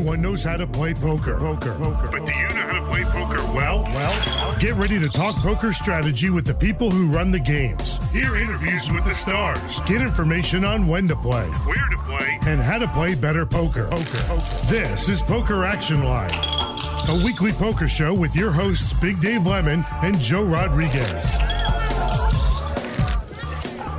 Everyone 0.00 0.22
knows 0.22 0.42
how 0.42 0.56
to 0.56 0.66
play 0.66 0.94
poker. 0.94 1.36
Poker. 1.36 1.74
Poker. 1.74 2.10
But 2.10 2.24
do 2.24 2.32
you 2.32 2.48
know 2.48 2.66
how 2.66 2.80
to 2.80 2.90
play 2.90 3.04
poker 3.04 3.42
well? 3.52 3.82
Well, 3.82 4.58
get 4.58 4.72
ready 4.76 4.98
to 4.98 5.10
talk 5.10 5.36
poker 5.36 5.74
strategy 5.74 6.30
with 6.30 6.46
the 6.46 6.54
people 6.54 6.90
who 6.90 7.08
run 7.08 7.30
the 7.30 7.38
games. 7.38 7.98
Hear 8.10 8.34
interviews 8.36 8.90
with 8.90 9.04
the 9.04 9.12
stars. 9.12 9.60
Get 9.84 10.00
information 10.00 10.64
on 10.64 10.86
when 10.86 11.06
to 11.06 11.16
play, 11.16 11.46
where 11.66 11.86
to 11.90 11.98
play, 12.06 12.38
and 12.46 12.62
how 12.62 12.78
to 12.78 12.88
play 12.88 13.14
better 13.14 13.44
poker. 13.44 13.88
Poker. 13.88 14.22
poker. 14.26 14.66
This 14.68 15.10
is 15.10 15.20
Poker 15.20 15.66
Action 15.66 16.02
Line, 16.02 16.30
a 16.32 17.22
weekly 17.22 17.52
poker 17.52 17.86
show 17.86 18.14
with 18.14 18.34
your 18.34 18.52
hosts 18.52 18.94
Big 18.94 19.20
Dave 19.20 19.44
Lemon 19.44 19.84
and 20.02 20.18
Joe 20.18 20.44
Rodriguez. 20.44 21.26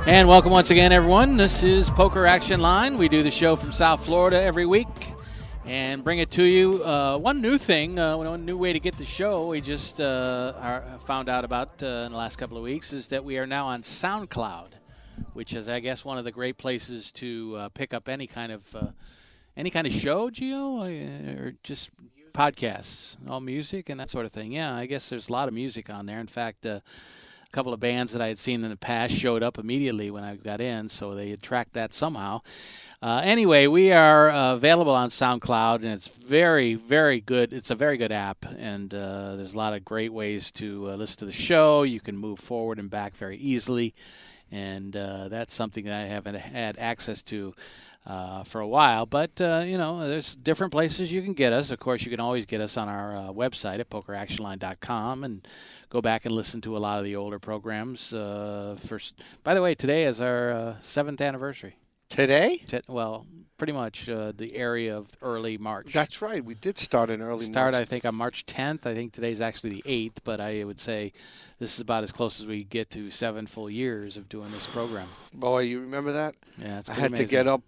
And 0.08 0.26
welcome 0.26 0.50
once 0.50 0.70
again, 0.70 0.90
everyone. 0.90 1.36
This 1.36 1.62
is 1.62 1.88
Poker 1.90 2.26
Action 2.26 2.58
Line. 2.58 2.98
We 2.98 3.08
do 3.08 3.22
the 3.22 3.30
show 3.30 3.54
from 3.54 3.70
South 3.70 4.04
Florida 4.04 4.42
every 4.42 4.66
week 4.66 4.88
and 5.64 6.02
bring 6.02 6.18
it 6.18 6.30
to 6.32 6.42
you. 6.42 6.84
Uh, 6.84 7.16
one 7.18 7.40
new 7.40 7.56
thing, 7.56 7.98
uh, 7.98 8.16
one 8.16 8.44
new 8.44 8.56
way 8.56 8.72
to 8.72 8.80
get 8.80 8.96
the 8.98 9.04
show 9.04 9.48
we 9.48 9.60
just 9.60 10.00
uh, 10.00 10.54
are, 10.58 10.84
found 11.06 11.28
out 11.28 11.44
about 11.44 11.82
uh, 11.82 12.04
in 12.06 12.12
the 12.12 12.18
last 12.18 12.36
couple 12.36 12.56
of 12.56 12.62
weeks 12.62 12.92
is 12.92 13.08
that 13.08 13.24
we 13.24 13.38
are 13.38 13.46
now 13.46 13.66
on 13.66 13.82
SoundCloud, 13.82 14.70
which 15.34 15.54
is, 15.54 15.68
I 15.68 15.80
guess, 15.80 16.04
one 16.04 16.18
of 16.18 16.24
the 16.24 16.32
great 16.32 16.58
places 16.58 17.12
to 17.12 17.56
uh, 17.56 17.68
pick 17.70 17.94
up 17.94 18.08
any 18.08 18.26
kind 18.26 18.52
of 18.52 18.76
uh, 18.76 18.86
any 19.56 19.70
kind 19.70 19.86
of 19.86 19.92
show, 19.92 20.30
Geo, 20.30 20.82
or 20.82 21.52
just 21.62 21.90
podcasts, 22.32 23.16
all 23.28 23.40
music 23.40 23.90
and 23.90 24.00
that 24.00 24.08
sort 24.10 24.24
of 24.24 24.32
thing. 24.32 24.52
Yeah, 24.52 24.74
I 24.74 24.86
guess 24.86 25.08
there's 25.10 25.28
a 25.28 25.32
lot 25.32 25.48
of 25.48 25.54
music 25.54 25.90
on 25.90 26.06
there. 26.06 26.20
In 26.20 26.26
fact 26.26 26.64
a 26.66 26.82
couple 27.52 27.74
of 27.74 27.80
bands 27.80 28.12
that 28.12 28.22
I 28.22 28.28
had 28.28 28.38
seen 28.38 28.64
in 28.64 28.70
the 28.70 28.76
past 28.76 29.14
showed 29.14 29.42
up 29.42 29.58
immediately 29.58 30.10
when 30.10 30.24
I 30.24 30.36
got 30.36 30.62
in, 30.62 30.88
so 30.88 31.14
they 31.14 31.28
had 31.28 31.42
tracked 31.42 31.74
that 31.74 31.92
somehow. 31.92 32.40
Uh, 33.02 33.20
anyway, 33.24 33.66
we 33.66 33.90
are 33.90 34.30
uh, 34.30 34.54
available 34.54 34.94
on 34.94 35.08
SoundCloud, 35.08 35.76
and 35.82 35.86
it's 35.86 36.06
very, 36.06 36.74
very 36.74 37.20
good. 37.20 37.52
It's 37.52 37.70
a 37.70 37.74
very 37.74 37.96
good 37.96 38.12
app, 38.12 38.46
and 38.56 38.94
uh, 38.94 39.34
there's 39.34 39.54
a 39.54 39.56
lot 39.56 39.74
of 39.74 39.84
great 39.84 40.12
ways 40.12 40.52
to 40.52 40.88
uh, 40.88 40.94
listen 40.94 41.18
to 41.18 41.24
the 41.24 41.32
show. 41.32 41.82
You 41.82 41.98
can 41.98 42.16
move 42.16 42.38
forward 42.38 42.78
and 42.78 42.88
back 42.88 43.16
very 43.16 43.38
easily, 43.38 43.92
and 44.52 44.96
uh, 44.96 45.26
that's 45.26 45.52
something 45.52 45.84
that 45.86 45.94
I 45.94 46.06
haven't 46.06 46.36
had 46.36 46.78
access 46.78 47.24
to 47.24 47.52
uh, 48.06 48.44
for 48.44 48.60
a 48.60 48.68
while. 48.68 49.04
But 49.04 49.32
you 49.40 49.78
know, 49.78 50.06
there's 50.06 50.36
different 50.36 50.70
places 50.70 51.12
you 51.12 51.22
can 51.22 51.32
get 51.32 51.52
us. 51.52 51.72
Of 51.72 51.80
course, 51.80 52.04
you 52.04 52.10
can 52.12 52.20
always 52.20 52.46
get 52.46 52.60
us 52.60 52.76
on 52.76 52.88
our 52.88 53.32
website 53.32 53.80
at 53.80 53.90
pokeractionline.com 53.90 55.24
and 55.24 55.48
go 55.90 56.00
back 56.00 56.24
and 56.24 56.32
listen 56.32 56.60
to 56.60 56.76
a 56.76 56.78
lot 56.78 57.00
of 57.00 57.04
the 57.04 57.16
older 57.16 57.40
programs. 57.40 58.10
First, 58.10 59.14
by 59.42 59.54
the 59.54 59.62
way, 59.62 59.74
today 59.74 60.04
is 60.04 60.20
our 60.20 60.76
seventh 60.82 61.20
anniversary. 61.20 61.74
Today? 62.12 62.62
well, 62.88 63.26
pretty 63.56 63.72
much 63.72 64.06
uh, 64.06 64.32
the 64.36 64.54
area 64.54 64.94
of 64.94 65.08
early 65.22 65.56
March. 65.56 65.94
That's 65.94 66.20
right. 66.20 66.44
We 66.44 66.54
did 66.54 66.76
start 66.76 67.08
in 67.08 67.22
early 67.22 67.46
start, 67.46 67.72
March. 67.72 67.80
I 67.80 67.86
think, 67.86 68.04
on 68.04 68.14
March 68.14 68.44
10th. 68.44 68.84
I 68.84 68.94
think 68.94 69.14
today's 69.14 69.40
actually 69.40 69.80
the 69.80 69.82
8th, 69.86 70.16
but 70.22 70.38
I 70.38 70.62
would 70.62 70.78
say 70.78 71.14
this 71.58 71.72
is 71.74 71.80
about 71.80 72.04
as 72.04 72.12
close 72.12 72.38
as 72.38 72.46
we 72.46 72.64
get 72.64 72.90
to 72.90 73.10
seven 73.10 73.46
full 73.46 73.70
years 73.70 74.18
of 74.18 74.28
doing 74.28 74.52
this 74.52 74.66
program. 74.66 75.08
Boy, 75.32 75.60
you 75.60 75.80
remember 75.80 76.12
that? 76.12 76.34
Yeah, 76.58 76.80
it's 76.80 76.90
I 76.90 76.94
had 76.94 77.06
amazing. 77.06 77.26
to 77.26 77.30
get 77.30 77.48
up 77.48 77.62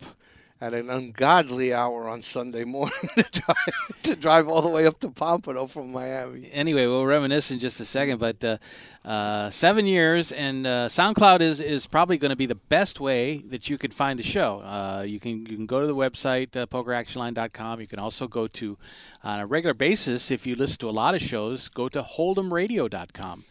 at 0.65 0.73
an 0.73 0.89
ungodly 0.89 1.75
hour 1.75 2.09
on 2.09 2.23
Sunday 2.23 2.65
morning 2.65 2.95
to 3.17 3.23
drive, 3.23 4.03
to 4.03 4.17
drive 4.17 4.49
all 4.49 4.63
the 4.63 4.69
way 4.69 4.87
up 4.87 4.99
to 4.99 5.11
Pompano 5.11 5.67
from 5.67 5.93
Miami. 5.93 6.49
Anyway, 6.51 6.87
we'll 6.87 7.05
reminisce 7.05 7.51
in 7.51 7.59
just 7.59 7.81
a 7.81 7.85
second, 7.85 8.19
but 8.19 8.43
uh, 8.43 8.57
uh, 9.05 9.51
seven 9.51 9.85
years, 9.85 10.33
and 10.33 10.67
uh, 10.67 10.89
SoundCloud 10.89 11.43
is, 11.43 11.61
is 11.61 11.87
probably 11.87 12.17
going 12.17 12.31
to 12.31 12.37
be 12.37 12.47
the 12.47 12.55
best 12.55 12.99
way 12.99 13.43
that 13.49 13.69
you 13.69 13.77
could 13.77 13.93
find 13.93 14.19
the 14.19 14.23
show. 14.23 14.61
Uh, 14.61 15.05
you 15.07 15.21
can 15.21 15.45
you 15.45 15.55
can 15.55 15.67
go 15.67 15.83
to 15.83 15.87
the 15.87 15.95
website 15.95 16.57
uh, 16.57 16.65
pokeractionline.com. 16.65 17.83
You 17.83 17.87
can 17.87 17.99
also 17.99 18.27
go 18.27 18.47
to 18.47 18.79
on 19.23 19.41
a 19.41 19.47
regular 19.47 19.75
basis 19.75 20.31
if 20.31 20.47
you 20.47 20.55
listen 20.55 20.79
to 20.79 20.89
a 20.89 20.97
lot 20.97 21.15
of 21.15 21.21
shows, 21.21 21.69
go 21.69 21.91
to 21.91 22.01
hold'emradio.com 22.03 23.45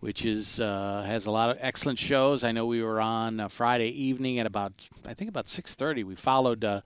which 0.00 0.24
is 0.24 0.60
uh, 0.60 1.02
has 1.06 1.26
a 1.26 1.30
lot 1.30 1.50
of 1.50 1.58
excellent 1.60 1.98
shows. 1.98 2.44
I 2.44 2.52
know 2.52 2.66
we 2.66 2.82
were 2.82 3.00
on 3.00 3.40
uh, 3.40 3.48
Friday 3.48 3.88
evening 3.88 4.38
at 4.38 4.46
about 4.46 4.72
I 5.04 5.14
think 5.14 5.28
about 5.28 5.46
6:30. 5.46 6.04
We 6.04 6.14
followed 6.14 6.64
uh, 6.64 6.82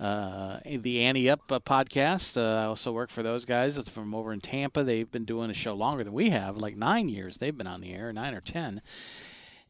uh, 0.00 0.58
the 0.64 1.02
Ante 1.02 1.30
Up 1.30 1.40
uh, 1.52 1.60
podcast. 1.60 2.36
Uh, 2.36 2.62
I 2.62 2.64
also 2.64 2.92
work 2.92 3.10
for 3.10 3.22
those 3.22 3.44
guys 3.44 3.78
it's 3.78 3.88
from 3.88 4.14
over 4.14 4.32
in 4.32 4.40
Tampa. 4.40 4.82
They've 4.82 5.10
been 5.10 5.24
doing 5.24 5.50
a 5.50 5.54
show 5.54 5.74
longer 5.74 6.02
than 6.02 6.12
we 6.12 6.30
have, 6.30 6.56
like 6.56 6.76
nine 6.76 7.08
years. 7.08 7.38
They've 7.38 7.56
been 7.56 7.68
on 7.68 7.80
the 7.80 7.92
air, 7.92 8.12
nine 8.12 8.34
or 8.34 8.40
ten. 8.40 8.82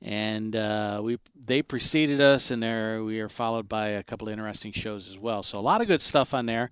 And 0.00 0.54
we 1.04 1.18
they 1.44 1.62
preceded 1.62 2.20
us, 2.20 2.50
and 2.50 2.62
there 2.62 3.04
we 3.04 3.20
are 3.20 3.28
followed 3.28 3.68
by 3.68 3.88
a 3.88 4.02
couple 4.02 4.28
of 4.28 4.32
interesting 4.32 4.72
shows 4.72 5.08
as 5.08 5.18
well. 5.18 5.42
So 5.42 5.58
a 5.58 5.60
lot 5.60 5.80
of 5.80 5.86
good 5.86 6.00
stuff 6.00 6.34
on 6.34 6.46
there. 6.46 6.70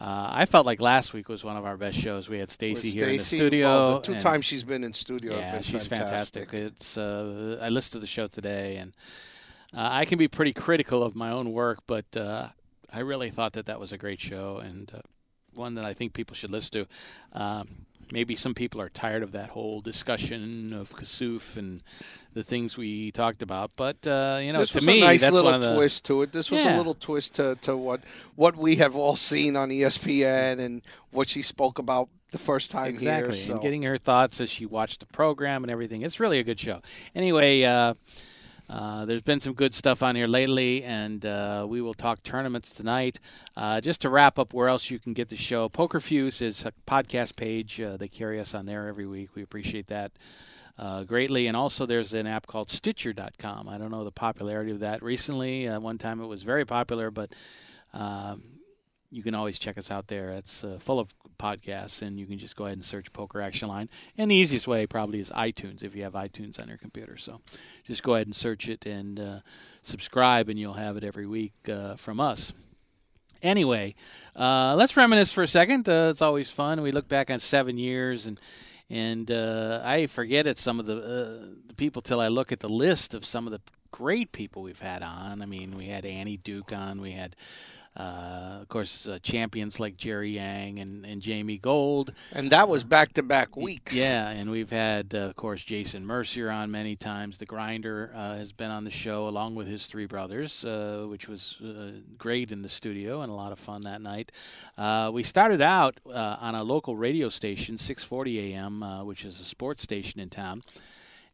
Uh, 0.00 0.30
I 0.32 0.46
felt 0.46 0.64
like 0.64 0.80
last 0.80 1.12
week 1.12 1.28
was 1.28 1.44
one 1.44 1.58
of 1.58 1.66
our 1.66 1.76
best 1.76 1.98
shows. 1.98 2.26
We 2.26 2.38
had 2.38 2.50
Stacy 2.50 2.88
here 2.88 3.06
in 3.06 3.18
the 3.18 3.22
studio. 3.22 3.96
The 3.96 4.14
two 4.14 4.18
times 4.18 4.46
she's 4.46 4.64
been 4.64 4.82
in 4.82 4.94
studio. 4.94 5.36
Yeah, 5.36 5.60
she's 5.60 5.86
fantastic. 5.86 6.48
fantastic. 6.48 6.72
It's 6.72 6.96
uh, 6.96 7.58
I 7.60 7.68
listened 7.68 7.92
to 7.92 7.98
the 7.98 8.06
show 8.06 8.26
today, 8.26 8.76
and 8.76 8.96
uh, 9.74 9.88
I 9.92 10.06
can 10.06 10.16
be 10.16 10.26
pretty 10.26 10.54
critical 10.54 11.02
of 11.02 11.14
my 11.14 11.30
own 11.30 11.52
work, 11.52 11.80
but 11.86 12.16
uh, 12.16 12.48
I 12.90 13.00
really 13.00 13.28
thought 13.28 13.52
that 13.52 13.66
that 13.66 13.78
was 13.78 13.92
a 13.92 13.98
great 13.98 14.20
show 14.20 14.56
and 14.56 14.90
uh, 14.94 15.00
one 15.52 15.74
that 15.74 15.84
I 15.84 15.92
think 15.92 16.14
people 16.14 16.34
should 16.34 16.50
listen 16.50 16.70
to. 16.70 17.38
Um, 17.38 17.68
maybe 18.12 18.36
some 18.36 18.54
people 18.54 18.80
are 18.80 18.88
tired 18.88 19.22
of 19.22 19.32
that 19.32 19.50
whole 19.50 19.80
discussion 19.80 20.72
of 20.72 20.90
Kassouf 20.90 21.56
and 21.56 21.82
the 22.34 22.44
things 22.44 22.76
we 22.76 23.10
talked 23.12 23.42
about. 23.42 23.72
But 23.76 24.06
uh, 24.06 24.40
you 24.42 24.52
know, 24.52 24.60
this 24.60 24.70
to 24.70 24.78
was 24.78 24.86
me, 24.86 25.00
a 25.00 25.04
nice 25.04 25.30
little 25.30 25.58
the, 25.58 25.74
twist 25.74 26.04
to 26.06 26.22
it. 26.22 26.32
This 26.32 26.50
was 26.50 26.64
Yeah. 26.64 26.76
a 26.76 26.78
little 26.78 26.94
twist 26.94 27.34
to, 27.36 27.56
to 27.62 27.76
what 27.76 28.02
what 28.36 28.56
we 28.56 28.76
have 28.76 28.96
all 28.96 29.16
seen 29.16 29.56
on 29.56 29.70
ESPN 29.70 30.58
and 30.60 30.82
what 31.10 31.28
she 31.28 31.42
spoke 31.42 31.78
about 31.78 32.08
the 32.32 32.38
first 32.38 32.70
time 32.70 32.88
exactly, 32.88 33.36
here. 33.36 33.46
So. 33.46 33.54
and 33.54 33.62
getting 33.62 33.82
her 33.82 33.98
thoughts 33.98 34.40
as 34.40 34.50
she 34.50 34.66
watched 34.66 35.00
the 35.00 35.06
program 35.06 35.64
and 35.64 35.70
everything. 35.70 36.02
It's 36.02 36.20
really 36.20 36.38
a 36.38 36.44
good 36.44 36.60
show. 36.60 36.82
Anyway. 37.14 37.62
Uh, 37.62 37.94
uh, 38.70 39.04
there's 39.04 39.22
been 39.22 39.40
some 39.40 39.52
good 39.52 39.74
stuff 39.74 40.00
on 40.00 40.14
here 40.14 40.28
lately, 40.28 40.84
and 40.84 41.26
uh, 41.26 41.66
we 41.68 41.80
will 41.80 41.92
talk 41.92 42.22
tournaments 42.22 42.72
tonight. 42.72 43.18
Uh, 43.56 43.80
just 43.80 44.00
to 44.02 44.08
wrap 44.08 44.38
up, 44.38 44.54
where 44.54 44.68
else 44.68 44.90
you 44.90 45.00
can 45.00 45.12
get 45.12 45.28
the 45.28 45.36
show? 45.36 45.68
Poker 45.68 45.98
Fuse 45.98 46.40
is 46.40 46.64
a 46.64 46.72
podcast 46.86 47.34
page. 47.34 47.80
Uh, 47.80 47.96
they 47.96 48.06
carry 48.06 48.38
us 48.38 48.54
on 48.54 48.66
there 48.66 48.86
every 48.86 49.06
week. 49.06 49.30
We 49.34 49.42
appreciate 49.42 49.88
that 49.88 50.12
uh, 50.78 51.02
greatly. 51.02 51.48
And 51.48 51.56
also, 51.56 51.84
there's 51.84 52.14
an 52.14 52.28
app 52.28 52.46
called 52.46 52.70
Stitcher.com. 52.70 53.68
I 53.68 53.76
don't 53.76 53.90
know 53.90 54.04
the 54.04 54.12
popularity 54.12 54.70
of 54.70 54.80
that 54.80 55.02
recently. 55.02 55.66
One 55.66 55.98
time 55.98 56.20
it 56.20 56.26
was 56.26 56.44
very 56.44 56.64
popular, 56.64 57.10
but 57.10 57.32
you 59.10 59.22
can 59.22 59.34
always 59.34 59.58
check 59.58 59.76
us 59.76 59.90
out 59.90 60.06
there. 60.06 60.30
It's 60.30 60.62
uh, 60.62 60.78
full 60.80 61.00
of 61.00 61.08
podcasts, 61.38 62.02
and 62.02 62.18
you 62.18 62.26
can 62.26 62.38
just 62.38 62.56
go 62.56 62.66
ahead 62.66 62.76
and 62.76 62.84
search 62.84 63.12
Poker 63.12 63.40
Action 63.40 63.68
Line. 63.68 63.88
And 64.16 64.30
the 64.30 64.36
easiest 64.36 64.68
way 64.68 64.86
probably 64.86 65.20
is 65.20 65.30
iTunes 65.30 65.82
if 65.82 65.96
you 65.96 66.04
have 66.04 66.12
iTunes 66.12 66.60
on 66.60 66.68
your 66.68 66.78
computer. 66.78 67.16
So 67.16 67.40
just 67.86 68.02
go 68.02 68.14
ahead 68.14 68.26
and 68.26 68.36
search 68.36 68.68
it 68.68 68.86
and 68.86 69.18
uh, 69.18 69.40
subscribe, 69.82 70.48
and 70.48 70.58
you'll 70.58 70.74
have 70.74 70.96
it 70.96 71.04
every 71.04 71.26
week 71.26 71.52
uh, 71.68 71.96
from 71.96 72.20
us. 72.20 72.52
Anyway, 73.42 73.94
uh, 74.36 74.74
let's 74.76 74.96
reminisce 74.96 75.32
for 75.32 75.42
a 75.42 75.48
second. 75.48 75.88
Uh, 75.88 76.08
it's 76.10 76.22
always 76.22 76.50
fun. 76.50 76.82
We 76.82 76.92
look 76.92 77.08
back 77.08 77.30
on 77.30 77.38
seven 77.38 77.78
years, 77.78 78.26
and 78.26 78.38
and 78.90 79.30
uh, 79.30 79.80
I 79.84 80.06
forget 80.06 80.46
it 80.46 80.58
some 80.58 80.80
of 80.80 80.86
the, 80.86 80.96
uh, 80.96 81.46
the 81.66 81.74
people 81.74 82.02
till 82.02 82.20
I 82.20 82.26
look 82.28 82.50
at 82.50 82.58
the 82.60 82.68
list 82.68 83.14
of 83.14 83.24
some 83.24 83.46
of 83.46 83.52
the 83.52 83.60
great 83.92 84.32
people 84.32 84.62
we've 84.62 84.80
had 84.80 85.02
on. 85.02 85.42
I 85.42 85.46
mean, 85.46 85.76
we 85.76 85.86
had 85.86 86.04
Annie 86.04 86.38
Duke 86.38 86.72
on. 86.72 87.00
We 87.00 87.12
had 87.12 87.36
uh, 87.96 88.58
of 88.60 88.68
course, 88.68 89.06
uh, 89.06 89.18
champions 89.22 89.80
like 89.80 89.96
Jerry 89.96 90.30
Yang 90.30 90.78
and, 90.78 91.04
and 91.04 91.20
Jamie 91.20 91.58
Gold. 91.58 92.12
And 92.32 92.50
that 92.50 92.68
was 92.68 92.84
back 92.84 93.12
to 93.14 93.22
back 93.22 93.56
weeks. 93.56 93.94
Yeah, 93.94 94.28
and 94.28 94.50
we've 94.50 94.70
had, 94.70 95.12
uh, 95.14 95.18
of 95.18 95.36
course, 95.36 95.62
Jason 95.62 96.06
Mercier 96.06 96.50
on 96.50 96.70
many 96.70 96.94
times. 96.94 97.38
The 97.38 97.46
Grinder 97.46 98.12
uh, 98.14 98.36
has 98.36 98.52
been 98.52 98.70
on 98.70 98.84
the 98.84 98.90
show 98.90 99.26
along 99.26 99.56
with 99.56 99.66
his 99.66 99.88
three 99.88 100.06
brothers, 100.06 100.64
uh, 100.64 101.06
which 101.08 101.26
was 101.26 101.58
uh, 101.64 101.90
great 102.16 102.52
in 102.52 102.62
the 102.62 102.68
studio 102.68 103.22
and 103.22 103.30
a 103.30 103.34
lot 103.34 103.50
of 103.50 103.58
fun 103.58 103.80
that 103.82 104.00
night. 104.00 104.30
Uh, 104.78 105.10
we 105.12 105.24
started 105.24 105.60
out 105.60 105.98
uh, 106.06 106.36
on 106.40 106.54
a 106.54 106.62
local 106.62 106.96
radio 106.96 107.28
station, 107.28 107.76
640 107.76 108.54
AM, 108.54 108.82
uh, 108.82 109.02
which 109.02 109.24
is 109.24 109.40
a 109.40 109.44
sports 109.44 109.82
station 109.82 110.20
in 110.20 110.30
town. 110.30 110.62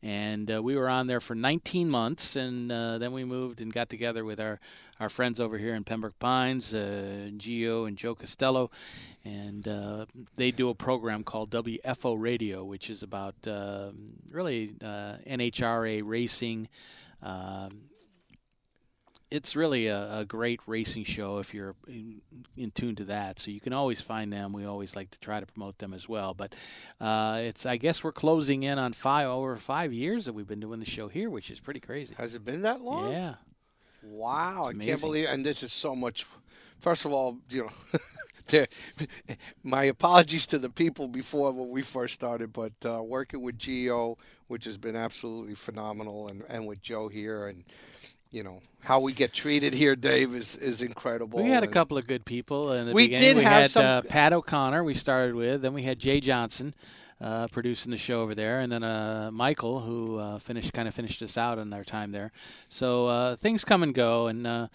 And 0.02 0.50
uh, 0.50 0.62
we 0.62 0.76
were 0.76 0.88
on 0.88 1.06
there 1.06 1.20
for 1.20 1.34
19 1.34 1.88
months, 1.88 2.36
and 2.36 2.70
uh, 2.70 2.98
then 2.98 3.12
we 3.12 3.24
moved 3.24 3.60
and 3.60 3.72
got 3.72 3.88
together 3.88 4.24
with 4.24 4.38
our, 4.38 4.60
our 5.00 5.08
friends 5.08 5.40
over 5.40 5.58
here 5.58 5.74
in 5.74 5.84
Pembroke 5.84 6.18
Pines, 6.18 6.72
uh, 6.72 7.28
Gio 7.36 7.86
and 7.86 7.96
Joe 7.96 8.14
Costello, 8.14 8.70
and 9.24 9.66
uh, 9.66 10.06
they 10.36 10.50
do 10.50 10.70
a 10.70 10.74
program 10.74 11.24
called 11.24 11.50
WFO 11.50 12.18
Radio, 12.18 12.64
which 12.64 12.90
is 12.90 13.02
about 13.02 13.34
uh, 13.46 13.90
really 14.30 14.74
uh, 14.82 15.16
NHRA 15.26 16.02
racing. 16.04 16.68
Um, 17.22 17.82
it's 19.30 19.56
really 19.56 19.88
a, 19.88 20.20
a 20.20 20.24
great 20.24 20.60
racing 20.66 21.04
show 21.04 21.38
if 21.38 21.52
you're 21.52 21.74
in, 21.88 22.20
in 22.56 22.70
tune 22.70 22.94
to 22.96 23.04
that. 23.06 23.40
So 23.40 23.50
you 23.50 23.60
can 23.60 23.72
always 23.72 24.00
find 24.00 24.32
them. 24.32 24.52
We 24.52 24.64
always 24.64 24.94
like 24.94 25.10
to 25.10 25.20
try 25.20 25.40
to 25.40 25.46
promote 25.46 25.78
them 25.78 25.92
as 25.92 26.08
well. 26.08 26.32
But 26.32 26.54
uh, 27.00 27.40
it's 27.42 27.66
I 27.66 27.76
guess 27.76 28.04
we're 28.04 28.12
closing 28.12 28.62
in 28.62 28.78
on 28.78 28.92
five 28.92 29.26
over 29.26 29.56
five 29.56 29.92
years 29.92 30.26
that 30.26 30.32
we've 30.32 30.46
been 30.46 30.60
doing 30.60 30.78
the 30.78 30.86
show 30.86 31.08
here, 31.08 31.28
which 31.28 31.50
is 31.50 31.58
pretty 31.58 31.80
crazy. 31.80 32.14
Has 32.16 32.34
it 32.34 32.44
been 32.44 32.62
that 32.62 32.80
long? 32.80 33.10
Yeah. 33.10 33.34
Wow, 34.10 34.64
I 34.68 34.72
can't 34.72 35.00
believe. 35.00 35.28
And 35.28 35.44
this 35.44 35.62
is 35.62 35.72
so 35.72 35.94
much. 35.94 36.26
First 36.80 37.04
of 37.04 37.12
all, 37.12 37.38
you 37.48 37.64
know, 37.64 37.98
there, 38.48 38.66
my 39.62 39.84
apologies 39.84 40.46
to 40.48 40.58
the 40.58 40.70
people 40.70 41.08
before 41.08 41.52
when 41.52 41.70
we 41.70 41.82
first 41.82 42.14
started, 42.14 42.52
but 42.52 42.72
uh, 42.84 43.02
working 43.02 43.42
with 43.42 43.58
Geo, 43.58 44.18
which 44.48 44.64
has 44.64 44.76
been 44.76 44.96
absolutely 44.96 45.54
phenomenal, 45.54 46.28
and, 46.28 46.42
and 46.48 46.66
with 46.66 46.80
Joe 46.82 47.08
here, 47.08 47.48
and 47.48 47.64
you 48.30 48.42
know 48.42 48.60
how 48.80 49.00
we 49.00 49.12
get 49.12 49.32
treated 49.32 49.74
here, 49.74 49.96
Dave, 49.96 50.34
is 50.34 50.56
is 50.56 50.82
incredible. 50.82 51.42
We 51.42 51.50
had 51.50 51.64
a 51.64 51.68
couple 51.68 51.96
of 51.96 52.06
good 52.06 52.24
people 52.24 52.72
and 52.72 52.92
We 52.92 53.04
beginning. 53.08 53.22
did 53.22 53.36
we 53.38 53.44
have 53.44 53.62
had 53.62 53.70
some- 53.70 53.84
uh, 53.84 54.02
Pat 54.02 54.32
O'Connor. 54.32 54.84
We 54.84 54.94
started 54.94 55.34
with. 55.34 55.62
Then 55.62 55.74
we 55.74 55.82
had 55.82 55.98
Jay 55.98 56.20
Johnson 56.20 56.74
uh, 57.20 57.48
producing 57.48 57.90
the 57.90 57.98
show 57.98 58.22
over 58.22 58.34
there, 58.34 58.60
and 58.60 58.70
then 58.70 58.82
uh, 58.82 59.30
Michael, 59.32 59.80
who 59.80 60.18
uh, 60.18 60.38
finished 60.38 60.72
kind 60.72 60.88
of 60.88 60.94
finished 60.94 61.22
us 61.22 61.38
out 61.38 61.58
in 61.58 61.72
our 61.72 61.84
time 61.84 62.12
there. 62.12 62.32
So 62.68 63.06
uh, 63.06 63.36
things 63.36 63.64
come 63.64 63.82
and 63.82 63.94
go, 63.94 64.26
and. 64.26 64.46
Uh, 64.46 64.68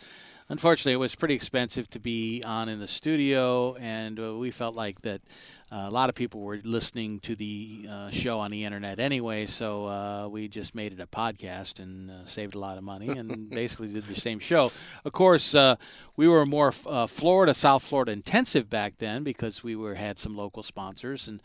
Unfortunately, 0.52 0.92
it 0.92 0.98
was 0.98 1.16
pretty 1.16 1.34
expensive 1.34 1.90
to 1.92 2.00
be 2.02 2.44
on 2.46 2.68
in 2.68 2.78
the 2.78 2.88
studio, 2.88 3.74
and 3.76 4.20
uh, 4.20 4.36
we 4.38 4.52
felt 4.52 4.76
like 4.76 5.00
that 5.04 5.22
uh, 5.72 5.86
a 5.88 5.90
lot 5.90 6.10
of 6.10 6.16
people 6.16 6.42
were 6.42 6.60
listening 6.66 7.22
to 7.22 7.38
the 7.38 7.88
uh, 7.90 8.10
show 8.10 8.38
on 8.38 8.52
the 8.52 8.66
internet 8.66 9.00
anyway. 9.00 9.46
So 9.46 9.86
uh, 9.86 10.28
we 10.30 10.50
just 10.50 10.76
made 10.76 10.92
it 10.92 11.00
a 11.00 11.08
podcast 11.08 11.80
and 11.80 12.12
uh, 12.12 12.26
saved 12.26 12.56
a 12.56 12.60
lot 12.60 12.78
of 12.78 12.84
money, 12.84 13.08
and 13.08 13.50
basically 13.50 13.88
did 13.88 14.06
the 14.08 14.20
same 14.20 14.40
show. 14.40 14.74
Of 15.06 15.14
course, 15.14 15.56
uh, 15.56 15.78
we 16.18 16.28
were 16.28 16.46
more 16.46 16.74
uh, 16.86 17.08
Florida, 17.08 17.54
South 17.54 17.84
Florida 17.84 18.12
intensive 18.12 18.70
back 18.70 18.98
then 18.98 19.24
because 19.24 19.64
we 19.64 19.78
were 19.78 19.96
had 19.96 20.20
some 20.20 20.36
local 20.36 20.64
sponsors 20.64 21.30
and 21.30 21.42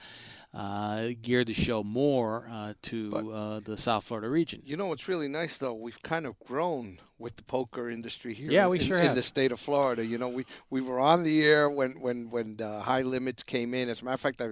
uh, 0.54 1.08
geared 1.22 1.46
the 1.48 1.52
show 1.54 1.82
more 1.82 2.48
uh, 2.50 2.72
to 2.82 3.10
But- 3.10 3.28
uh, 3.28 3.60
the 3.60 3.76
South 3.76 4.04
Florida 4.04 4.28
region. 4.28 4.62
You 4.64 4.76
know 4.76 4.86
what's 4.86 5.08
really 5.08 5.28
nice 5.28 5.58
though? 5.58 5.74
We've 5.74 6.00
kind 6.02 6.26
of 6.26 6.38
grown 6.40 6.98
with 7.18 7.36
the 7.36 7.42
poker 7.42 7.88
industry 7.90 8.34
here. 8.34 8.50
Yeah, 8.50 8.64
in- 8.64 8.70
we 8.70 8.78
in, 8.78 8.84
sure 8.84 8.98
in 8.98 9.06
have. 9.06 9.14
the 9.16 9.22
state 9.22 9.52
of 9.52 9.60
Florida. 9.60 10.04
You 10.04 10.18
know, 10.18 10.28
we 10.28 10.44
we 10.70 10.80
were 10.80 11.00
on 11.00 11.22
the 11.22 11.42
air 11.44 11.68
when 11.68 12.00
when 12.00 12.30
when 12.30 12.60
uh, 12.60 12.80
high 12.80 13.02
limits 13.02 13.42
came 13.42 13.74
in. 13.74 13.88
As 13.88 14.02
a 14.02 14.04
matter 14.04 14.14
of 14.14 14.20
fact, 14.20 14.40
I, 14.40 14.48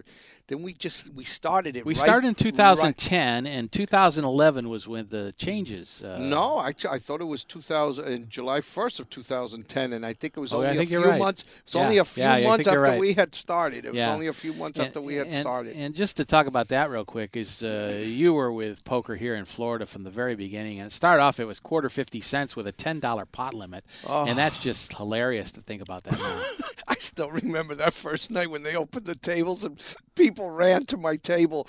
then 0.47 0.63
we 0.63 0.75
just 0.75 1.13
we 1.15 1.25
started 1.25 1.75
it. 1.77 1.87
We 1.87 1.95
right- 1.95 2.03
started 2.03 2.27
in 2.27 2.33
right- 2.33 2.39
2010, 2.39 3.47
and 3.47 3.73
2011 3.73 4.69
was 4.69 4.87
when 4.87 5.09
the 5.09 5.33
changes. 5.39 6.03
Uh, 6.03 6.19
no, 6.19 6.61
actually, 6.63 6.91
I 6.91 6.99
thought 6.99 7.21
it 7.23 7.25
was 7.25 7.45
2000 7.45 8.29
July 8.29 8.61
1st 8.61 9.01
of 9.01 9.09
2010, 9.09 9.93
and 9.95 10.05
I 10.05 10.13
think 10.13 10.37
it 10.37 10.41
was 10.41 10.53
Oh, 10.53 10.59
only 10.59 10.69
I 10.79 10.83
a 10.83 10.87
few 10.87 11.03
right. 11.05 11.19
months. 11.19 11.43
It 11.43 11.49
was 11.65 11.75
Yeah, 11.77 11.83
only 11.83 11.99
a 11.99 12.05
few 12.05 12.23
yeah, 12.25 12.47
months 12.47 12.69
after 12.69 12.81
right. 12.83 13.01
we 13.01 13.15
had 13.15 13.35
started. 13.35 13.85
It 13.87 13.95
was 13.95 14.05
only 14.05 14.27
a 14.27 14.33
few 14.35 14.53
months 14.53 14.79
after 14.79 15.01
we 15.01 15.15
had 15.15 15.29
and, 15.29 15.37
started. 15.37 15.77
And 15.77 15.95
just 15.95 16.17
to 16.19 16.25
talk 16.27 16.47
about 16.47 16.69
that 16.69 16.91
real 16.91 17.05
quick 17.07 17.37
is 17.37 17.63
uh, 17.65 18.03
you 18.05 18.35
were 18.35 18.53
with 18.53 18.85
poker 18.85 19.17
here 19.17 19.37
in 19.37 19.47
Florida 19.47 19.87
from 19.87 20.03
the 20.05 20.11
very 20.11 20.35
beginning, 20.35 20.79
and 20.81 20.89
it 20.89 20.93
started 20.93 21.23
off 21.23 21.41
it 21.41 21.47
was 21.47 21.59
quarter 21.61 21.89
fifty 21.89 22.21
cents 22.21 22.55
with 22.55 22.67
a 22.67 22.73
ten 22.73 23.01
dollar 23.01 23.25
pot 23.25 23.55
limit, 23.55 23.85
Oh. 24.07 24.27
and 24.27 24.37
that's 24.37 24.63
just 24.63 24.93
hilarious 24.95 25.53
to 25.53 25.63
think 25.63 25.81
about 25.81 26.03
that. 26.05 26.19
I 26.87 26.97
still 26.99 27.31
remember 27.31 27.75
that 27.77 27.95
first 27.95 28.31
night 28.31 28.51
when 28.51 28.63
they 28.63 28.77
opened 28.77 29.07
the 29.07 29.15
tables 29.15 29.65
and 29.65 29.81
people 30.15 30.34
ran 30.39 30.87
to 30.87 30.97
my 30.97 31.17
table. 31.17 31.67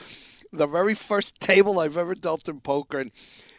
The 0.51 0.67
very 0.67 0.95
first 0.95 1.39
table 1.39 1.79
I've 1.79 1.97
ever 1.97 2.15
dealt 2.15 2.47
in 2.47 2.59
poker, 2.61 2.99
and 2.99 3.11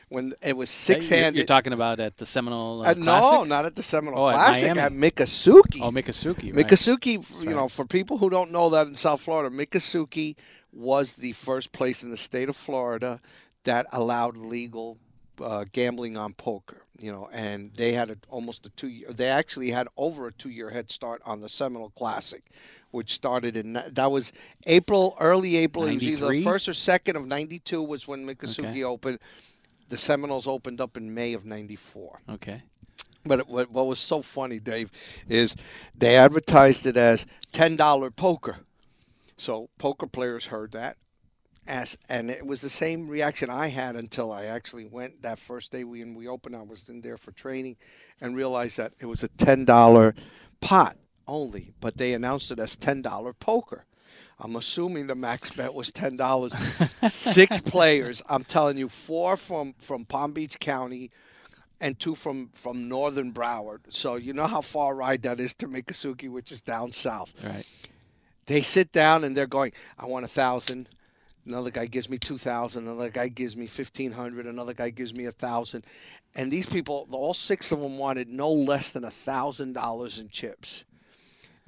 when 0.09 0.35
it 0.41 0.57
was 0.57 0.71
six 0.71 1.11
You're- 1.11 1.23
handed. 1.23 1.39
You're, 1.39 1.47
talking 1.47 1.73
about 1.73 2.01
at 2.01 2.17
the 2.17 2.27
Seminole 2.27 2.83
uh, 2.83 2.91
uh, 2.91 2.95
no, 2.97 3.45
not 3.45 3.67
at 3.67 3.75
the 3.75 3.83
Seminole 3.83 4.27
Oh, 4.27 4.33
Classic, 4.33 4.75
Miami. 4.75 4.81
at 4.81 4.93
Miccosukee. 4.93 5.81
Oh, 5.83 5.91
Miccosukee. 5.91 6.55
Right. 6.55 6.67
Miccosukee, 6.67 7.43
you 7.43 7.51
know, 7.51 7.69
for 7.69 7.85
people 7.85 8.19
who 8.19 8.31
don't 8.31 8.51
know 8.53 8.71
that 8.71 8.87
in 8.87 8.95
South 8.95 9.21
Florida, 9.21 9.55
Miccosukee 9.55 10.37
was 10.73 11.15
the 11.15 11.33
first 11.33 11.73
place 11.73 12.03
in 12.03 12.11
the 12.11 12.17
state 12.17 12.49
of 12.49 12.57
Florida 12.57 13.21
that 13.65 13.87
allowed 13.93 14.37
legal 14.37 14.97
uh, 15.43 15.65
gambling 15.73 16.17
on 16.17 16.33
poker. 16.35 16.83
You 16.99 17.13
know, 17.13 17.29
and 17.31 17.73
they 17.75 17.93
had 17.93 18.09
a, 18.11 18.17
almost 18.31 18.65
a 18.65 18.71
two 18.71 18.89
year. 18.89 19.13
They 19.13 19.29
actually 19.29 19.71
had 19.71 19.87
over 19.99 20.29
a 20.29 20.33
two 20.33 20.49
year 20.49 20.71
head 20.71 20.89
start 20.91 21.21
on 21.27 21.41
the 21.43 21.49
Seminole 21.49 21.91
Classic, 21.91 22.43
which 22.91 23.13
started 23.13 23.57
in 23.57 23.73
that 23.89 24.11
was 24.11 24.33
April, 24.67 25.17
early 25.21 25.57
April. 25.57 25.87
It 25.87 25.95
was 25.95 26.05
either 26.05 26.29
the 26.33 26.43
first 26.43 26.69
or 26.69 26.75
second 26.75 27.17
of 27.17 27.27
'92 27.27 27.83
was 27.83 28.07
when 28.09 28.27
Miccosukee 28.27 28.65
Okay. 28.71 28.85
opened. 28.85 29.19
The 29.89 29.99
Seminoles 29.99 30.47
opened 30.47 30.81
up 30.81 30.97
in 30.97 31.13
May 31.15 31.33
of 31.33 31.45
'94. 31.45 32.21
Okay. 32.31 32.63
But 33.25 33.41
it, 33.41 33.49
what, 33.49 33.71
what 33.71 33.87
was 33.87 33.99
so 33.99 34.23
funny, 34.23 34.61
Dave, 34.61 34.91
is 35.29 35.57
they 35.97 36.17
advertised 36.17 36.87
it 36.87 36.97
as 36.97 37.27
ten 37.53 37.77
dollar 37.77 38.11
poker. 38.11 38.59
So 39.37 39.69
poker 39.79 40.07
players 40.07 40.47
heard 40.47 40.73
that, 40.73 40.97
as 41.67 41.99
and 42.09 42.31
it 42.31 42.47
was 42.47 42.61
the 42.63 42.69
same 42.69 43.09
reaction 43.09 43.51
I 43.51 43.67
had 43.67 43.97
until 43.97 44.33
I 44.33 44.47
actually 44.47 44.87
went 44.87 45.23
that 45.23 45.39
first 45.39 45.73
day 45.73 45.85
we 45.85 46.03
and 46.03 46.17
we 46.17 46.29
opened. 46.29 46.57
I 46.57 46.63
was 46.63 46.89
in 46.89 47.01
there 47.01 47.19
for 47.19 47.33
training, 47.33 47.77
and 48.21 48.35
realized 48.37 48.77
that 48.79 48.93
it 49.01 49.07
was 49.07 49.23
a 49.23 49.29
ten 49.29 49.65
dollar 49.65 50.15
pot 50.61 50.97
only, 51.29 51.73
but 51.81 51.97
they 51.97 52.13
announced 52.13 52.51
it 52.51 52.59
as 52.59 52.77
ten 52.77 53.03
dollar 53.03 53.33
poker. 53.33 53.85
I'm 54.39 54.57
assuming 54.57 55.07
the 55.07 55.15
max 55.15 55.51
bet 55.51 55.73
was 55.73 55.91
ten 55.91 56.17
dollars. 56.17 56.53
Six 57.09 57.61
players. 57.65 58.23
I'm 58.29 58.45
telling 58.45 58.77
you, 58.77 58.89
four 58.89 59.37
from 59.37 59.75
from 59.79 60.05
Palm 60.05 60.33
Beach 60.33 60.59
County, 60.61 61.11
and 61.81 61.99
two 61.99 62.15
from 62.15 62.51
from 62.53 62.89
northern 62.89 63.33
Broward. 63.33 63.81
So 63.89 64.17
you 64.17 64.33
know 64.33 64.47
how 64.47 64.61
far 64.61 64.93
a 64.93 64.97
ride 64.97 65.23
that 65.23 65.41
is 65.41 65.55
to 65.55 65.69
Miccosukee, 65.69 66.31
which 66.31 66.53
is 66.53 66.61
down 66.61 66.93
south. 66.93 67.33
Right. 67.43 67.67
They 68.47 68.63
sit 68.63 68.93
down 68.93 69.25
and 69.25 69.37
they're 69.37 69.47
going, 69.47 69.73
I 69.99 70.07
want 70.07 70.25
a 70.25 70.29
thousand. 70.29 70.89
Another 71.45 71.71
guy 71.71 71.87
gives 71.87 72.09
me 72.09 72.19
two 72.19 72.39
thousand. 72.39 72.89
Another 72.89 73.11
guy 73.11 73.29
gives 73.29 73.57
me 73.57 73.67
fifteen 73.67 74.13
hundred. 74.13 74.47
Another 74.47 74.75
guy 74.75 74.91
gives 74.91 75.15
me 75.15 75.27
a 75.27 75.33
thousand. 75.33 75.85
And 76.35 76.53
these 76.53 76.67
people, 76.67 77.09
all 77.11 77.33
six 77.35 77.73
of 77.73 77.81
them, 77.81 77.97
wanted 77.97 78.29
no 78.29 78.53
less 78.53 78.91
than 78.91 79.05
a 79.05 79.11
thousand 79.11 79.73
dollars 79.73 80.19
in 80.19 80.29
chips. 80.29 80.85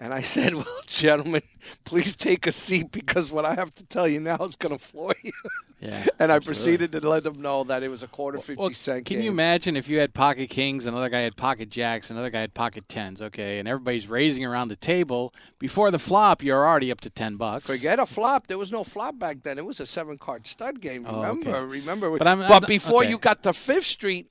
And 0.00 0.14
I 0.14 0.22
said, 0.22 0.54
"Well, 0.54 0.64
gentlemen, 0.86 1.42
please 1.84 2.14
take 2.14 2.46
a 2.46 2.52
seat 2.52 2.92
because 2.92 3.32
what 3.32 3.44
I 3.44 3.54
have 3.54 3.74
to 3.76 3.84
tell 3.84 4.06
you 4.06 4.20
now 4.20 4.36
is 4.38 4.54
going 4.56 4.76
to 4.76 4.82
floor 4.84 5.14
you." 5.22 5.32
Yeah. 5.80 6.04
and 6.18 6.32
I 6.32 6.34
absolutely. 6.34 6.44
proceeded 6.44 6.92
to 7.00 7.08
let 7.08 7.22
them 7.22 7.40
know 7.40 7.62
that 7.62 7.84
it 7.84 7.88
was 7.88 8.02
a 8.02 8.08
quarter 8.08 8.38
fifty 8.38 8.60
Well, 8.60 8.70
cent 8.72 9.06
can 9.06 9.18
game. 9.18 9.24
you 9.26 9.30
imagine 9.30 9.76
if 9.76 9.88
you 9.88 10.00
had 10.00 10.12
pocket 10.12 10.50
kings, 10.50 10.86
another 10.86 11.08
guy 11.08 11.20
had 11.20 11.36
pocket 11.36 11.70
jacks, 11.70 12.10
another 12.10 12.30
guy 12.30 12.40
had 12.40 12.52
pocket 12.52 12.88
tens, 12.88 13.22
okay, 13.22 13.60
and 13.60 13.68
everybody's 13.68 14.08
raising 14.08 14.44
around 14.44 14.68
the 14.70 14.76
table 14.76 15.32
before 15.60 15.92
the 15.92 15.98
flop, 16.00 16.42
you're 16.42 16.66
already 16.66 16.90
up 16.90 17.00
to 17.02 17.10
ten 17.10 17.36
bucks. 17.36 17.64
Forget 17.64 18.00
a 18.00 18.06
flop. 18.06 18.48
There 18.48 18.58
was 18.58 18.72
no 18.72 18.82
flop 18.82 19.20
back 19.20 19.44
then. 19.44 19.56
It 19.56 19.64
was 19.64 19.78
a 19.78 19.86
seven 19.86 20.18
card 20.18 20.48
stud 20.48 20.80
game. 20.80 21.06
Oh, 21.08 21.20
Remember? 21.22 21.50
okay. 21.54 21.64
Remember? 21.66 22.10
But 22.18 22.26
I'm- 22.26 22.38
but 22.40 22.50
I'm- 22.50 22.64
before 22.66 23.02
okay. 23.02 23.10
you 23.10 23.16
got 23.18 23.44
to 23.44 23.52
Fifth 23.52 23.86
Street, 23.86 24.26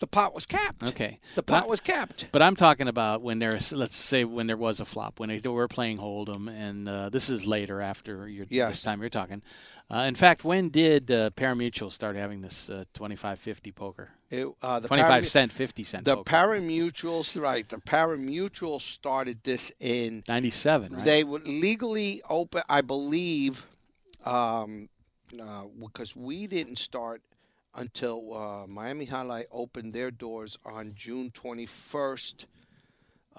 the 0.00 0.06
pot 0.06 0.34
was 0.34 0.46
capped. 0.46 0.82
Okay. 0.82 1.18
The 1.34 1.42
But 1.42 1.46
pot 1.62 1.68
was 1.68 1.80
capped. 1.80 2.28
But 2.32 2.40
I'm 2.42 2.54
talking 2.56 2.86
about 2.88 3.22
when 3.22 3.38
there's, 3.38 3.72
let's 3.72 3.96
say, 3.96 4.24
when 4.24 4.46
there 4.46 4.56
was 4.56 4.80
a 4.80 4.84
flop, 4.84 5.18
when 5.18 5.28
they 5.28 5.48
were 5.48 5.66
playing 5.68 5.98
Hold'em, 5.98 6.48
and 6.52 6.88
uh, 6.88 7.08
this 7.08 7.28
is 7.30 7.46
later 7.46 7.80
after 7.80 8.28
your, 8.28 8.46
Yes. 8.48 8.70
this 8.70 8.82
time 8.82 9.00
you're 9.00 9.10
talking. 9.10 9.42
Uh, 9.90 10.00
in 10.00 10.14
fact, 10.14 10.44
when 10.44 10.68
did 10.68 11.10
uh, 11.10 11.30
Parimutuel 11.30 11.90
start 11.90 12.14
having 12.14 12.40
this 12.42 12.68
uh, 12.70 12.84
25-50 12.94 13.74
poker? 13.74 14.10
It, 14.30 14.46
uh, 14.62 14.78
the 14.80 14.88
25 14.88 15.24
Paramu- 15.24 15.26
cent, 15.26 15.52
50 15.52 15.82
cent 15.84 16.04
The 16.04 16.16
poker. 16.16 16.30
parimutuals, 16.30 17.40
right? 17.40 17.66
The 17.68 17.78
parimutuals 17.78 18.82
started 18.82 19.42
this 19.42 19.72
in. 19.80 20.22
97, 20.28 20.92
right? 20.94 21.04
They 21.04 21.24
would 21.24 21.44
legally 21.48 22.22
open, 22.28 22.62
I 22.68 22.82
believe, 22.82 23.66
um, 24.24 24.88
uh, 25.40 25.62
because 25.80 26.14
we 26.14 26.46
didn't 26.46 26.78
start 26.78 27.22
until 27.74 28.34
uh, 28.36 28.66
Miami 28.66 29.06
Jai-Alai 29.06 29.44
opened 29.52 29.92
their 29.92 30.10
doors 30.10 30.56
on 30.64 30.92
June 30.96 31.30
21st 31.30 32.46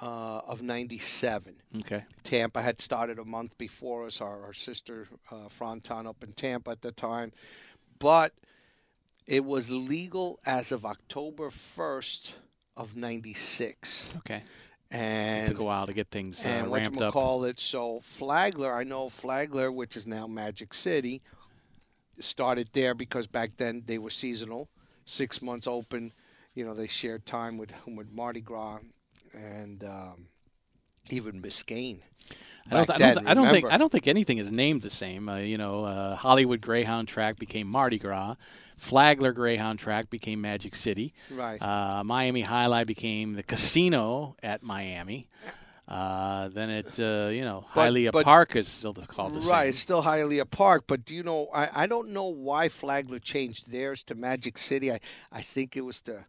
uh, 0.01 0.39
of 0.47 0.61
'97. 0.61 1.55
okay. 1.79 2.03
Tampa 2.23 2.61
had 2.61 2.79
started 2.79 3.19
a 3.19 3.25
month 3.25 3.57
before 3.57 4.05
us. 4.05 4.21
Our, 4.21 4.43
our 4.45 4.53
sister 4.53 5.07
uh, 5.29 5.49
Fronton 5.49 6.07
up 6.07 6.23
in 6.23 6.31
Tampa 6.33 6.71
at 6.71 6.81
the 6.81 6.91
time, 6.93 7.33
but 7.99 8.33
it 9.27 9.43
was 9.43 9.69
legal 9.69 10.39
as 10.45 10.71
of 10.71 10.85
October 10.85 11.49
1st 11.49 12.31
of 12.77 12.95
'96, 12.95 14.13
Okay. 14.19 14.41
and 14.89 15.47
took 15.47 15.59
a 15.59 15.63
while 15.65 15.85
to 15.85 15.91
get 15.93 16.09
things 16.11 16.45
uh, 16.45 16.47
and 16.47 16.69
what 16.71 16.79
ramped 16.79 17.01
up. 17.01 17.11
call 17.13 17.43
it. 17.43 17.59
So 17.59 17.99
Flagler, 18.01 18.73
I 18.73 18.83
know 18.85 19.09
Flagler, 19.09 19.69
which 19.69 19.97
is 19.97 20.07
now 20.07 20.27
Magic 20.27 20.73
City, 20.73 21.21
started 22.19 22.69
there 22.73 22.93
because 22.93 23.27
back 23.27 23.51
then 23.57 23.83
they 23.85 23.97
were 23.97 24.09
seasonal, 24.09 24.69
six 25.05 25.41
months 25.41 25.67
open. 25.67 26.13
You 26.55 26.65
know, 26.65 26.73
they 26.73 26.87
shared 26.87 27.25
time 27.25 27.57
with 27.57 27.71
with 27.87 28.11
Mardi 28.11 28.41
Gras 28.41 28.79
and 29.33 29.83
um, 29.83 30.27
even 31.09 31.41
Biscayne. 31.41 31.99
I 32.71 32.75
don't, 32.75 32.87
back 32.87 33.01
I 33.01 33.13
don't, 33.13 33.27
I 33.27 33.33
don't 33.33 33.49
think? 33.49 33.65
I 33.71 33.77
don't 33.77 33.91
think 33.91 34.07
anything 34.07 34.37
is 34.37 34.51
named 34.51 34.81
the 34.81 34.89
same. 34.89 35.27
Uh, 35.27 35.37
you 35.37 35.57
know, 35.57 35.85
uh, 35.85 36.15
Hollywood 36.15 36.61
Greyhound 36.61 37.07
Track 37.07 37.39
became 37.39 37.69
Mardi 37.69 37.97
Gras. 37.97 38.35
Flagler 38.77 39.33
Greyhound 39.33 39.79
Track 39.79 40.09
became 40.09 40.41
Magic 40.41 40.75
City. 40.75 41.13
Right. 41.33 41.61
Uh, 41.61 42.03
Miami 42.03 42.43
Jai-Alai 42.43 42.85
became 42.85 43.33
the 43.33 43.43
casino 43.43 44.35
at 44.43 44.61
Miami. 44.63 45.27
Uh, 45.89 46.49
then 46.49 46.69
it, 46.69 46.99
uh, 46.99 47.29
you 47.31 47.41
know, 47.41 47.65
But- 47.73 47.91
Hialeah 47.91 48.11
but- 48.11 48.23
Park 48.23 48.55
is 48.55 48.67
still 48.67 48.93
called 48.93 49.33
the 49.33 49.39
Right, 49.39 49.61
same. 49.63 49.69
it's 49.69 49.79
still 49.79 50.03
Hialeah 50.03 50.47
Park, 50.49 50.83
but 50.85 51.03
do 51.03 51.15
you 51.15 51.23
know? 51.23 51.47
I, 51.51 51.83
I 51.83 51.87
don't 51.87 52.09
know 52.09 52.25
why 52.27 52.69
Flagler 52.69 53.17
changed 53.17 53.71
theirs 53.71 54.03
to 54.03 54.13
Magic 54.15 54.59
City. 54.59 54.91
I, 54.91 54.99
I 55.31 55.41
think 55.41 55.75
it 55.75 55.81
was 55.81 55.99
to 56.01 56.25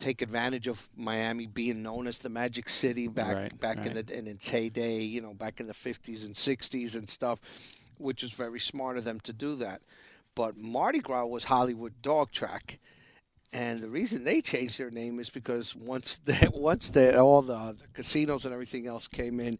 take 0.00 0.22
advantage 0.22 0.66
of 0.68 0.88
Miami 0.96 1.46
being 1.46 1.82
known 1.82 2.06
as 2.06 2.18
the 2.18 2.30
Magic 2.30 2.70
City 2.70 3.08
back 3.08 3.34
Right, 3.36 3.60
back 3.60 3.84
in 3.86 3.92
the 3.92 4.18
in 4.18 4.26
its 4.26 4.48
heyday, 4.48 5.00
you 5.02 5.20
know, 5.20 5.34
back 5.34 5.60
in 5.60 5.66
the 5.66 5.74
50s 5.74 6.24
and 6.24 6.34
60s 6.34 6.96
and 6.96 7.06
stuff, 7.08 7.40
which 7.98 8.24
is 8.24 8.32
very 8.32 8.58
smart 8.58 8.96
of 8.96 9.04
them 9.04 9.20
to 9.20 9.34
do 9.34 9.54
that. 9.56 9.82
But 10.34 10.56
Mardi 10.56 11.00
Gras 11.00 11.26
was 11.26 11.44
Hollywood 11.44 11.92
Dog 12.00 12.32
Track. 12.32 12.78
And 13.52 13.80
the 13.80 13.88
reason 13.88 14.24
they 14.24 14.40
changed 14.40 14.78
their 14.78 14.90
name 14.90 15.20
is 15.20 15.28
because 15.28 15.76
once 15.76 16.18
they, 16.24 16.48
once 16.52 16.90
they, 16.90 17.14
all 17.14 17.42
the, 17.42 17.76
the 17.78 17.86
casinos 17.94 18.44
and 18.44 18.52
everything 18.52 18.86
else 18.86 19.06
came 19.06 19.40
in, 19.40 19.58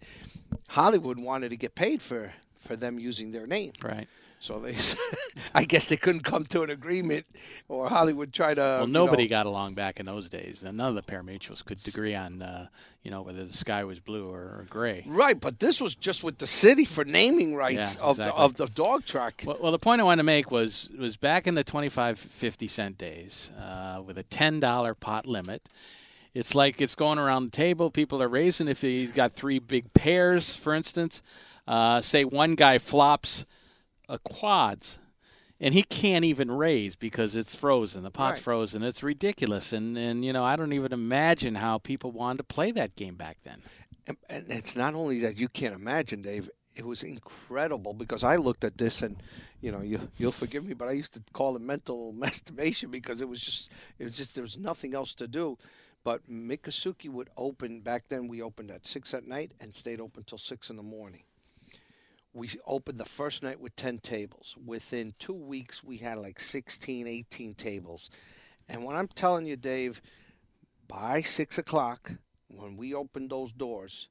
Hollywood 0.69 1.19
wanted 1.21 1.51
to 1.51 1.57
get 1.57 1.75
paid 1.75 2.01
for, 2.01 2.33
for 2.61 2.77
them 2.77 2.99
using 2.99 3.33
their 3.33 3.47
name. 3.47 3.73
Right. 3.83 4.09
So 4.43 4.59
they, 4.59 4.75
I 5.55 5.63
guess 5.63 5.87
they 5.87 5.97
couldn't 5.97 6.25
come 6.25 6.45
to 6.47 6.63
an 6.63 6.71
agreement, 6.71 7.27
or 7.69 7.89
Hollywood 7.89 8.33
tried 8.33 8.55
to. 8.55 8.61
Well, 8.61 8.87
you 8.89 8.93
nobody 8.93 9.23
know- 9.23 9.29
got 9.29 9.47
along 9.47 9.75
back 9.75 10.01
in 10.01 10.07
those 10.07 10.29
days, 10.29 10.65
and 10.65 10.77
none 10.77 10.89
of 10.89 10.95
the 10.97 11.03
pari-mutuels 11.03 11.65
could 11.65 11.79
agree 11.87 12.17
on, 12.17 12.43
uh, 12.43 12.67
you 13.05 13.13
know, 13.13 13.23
whether 13.23 13.45
the 13.45 13.57
sky 13.57 13.85
was 13.85 14.01
blue 14.01 14.29
or, 14.29 14.67
gray. 14.69 15.05
Right, 15.07 15.39
but 15.39 15.61
this 15.61 15.81
was 15.81 15.95
just 15.95 16.25
with 16.25 16.39
the 16.39 16.49
city 16.49 16.85
for 16.85 17.05
naming 17.05 17.55
rights 17.55 17.95
Yeah, 17.95 18.03
of 18.03 18.17
the 18.17 18.35
of 18.35 18.57
the 18.57 18.67
dog 18.67 19.05
track. 19.05 19.45
Well, 19.47 19.59
well, 19.61 19.71
the 19.71 19.79
point 19.79 20.01
I 20.01 20.05
wanted 20.05 20.23
to 20.23 20.25
make 20.25 20.51
was 20.51 20.89
was 20.99 21.17
back 21.17 21.47
in 21.47 21.55
the 21.55 21.63
25, 21.63 22.19
50 22.19 22.67
cent 22.67 22.99
days 22.99 23.53
uh, 23.61 24.03
with 24.05 24.19
a 24.19 24.25
ten 24.25 24.59
dollar 24.59 24.95
pot 24.97 25.25
limit. 25.25 25.63
It's 26.35 26.57
like 26.57 26.81
it's 26.81 26.97
going 26.97 27.21
around 27.21 27.45
the 27.45 27.57
table. 27.57 27.93
People 27.93 28.21
are 28.21 28.29
raising. 28.29 28.67
If 28.67 28.83
you've 28.83 29.15
got 29.15 29.35
three 29.35 29.61
big 29.61 29.95
pairs, 29.95 30.53
for 30.57 30.75
instance, 30.75 31.23
uh, 31.69 32.01
say 32.01 32.25
one 32.25 32.57
guy 32.57 32.79
flops 32.79 33.45
a 34.13 34.19
quads, 34.19 34.99
and 35.59 35.73
he 35.75 35.83
can't 35.83 36.25
even 36.25 36.51
raise 36.51 36.95
because 36.97 37.35
it's 37.35 37.55
frozen. 37.55 38.03
The 38.03 38.11
pot's 38.11 38.37
Right. 38.37 38.43
frozen. 38.43 38.83
It's 38.83 39.03
ridiculous. 39.03 39.73
And 39.73 39.97
and 39.97 40.25
you 40.25 40.33
know 40.33 40.45
I 40.45 40.55
don't 40.55 40.75
even 40.75 40.93
imagine 40.93 41.55
how 41.57 41.79
people 41.79 42.13
wanted 42.13 42.39
to 42.39 42.45
play 42.45 42.71
that 42.73 42.95
game 42.95 43.17
back 43.17 43.39
then. 43.43 43.63
And, 44.07 44.17
and 44.29 44.51
it's 44.51 44.77
not 44.77 44.95
only 44.95 45.21
that 45.21 45.39
you 45.39 45.49
can't 45.49 45.75
imagine, 45.75 46.23
Dave. 46.23 46.51
It 46.75 46.87
was 46.87 47.03
incredible 47.03 47.93
because 47.93 48.25
I 48.25 48.37
looked 48.37 48.65
at 48.65 48.79
this 48.79 49.03
and, 49.03 49.23
you 49.61 49.71
know, 49.73 49.83
you 49.83 50.09
you'll 50.19 50.33
forgive 50.33 50.65
me, 50.65 50.75
but 50.75 50.89
I 50.89 50.93
used 50.93 51.15
to 51.15 51.23
call 51.33 51.57
it 51.57 51.63
mental 51.63 52.13
masturbation 52.25 52.91
because 52.91 53.21
it 53.21 53.29
was 53.29 53.41
just 53.41 53.73
it 53.99 54.05
was 54.05 54.17
just 54.17 54.35
there 54.35 54.43
was 54.43 54.59
nothing 54.59 54.95
else 54.95 55.15
to 55.17 55.27
do. 55.29 55.57
But 56.05 56.29
Miccosukee 56.29 57.09
would 57.11 57.31
open 57.37 57.81
back 57.81 58.05
then. 58.09 58.27
We 58.29 58.43
opened 58.43 58.71
at 58.73 58.85
six 58.87 59.15
at 59.15 59.27
night 59.27 59.53
and 59.61 59.73
stayed 59.75 60.01
open 60.01 60.25
till 60.25 60.39
six 60.39 60.69
in 60.69 60.77
the 60.77 60.83
morning. 60.83 61.23
We 62.35 62.51
opened 62.67 62.99
the 62.99 63.05
first 63.05 63.43
night 63.43 63.61
with 63.61 63.77
10 63.77 63.99
tables. 63.99 64.57
Within 64.65 65.15
two 65.19 65.35
weeks, 65.35 65.85
we 65.85 65.99
had 65.99 66.19
like 66.19 66.41
16, 66.41 67.07
18 67.07 67.55
tables. 67.55 68.11
And 68.69 68.85
when 68.85 68.97
I'm 68.97 69.09
telling 69.09 69.47
you, 69.47 69.57
Dave, 69.57 70.01
by 70.89 71.23
six 71.23 71.59
o'clock, 71.59 72.13
when 72.49 72.77
we 72.77 72.95
opened 72.95 73.31
those 73.31 73.53
doors, 73.53 74.09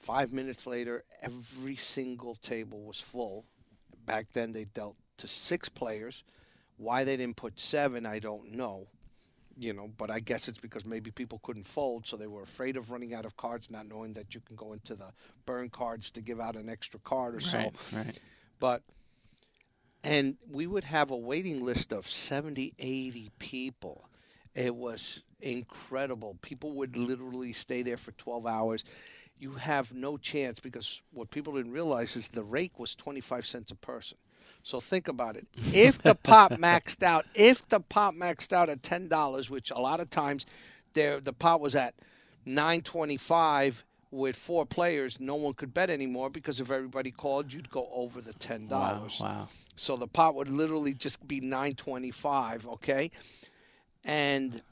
five 0.00 0.32
minutes 0.32 0.66
later, 0.66 1.04
every 1.20 1.76
single 1.76 2.36
table 2.36 2.82
was 2.82 3.00
full. 3.00 3.44
Back 4.04 4.28
then, 4.32 4.52
they 4.52 4.64
dealt 4.64 4.96
to 5.18 5.26
six 5.26 5.68
players. 5.68 6.22
Why 6.76 7.02
they 7.02 7.16
didn't 7.16 7.36
put 7.36 7.58
seven, 7.58 8.06
I 8.06 8.20
don't 8.20 8.52
know. 8.52 8.86
You 9.58 9.72
know, 9.72 9.90
but 9.98 10.08
I 10.10 10.20
guess 10.20 10.46
it's 10.46 10.58
because 10.58 10.86
maybe 10.86 11.10
people 11.10 11.40
couldn't 11.42 11.66
fold, 11.66 12.06
so 12.06 12.16
they 12.16 12.28
were 12.28 12.42
afraid 12.42 12.76
of 12.76 12.90
running 12.92 13.12
out 13.12 13.24
of 13.24 13.36
cards, 13.36 13.70
not 13.70 13.88
knowing 13.88 14.12
that 14.14 14.32
you 14.32 14.40
can 14.40 14.54
go 14.54 14.72
into 14.72 14.94
the 14.94 15.08
burn 15.46 15.68
cards 15.68 16.12
to 16.12 16.20
give 16.20 16.40
out 16.40 16.54
an 16.54 16.68
extra 16.68 17.00
card 17.00 17.34
or 17.34 17.40
so 17.40 17.58
Right. 17.58 17.74
Right. 17.92 18.20
but 18.60 18.82
and 20.04 20.36
we 20.50 20.66
would 20.66 20.84
have 20.84 21.10
a 21.10 21.16
waiting 21.16 21.62
list 21.62 21.92
of 21.92 22.08
70 22.08 22.72
80 22.78 23.30
people 23.38 24.08
it 24.54 24.74
was 24.74 25.22
incredible 25.40 26.36
people 26.42 26.72
would 26.74 26.96
literally 26.96 27.52
stay 27.52 27.82
there 27.82 27.96
for 27.96 28.12
12 28.12 28.46
hours 28.46 28.84
you 29.38 29.52
have 29.52 29.92
no 29.92 30.16
chance 30.16 30.58
because 30.60 31.00
what 31.12 31.30
people 31.30 31.54
didn't 31.54 31.72
realize 31.72 32.16
is 32.16 32.28
the 32.28 32.44
rake 32.44 32.78
was 32.78 32.94
25 32.94 33.46
cents 33.46 33.70
a 33.70 33.74
person 33.76 34.18
so 34.68 34.80
think 34.80 35.08
about 35.08 35.34
it 35.36 35.46
if 35.72 35.98
the 36.02 36.14
pot 36.14 36.52
maxed 36.68 37.02
out 37.02 37.24
if 37.34 37.66
the 37.68 37.80
pot 37.80 38.14
maxed 38.14 38.52
out 38.52 38.68
at 38.68 38.82
$10 38.82 39.48
which 39.50 39.70
a 39.70 39.78
lot 39.78 39.98
of 40.00 40.10
times 40.10 40.44
there 40.92 41.20
the 41.20 41.32
pot 41.32 41.60
was 41.60 41.74
at 41.74 41.94
925 42.44 43.84
with 44.10 44.36
four 44.36 44.66
players 44.66 45.18
no 45.20 45.34
one 45.36 45.54
could 45.54 45.72
bet 45.72 45.88
anymore 45.90 46.28
because 46.30 46.60
if 46.60 46.70
everybody 46.70 47.10
called 47.10 47.52
you'd 47.52 47.70
go 47.70 47.88
over 47.92 48.20
the 48.20 48.34
$10 48.34 48.68
Wow. 48.68 49.08
Wow. 49.20 49.48
so 49.76 49.96
the 49.96 50.06
pot 50.06 50.34
would 50.34 50.48
literally 50.50 50.92
just 50.94 51.26
be 51.26 51.40
925, 51.40 52.66
okay? 52.68 53.10
And 54.04 54.62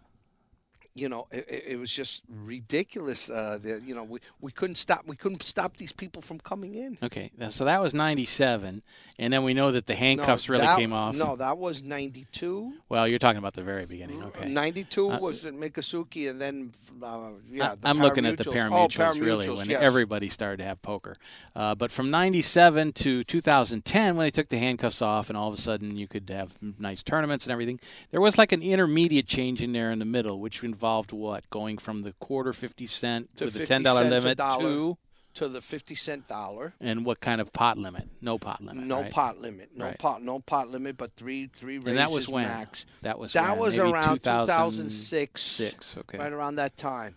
you 0.97 1.09
know, 1.11 1.27
it, 1.31 1.65
it- 1.69 1.77
was 1.77 1.91
just 1.91 2.23
ridiculous. 2.31 3.29
Uh, 3.29 3.59
the, 3.63 3.83
you 3.85 3.95
know, 3.95 4.03
we, 4.03 4.19
we 4.41 4.51
couldn't 4.51 4.77
stop. 4.77 5.03
We 5.07 5.15
couldn't 5.15 5.43
stop 5.43 5.77
these 5.77 5.93
people 5.93 6.23
from 6.23 6.41
coming 6.41 6.75
in. 6.75 6.97
Okay, 7.03 7.31
so 7.51 7.67
that 7.67 7.83
was 7.83 7.93
'97, 7.93 8.83
and 9.19 9.33
then 9.33 9.45
we 9.45 9.53
know 9.53 9.71
that 9.73 9.87
the 9.87 9.95
handcuffs 9.95 10.49
really 10.49 10.65
that- 10.65 10.79
came 10.79 10.95
off. 10.95 11.15
No, 11.15 11.37
that 11.37 11.59
was 11.59 11.83
92. 11.83 12.73
Well, 12.89 13.07
you're 13.07 13.19
talking 13.19 13.39
about 13.39 13.53
the 13.53 13.63
very 13.63 13.85
beginning. 13.85 14.23
Okay. 14.25 14.49
92 14.49 15.11
Uh, 15.11 15.19
was 15.19 15.45
at 15.45 15.53
Miccosukee, 15.53 16.31
and 16.31 16.41
then 16.41 16.73
uh, 17.03 17.29
yeah, 17.51 17.75
the 17.79 17.89
I'm 17.89 17.99
looking 17.99 18.25
at 18.25 18.39
the 18.39 18.45
pari-mutuals. 18.45 19.17
Oh, 19.17 19.21
really 19.21 19.51
when 19.51 19.69
yes. 19.69 19.83
everybody 19.83 20.31
started 20.31 20.59
to 20.59 20.65
have 20.65 20.81
poker. 20.81 21.17
Uh, 21.55 21.75
but 21.75 21.91
from 21.91 22.11
'97 22.11 22.95
to 22.95 23.23
2010, 23.25 24.17
when 24.17 24.27
they 24.27 24.31
took 24.31 24.49
the 24.49 24.59
handcuffs 24.59 25.03
off, 25.03 25.29
and 25.29 25.37
all 25.37 25.49
of 25.49 25.55
a 25.59 25.61
sudden 25.61 25.95
you 25.97 26.09
could 26.09 26.29
have 26.31 26.55
nice 26.79 27.03
tournaments 27.03 27.45
and 27.45 27.53
everything, 27.53 27.79
there 28.13 28.23
was 28.23 28.39
like 28.39 28.53
an 28.53 28.63
intermediate 28.63 29.27
change 29.27 29.61
in 29.61 29.73
there 29.73 29.91
in 29.93 29.99
the 29.99 30.05
middle, 30.07 30.41
which 30.41 30.65
involved 30.65 30.86
what 31.11 31.49
going 31.51 31.79
from 31.79 32.03
the 32.03 32.13
quarter 32.21 32.53
50 32.53 32.87
cent 32.87 33.37
To 33.39 33.47
the 33.47 33.51
50 33.51 33.67
ten 33.67 33.83
dollar 33.83 34.05
limit 34.05 34.39
to 34.39 34.97
to 35.35 35.49
the 35.49 35.61
50 35.61 35.95
cent 35.95 36.29
dollar. 36.29 36.73
and 36.81 37.05
what 37.05 37.21
kind 37.21 37.41
of 37.43 37.53
pot 37.53 37.77
limit? 37.77 38.09
No 38.23 38.39
pot 38.39 38.63
limit. 38.63 38.85
No 38.87 39.03
right? 39.03 39.13
pot 39.13 39.39
limit. 39.39 39.71
No 39.77 39.85
Right. 39.87 39.99
pot. 39.99 40.23
No 40.23 40.39
pot 40.41 40.71
limit, 40.71 40.97
but 40.97 41.13
three 41.15 41.51
three 41.55 41.77
raises 41.77 41.89
And 41.89 41.99
that 41.99 42.11
was 42.11 42.29
when? 42.29 42.47
max. 42.49 42.87
That 43.03 43.19
was 43.19 43.33
That 43.35 43.51
when? 43.51 43.59
was 43.59 43.77
Maybe 43.77 43.91
around 43.91 44.19
2006. 44.23 45.57
2006. 45.59 45.97
Okay. 45.99 46.19
right 46.19 46.33
around 46.33 46.55
that 46.57 46.77
time. 46.79 47.17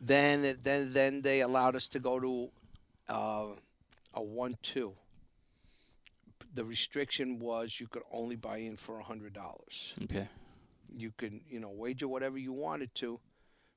Then 0.00 0.44
it- 0.44 0.64
then 0.64 0.92
then 0.92 1.22
they 1.22 1.40
allowed 1.40 1.76
us 1.76 1.86
to 1.88 2.00
go 2.00 2.18
to 2.20 2.50
uh, 3.08 3.46
a 4.14 4.22
one 4.22 4.56
two. 4.62 4.92
The 6.54 6.64
restriction 6.64 7.38
was 7.38 7.78
you 7.80 7.86
could 7.86 8.02
only 8.10 8.34
buy 8.36 8.58
in 8.58 8.76
for 8.76 8.98
a 8.98 9.02
hundred 9.04 9.34
dollars. 9.34 9.94
Okay. 10.04 10.26
You 10.94 11.12
could 11.16 11.40
you 11.48 11.60
know 11.60 11.70
wager 11.70 12.08
whatever 12.08 12.38
you 12.38 12.52
wanted 12.52 12.94
to, 12.96 13.20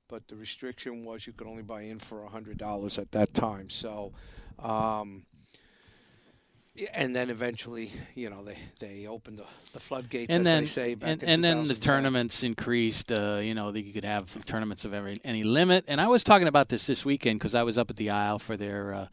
but 0.07 0.27
the 0.27 0.35
restriction 0.35 1.05
was 1.05 1.27
you 1.27 1.33
could 1.33 1.47
only 1.47 1.63
buy 1.63 1.81
in 1.83 1.99
for 1.99 2.23
a 2.23 2.29
hundred 2.29 2.57
dollars 2.57 2.97
at 2.97 3.11
that 3.11 3.33
time. 3.33 3.69
So. 3.69 4.13
Um, 4.59 5.25
and 6.93 7.15
then 7.15 7.29
eventually, 7.29 7.91
you 8.15 8.29
know, 8.29 8.43
they, 8.43 8.57
they 8.79 9.07
opened 9.07 9.39
the, 9.39 9.45
the 9.73 9.79
floodgates, 9.79 10.35
and 10.35 10.41
as 10.41 10.45
then 10.45 10.63
they 10.63 10.67
say. 10.67 10.97
And, 11.01 11.23
and 11.23 11.43
then 11.43 11.65
the 11.65 11.75
tournaments 11.75 12.43
increased. 12.43 13.11
Uh, 13.11 13.39
you 13.41 13.53
know, 13.53 13.71
that 13.71 13.81
you 13.81 13.93
could 13.93 14.05
have 14.05 14.45
tournaments 14.45 14.85
of 14.85 14.93
every 14.93 15.19
any 15.23 15.43
limit. 15.43 15.85
And 15.87 15.99
I 15.99 16.07
was 16.07 16.23
talking 16.23 16.47
about 16.47 16.69
this 16.69 16.87
this 16.87 17.03
weekend 17.03 17.39
because 17.39 17.55
I 17.55 17.63
was 17.63 17.77
up 17.77 17.89
at 17.89 17.97
the 17.97 18.09
Isle 18.09 18.39
for 18.39 18.55
their 18.57 18.93
uh, 18.93 19.07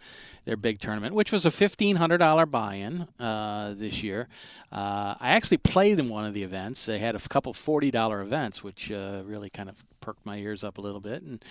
their 0.44 0.56
big 0.56 0.80
tournament, 0.80 1.14
which 1.14 1.32
was 1.32 1.46
a 1.46 1.50
fifteen 1.50 1.96
hundred 1.96 2.18
dollar 2.18 2.46
buy-in 2.46 3.08
uh, 3.18 3.74
this 3.76 4.02
year. 4.02 4.28
Uh, 4.70 5.14
I 5.18 5.30
actually 5.30 5.58
played 5.58 5.98
in 5.98 6.08
one 6.08 6.24
of 6.24 6.34
the 6.34 6.42
events. 6.42 6.86
They 6.86 6.98
had 6.98 7.14
a 7.16 7.20
couple 7.20 7.52
forty 7.52 7.90
dollar 7.90 8.22
events, 8.22 8.62
which 8.62 8.92
uh, 8.92 9.22
really 9.24 9.50
kind 9.50 9.68
of 9.68 9.84
perked 10.00 10.24
my 10.24 10.36
ears 10.36 10.62
up 10.62 10.78
a 10.78 10.80
little 10.80 11.00
bit. 11.00 11.22
And 11.22 11.44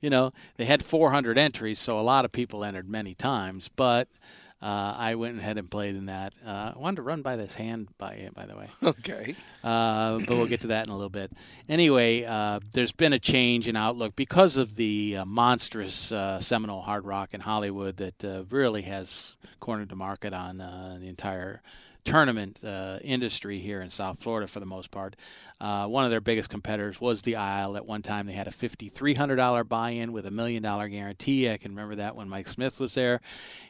you 0.00 0.10
know, 0.10 0.32
they 0.56 0.64
had 0.64 0.82
four 0.82 1.10
hundred 1.10 1.38
entries, 1.38 1.78
so 1.78 1.98
a 1.98 2.02
lot 2.02 2.24
of 2.24 2.32
people 2.32 2.64
entered 2.64 2.88
many 2.88 3.14
times, 3.14 3.70
but. 3.74 4.08
Uh, 4.62 4.94
I 4.96 5.14
went 5.14 5.38
ahead 5.38 5.56
and 5.56 5.70
played 5.70 5.94
in 5.94 6.06
that. 6.06 6.34
Uh, 6.44 6.72
I 6.74 6.78
wanted 6.78 6.96
to 6.96 7.02
run 7.02 7.22
by 7.22 7.36
this 7.36 7.54
hand 7.54 7.88
by 7.96 8.28
by 8.34 8.44
the 8.44 8.56
way. 8.56 8.68
Okay. 8.82 9.34
Uh, 9.64 10.18
but 10.18 10.30
we'll 10.30 10.46
get 10.46 10.60
to 10.62 10.66
that 10.68 10.86
in 10.86 10.92
a 10.92 10.96
little 10.96 11.08
bit. 11.08 11.32
Anyway, 11.68 12.24
uh, 12.24 12.60
there's 12.72 12.92
been 12.92 13.14
a 13.14 13.18
change 13.18 13.68
in 13.68 13.76
outlook 13.76 14.14
because 14.16 14.56
of 14.58 14.76
the 14.76 15.18
uh, 15.18 15.24
monstrous 15.24 16.12
uh, 16.12 16.40
Seminole 16.40 16.82
Hard 16.82 17.04
Rock 17.04 17.32
in 17.32 17.40
Hollywood 17.40 17.96
that 17.98 18.24
uh, 18.24 18.42
really 18.50 18.82
has 18.82 19.36
cornered 19.60 19.88
the 19.88 19.96
market 19.96 20.34
on 20.34 20.60
uh, 20.60 20.98
the 21.00 21.08
entire 21.08 21.62
tournament 22.04 22.60
uh, 22.64 22.98
industry 23.02 23.58
here 23.58 23.80
in 23.80 23.90
South 23.90 24.20
Florida 24.20 24.46
for 24.46 24.60
the 24.60 24.66
most 24.66 24.90
part. 24.90 25.16
Uh, 25.60 25.86
one 25.86 26.04
of 26.04 26.10
their 26.10 26.20
biggest 26.20 26.48
competitors 26.48 27.00
was 27.00 27.22
the 27.22 27.36
Isle. 27.36 27.76
At 27.76 27.86
one 27.86 28.02
time, 28.02 28.26
they 28.26 28.32
had 28.32 28.48
a 28.48 28.50
$5,300 28.50 29.68
buy-in 29.68 30.12
with 30.12 30.26
a 30.26 30.30
million 30.30 30.62
dollar 30.62 30.88
guarantee. 30.88 31.50
I 31.50 31.58
can 31.58 31.72
remember 31.72 31.96
that 31.96 32.16
when 32.16 32.28
Mike 32.28 32.48
Smith 32.48 32.80
was 32.80 32.94
there, 32.94 33.20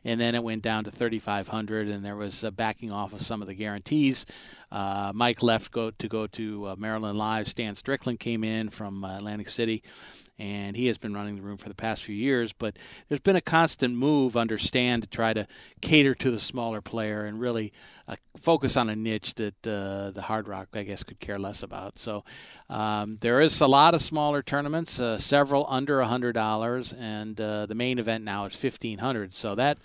and 0.05 0.21
then 0.21 0.35
it 0.35 0.43
went 0.43 0.63
down 0.63 0.85
to 0.85 0.91
3,500, 0.91 1.89
and 1.89 2.05
there 2.05 2.17
was 2.17 2.45
a 2.45 2.51
backing 2.51 2.93
off 2.93 3.13
of 3.13 3.23
some 3.23 3.43
of 3.43 3.49
the 3.49 3.55
guarantees. 3.55 4.27
Uh, 4.71 5.13
Mike 5.15 5.43
left 5.43 5.73
go 5.73 5.91
to 5.91 6.09
go 6.09 6.27
to 6.29 6.69
uh, 6.69 6.77
Maryland 6.77 7.19
Live. 7.19 7.49
Stan 7.49 7.75
Strickland 7.75 8.21
came 8.21 8.45
in 8.45 8.71
from 8.71 9.05
uh, 9.05 9.17
Atlantic 9.17 9.49
City, 9.49 9.83
and 10.41 10.75
he 10.75 10.87
has 10.87 10.97
been 10.97 11.13
running 11.13 11.37
the 11.37 11.43
room 11.43 11.59
for 11.59 11.69
the 11.69 11.75
past 11.75 12.03
few 12.03 12.15
years. 12.15 12.53
But 12.53 12.79
there's 13.09 13.21
been 13.21 13.37
a 13.37 13.43
constant 13.43 13.95
move 13.95 14.37
under 14.37 14.57
Stan 14.57 15.03
to 15.03 15.07
try 15.07 15.35
to 15.35 15.47
cater 15.83 16.15
to 16.15 16.31
the 16.31 16.41
smaller 16.41 16.81
player 16.81 17.27
and 17.27 17.39
really 17.39 17.73
uh, 18.09 18.17
focus 18.39 18.77
on 18.79 18.89
a 18.89 18.97
niche 18.97 19.35
that 19.35 19.67
uh, 19.67 20.11
the 20.11 20.23
Hard 20.23 20.49
Rock, 20.49 20.69
I 20.73 20.83
guess, 20.83 21.03
could 21.03 21.21
care 21.21 21.39
less 21.39 21.63
about. 21.63 21.99
So 21.99 22.25
um, 22.71 23.19
there 23.21 23.43
is 23.43 23.61
a 23.61 23.67
lot 23.67 23.95
of 23.95 24.01
smaller 24.01 24.43
tournaments, 24.43 24.99
uh, 24.99 25.19
several 25.19 25.67
under 25.69 26.01
a 26.01 26.07
hundred 26.07 26.33
dollars, 26.33 26.95
and 26.95 27.39
uh, 27.39 27.67
the 27.67 27.75
main 27.75 27.99
event 27.99 28.25
now 28.25 28.47
is 28.47 28.57
fifteen 28.57 28.99
hundred. 28.99 29.35
So 29.35 29.55
that 29.57 29.79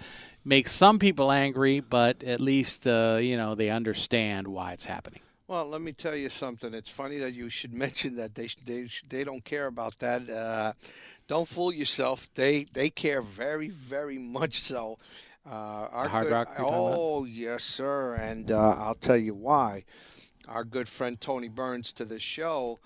makes 0.45 0.71
some 0.71 0.99
people 0.99 1.31
angry, 1.31 1.81
but 1.81 2.23
at 2.23 2.39
least 2.39 2.87
uh, 2.87 3.17
you 3.21 3.35
know 3.35 3.55
they 3.55 3.69
understand 3.69 4.47
why 4.47 4.71
it's 4.71 4.85
happening. 4.85 5.19
Well, 5.47 5.67
let 5.67 5.81
me 5.81 5.91
tell 5.91 6.15
you 6.15 6.29
something. 6.29 6.73
It's 6.73 6.89
funny 6.89 7.19
that 7.19 7.33
you 7.33 7.49
should 7.49 7.73
mention 7.85 8.15
that 8.17 8.35
they 8.35 8.49
they 8.65 8.89
they 9.07 9.23
don't 9.23 9.43
care 9.43 9.67
about 9.67 9.99
that. 9.99 10.29
Uh, 10.29 10.73
don't 11.27 11.47
fool 11.47 11.71
yourself. 11.71 12.27
They 12.35 12.65
they 12.73 12.89
care 12.89 13.21
very 13.21 13.69
very 13.69 14.17
much 14.17 14.61
so. 14.61 14.97
Uh, 15.45 15.87
our 15.91 16.07
Hard 16.07 16.25
good, 16.25 16.33
Rock. 16.33 16.55
Oh 16.57 17.25
yes, 17.25 17.63
sir. 17.63 18.15
And 18.15 18.51
uh, 18.51 18.75
I'll 18.77 18.95
tell 18.95 19.17
you 19.17 19.35
why. 19.35 19.83
Our 20.47 20.63
good 20.63 20.87
friend 20.87 21.19
Tony 21.19 21.47
Burns 21.47 21.93
to 21.93 22.05
the 22.05 22.19
show 22.19 22.79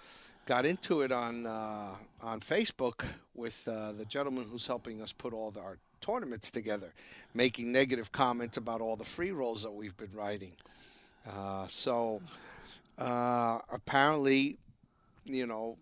got 0.45 0.65
into 0.65 1.01
it 1.01 1.11
on 1.13 1.45
uh, 1.45 1.95
on 2.21 2.41
Facebook 2.41 3.05
with 3.35 3.65
uh, 3.67 3.93
the 3.93 4.05
gentleman 4.05 4.45
who's 4.51 4.67
helping 4.67 5.01
us 5.01 5.13
put 5.13 5.31
all 5.33 5.51
the, 5.51 5.61
our 5.61 5.77
tournaments 6.01 6.51
together, 6.51 6.93
making 7.33 7.71
negative 7.71 8.11
comments 8.11 8.57
about 8.57 8.81
all 8.81 8.97
the 8.97 9.05
free 9.05 9.31
rolls 9.31 9.63
that 9.63 9.71
we've 9.71 9.95
been 9.95 10.11
writing. 10.13 10.51
Uh, 11.29 11.67
so 11.67 12.21
uh, 12.99 13.59
apparently, 13.71 14.57
you 15.25 15.47
know, 15.47 15.77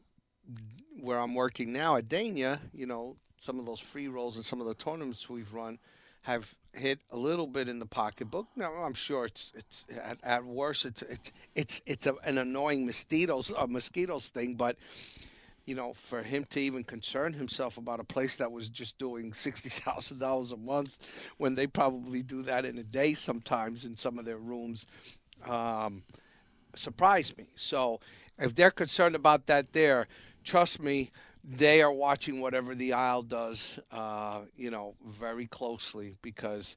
where 1.01 1.19
I'm 1.19 1.35
working 1.35 1.73
now 1.73 1.97
at 1.97 2.07
Dania, 2.07 2.59
you 2.73 2.85
know, 2.85 3.17
some 3.37 3.59
of 3.59 3.65
those 3.65 3.79
free 3.79 4.07
rolls 4.07 4.35
and 4.35 4.45
some 4.45 4.61
of 4.61 4.67
the 4.67 4.73
tournaments 4.75 5.29
we've 5.29 5.53
run 5.53 5.79
have 6.21 6.53
hit 6.73 6.99
a 7.11 7.17
little 7.17 7.47
bit 7.47 7.67
in 7.67 7.79
the 7.79 7.85
pocketbook. 7.85 8.47
Now 8.55 8.71
I'm 8.83 8.93
sure 8.93 9.25
it's 9.25 9.51
it's 9.55 9.85
at, 10.03 10.17
at 10.23 10.45
worst 10.45 10.85
it's 10.85 11.01
it's 11.03 11.31
it's 11.55 11.81
it's 11.85 12.07
a, 12.07 12.15
an 12.23 12.37
annoying 12.37 12.85
mosquitoes 12.85 13.53
a 13.57 13.67
mosquitoes 13.67 14.29
thing, 14.29 14.55
but 14.55 14.77
you 15.65 15.75
know, 15.75 15.93
for 15.93 16.23
him 16.23 16.45
to 16.51 16.59
even 16.61 16.83
concern 16.83 17.33
himself 17.33 17.77
about 17.77 17.99
a 17.99 18.03
place 18.03 18.37
that 18.37 18.51
was 18.51 18.69
just 18.69 18.97
doing 18.97 19.33
sixty 19.33 19.69
thousand 19.69 20.19
dollars 20.19 20.51
a 20.51 20.57
month, 20.57 20.97
when 21.37 21.55
they 21.55 21.67
probably 21.67 22.23
do 22.23 22.41
that 22.43 22.65
in 22.65 22.77
a 22.77 22.83
day 22.83 23.13
sometimes 23.13 23.85
in 23.85 23.95
some 23.95 24.17
of 24.17 24.25
their 24.25 24.37
rooms, 24.37 24.85
um, 25.47 26.03
surprised 26.75 27.37
me. 27.37 27.47
So, 27.55 27.99
if 28.39 28.55
they're 28.55 28.71
concerned 28.71 29.15
about 29.15 29.47
that, 29.47 29.73
there, 29.73 30.07
trust 30.43 30.81
me, 30.81 31.11
they 31.43 31.81
are 31.81 31.91
watching 31.91 32.41
whatever 32.41 32.75
the 32.75 32.93
Isle 32.93 33.23
does, 33.23 33.79
uh, 33.91 34.41
you 34.55 34.69
know, 34.69 34.95
very 35.05 35.47
closely 35.47 36.15
because 36.21 36.75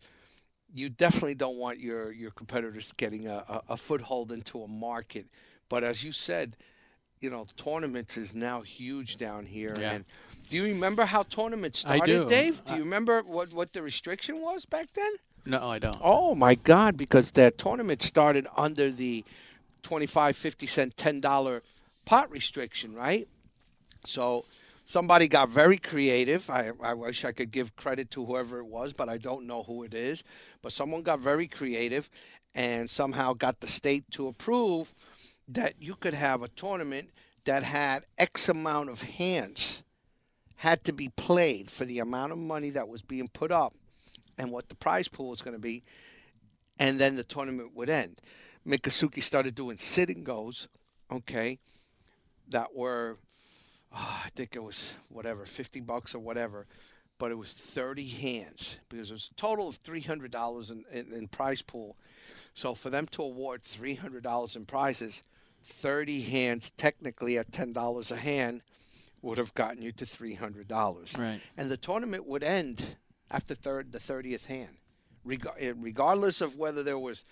you 0.73 0.89
definitely 0.89 1.35
don't 1.35 1.57
want 1.57 1.81
your 1.81 2.13
your 2.13 2.31
competitors 2.31 2.93
getting 2.97 3.27
a, 3.27 3.45
a, 3.49 3.63
a 3.71 3.77
foothold 3.77 4.31
into 4.33 4.63
a 4.63 4.69
market. 4.69 5.27
But 5.69 5.85
as 5.85 6.05
you 6.05 6.13
said 6.13 6.57
you 7.21 7.31
know, 7.31 7.47
tournaments 7.57 8.17
is 8.17 8.35
now 8.35 8.63
huge 8.63 9.19
down 9.19 9.47
here. 9.47 9.77
Yeah. 9.79 9.93
And 9.93 10.05
do 10.49 10.57
you 10.57 10.65
remember 10.65 11.05
how 11.05 11.23
tournaments 11.25 11.81
started, 11.81 12.03
I 12.03 12.07
do. 12.07 12.27
Dave? 12.27 12.65
Do 12.65 12.75
you 12.75 12.81
remember 12.81 13.23
what, 13.23 13.53
what 13.53 13.73
the 13.73 13.83
restriction 13.83 14.41
was 14.41 14.65
back 14.65 14.93
then? 14.95 15.13
No, 15.47 15.69
I 15.69 15.79
don't. 15.79 15.97
Oh 16.03 16.35
my 16.35 16.55
God! 16.55 16.99
Because 16.99 17.31
that 17.33 17.57
tournament 17.57 18.03
started 18.03 18.47
under 18.57 18.91
the 18.91 19.25
25, 19.83 20.37
50 20.37 20.67
cent, 20.67 20.97
ten 20.97 21.21
dollar 21.21 21.63
pot 22.05 22.31
restriction, 22.31 22.95
right? 22.95 23.29
So 24.05 24.45
somebody 24.85 25.29
got 25.29 25.51
very 25.51 25.77
creative. 25.77 26.49
I, 26.51 26.73
I 26.83 26.95
wish 26.95 27.25
I 27.25 27.33
could 27.33 27.51
give 27.51 27.77
credit 27.77 28.11
to 28.13 28.25
whoever 28.25 28.59
it 28.59 28.67
was, 28.67 28.93
but 28.93 29.09
I 29.09 29.19
don't 29.19 29.47
know 29.47 29.63
who 29.63 29.85
it 29.85 29.95
is. 29.95 30.25
But 30.63 30.73
someone 30.73 31.03
got 31.03 31.21
very 31.21 31.47
creative 31.47 32.11
and 32.55 32.89
somehow 32.89 33.35
got 33.35 33.61
the 33.61 33.69
state 33.69 34.05
to 34.13 34.29
approve 34.29 34.93
that 35.49 35.75
you 35.81 35.95
could 35.95 36.15
have 36.15 36.43
a 36.43 36.49
tournament 36.49 37.11
that 37.45 37.63
had 37.63 38.05
X 38.19 38.49
amount 38.49 38.89
of 38.89 39.03
hands 39.03 39.83
had 40.57 40.85
to 40.85 40.93
be 40.93 41.09
played 41.11 41.71
for 41.71 41.85
the 41.85 42.01
amount 42.01 42.33
of 42.33 42.39
money 42.39 42.71
that 42.71 42.87
was 42.87 43.03
being 43.03 43.29
put 43.29 43.51
up 43.51 43.73
and 44.37 44.51
what 44.51 44.69
the 44.69 44.75
prize 44.75 45.09
pool 45.09 45.31
was 45.31 45.43
going 45.43 45.55
to 45.57 45.61
be, 45.61 45.83
and 46.79 46.99
then 46.99 47.17
the 47.17 47.25
tournament 47.25 47.75
would 47.75 47.89
end. 47.89 48.21
Miccosukee 48.67 49.23
started 49.23 49.55
doing 49.55 49.77
sit 49.77 50.09
and 50.11 50.25
goes, 50.25 50.69
okay, 51.11 51.59
that 52.49 52.75
were, 52.75 53.17
oh, 53.93 54.21
I 54.25 54.29
think 54.35 54.57
it 54.57 54.63
was 54.63 54.93
whatever, 55.09 55.47
50 55.47 55.81
bucks 55.81 56.15
or 56.15 56.19
whatever, 56.19 56.67
but 57.19 57.31
it 57.31 57.39
was 57.39 57.53
30 57.53 58.07
hands 58.07 58.79
because 58.89 59.11
it 59.11 59.15
was 59.15 59.31
a 59.33 59.41
total 59.41 59.69
of 59.69 59.83
$300 59.83 60.71
in, 60.71 60.85
in, 60.93 61.13
in 61.13 61.29
prize 61.29 61.63
pool. 61.63 61.97
So 62.55 62.75
for 62.75 62.91
them 62.91 63.07
to 63.09 63.23
award 63.23 63.63
$300 63.63 64.57
in 64.57 64.67
prizes, 64.67 65.23
30 65.63 66.21
hands, 66.23 66.73
technically 66.77 67.39
at 67.39 67.51
$10 67.51 68.11
a 68.11 68.17
hand, 68.17 68.63
would 69.23 69.39
have 69.39 69.55
gotten 69.55 69.83
you 69.83 69.93
to 69.93 70.05
$300. 70.05 71.19
Right. 71.19 71.41
And 71.57 71.71
the 71.71 71.77
tournament 71.77 72.27
would 72.27 72.43
end 72.43 72.97
after 73.31 73.55
third, 73.55 73.93
the 73.93 73.99
30th 73.99 74.47
hand, 74.47 74.77
eh, 75.59 75.73
regardless 75.77 76.41
of 76.41 76.57
whether 76.57 76.83
there 76.83 76.99
was 76.99 77.25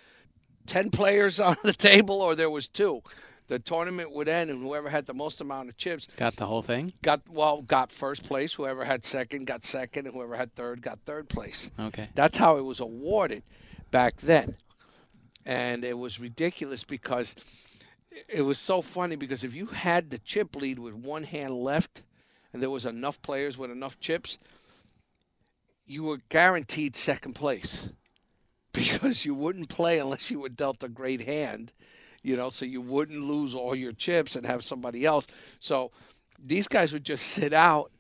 10 0.69 0.91
players 0.91 1.41
on 1.41 1.57
the 1.65 1.73
table 1.73 2.23
or 2.23 2.35
there 2.37 2.51
was 2.51 2.69
two. 2.69 3.03
The 3.49 3.59
tournament 3.59 4.13
would 4.13 4.29
end, 4.29 4.51
and 4.51 4.63
whoever 4.63 4.91
had 4.91 5.07
the 5.07 5.15
most 5.15 5.41
amount 5.41 5.71
of 5.71 5.79
chips 5.79 6.07
got 6.19 6.37
the 6.37 6.45
whole 6.45 6.61
thing. 6.61 6.93
Got 7.01 7.23
well, 7.31 7.63
got 7.63 7.91
first 7.91 8.25
place. 8.25 8.53
Whoever 8.53 8.85
had 8.85 9.07
second 9.07 9.47
got 9.47 9.65
second, 9.65 10.05
and 10.05 10.15
whoever 10.15 10.37
had 10.37 10.55
third 10.55 10.83
got 10.83 10.99
third 11.07 11.31
place. 11.31 11.71
Okay, 11.81 12.11
that's 12.15 12.37
how 12.37 12.59
it 12.59 12.61
was 12.61 12.81
awarded 12.81 13.43
back 13.91 14.19
then, 14.19 14.55
and 15.47 15.83
it 15.83 15.97
was 15.97 16.21
ridiculous 16.21 16.85
because 16.85 17.35
it 18.29 18.43
was 18.43 18.59
so 18.59 18.83
funny 18.83 19.17
because 19.17 19.45
if 19.45 19.55
you 19.55 19.65
had 19.65 20.11
the 20.11 20.19
chip 20.19 20.55
lead 20.55 20.79
with 20.79 20.93
one 20.93 21.25
hand 21.25 21.55
left 21.55 22.03
and 22.53 22.61
there 22.61 22.69
was 22.69 22.85
enough 22.85 23.21
players 23.23 23.57
with 23.57 23.71
enough 23.71 23.99
chips, 23.99 24.39
you 25.87 26.03
were 26.03 26.19
guaranteed 26.29 26.97
second 26.97 27.33
place 27.33 27.89
because 28.73 29.25
you 29.25 29.35
wouldn't 29.35 29.69
play 29.69 29.99
unless 29.99 30.31
you 30.31 30.41
were 30.41 30.49
dealt 30.49 30.85
a 30.85 30.89
great 30.89 31.23
hand, 31.23 31.73
you 32.23 32.37
know, 32.37 32.51
so 32.51 32.65
you 32.65 32.81
wouldn't 32.81 33.25
lose 33.25 33.55
all 33.55 33.75
your 33.75 33.93
chips 33.93 34.37
and 34.37 34.47
have 34.47 34.65
somebody 34.65 35.05
else. 35.05 35.27
So 35.59 35.91
these 36.45 36.69
guys 36.69 36.93
would 36.93 37.05
just 37.05 37.27
sit 37.27 37.53
out 37.53 37.91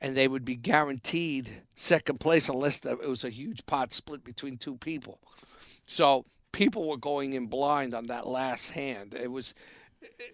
and 0.00 0.16
they 0.16 0.26
would 0.26 0.44
be 0.44 0.56
guaranteed 0.56 1.52
second 1.76 2.18
place 2.18 2.48
unless 2.48 2.84
it 2.84 3.06
was 3.06 3.24
a 3.24 3.30
huge 3.30 3.64
pot 3.66 3.92
split 3.92 4.24
between 4.24 4.56
two 4.56 4.76
people. 4.76 5.20
So 5.86 6.24
people 6.50 6.88
were 6.88 6.96
going 6.96 7.34
in 7.34 7.46
blind 7.46 7.94
on 7.94 8.04
that 8.04 8.26
last 8.26 8.70
hand. 8.70 9.14
It 9.14 9.30
was 9.30 9.54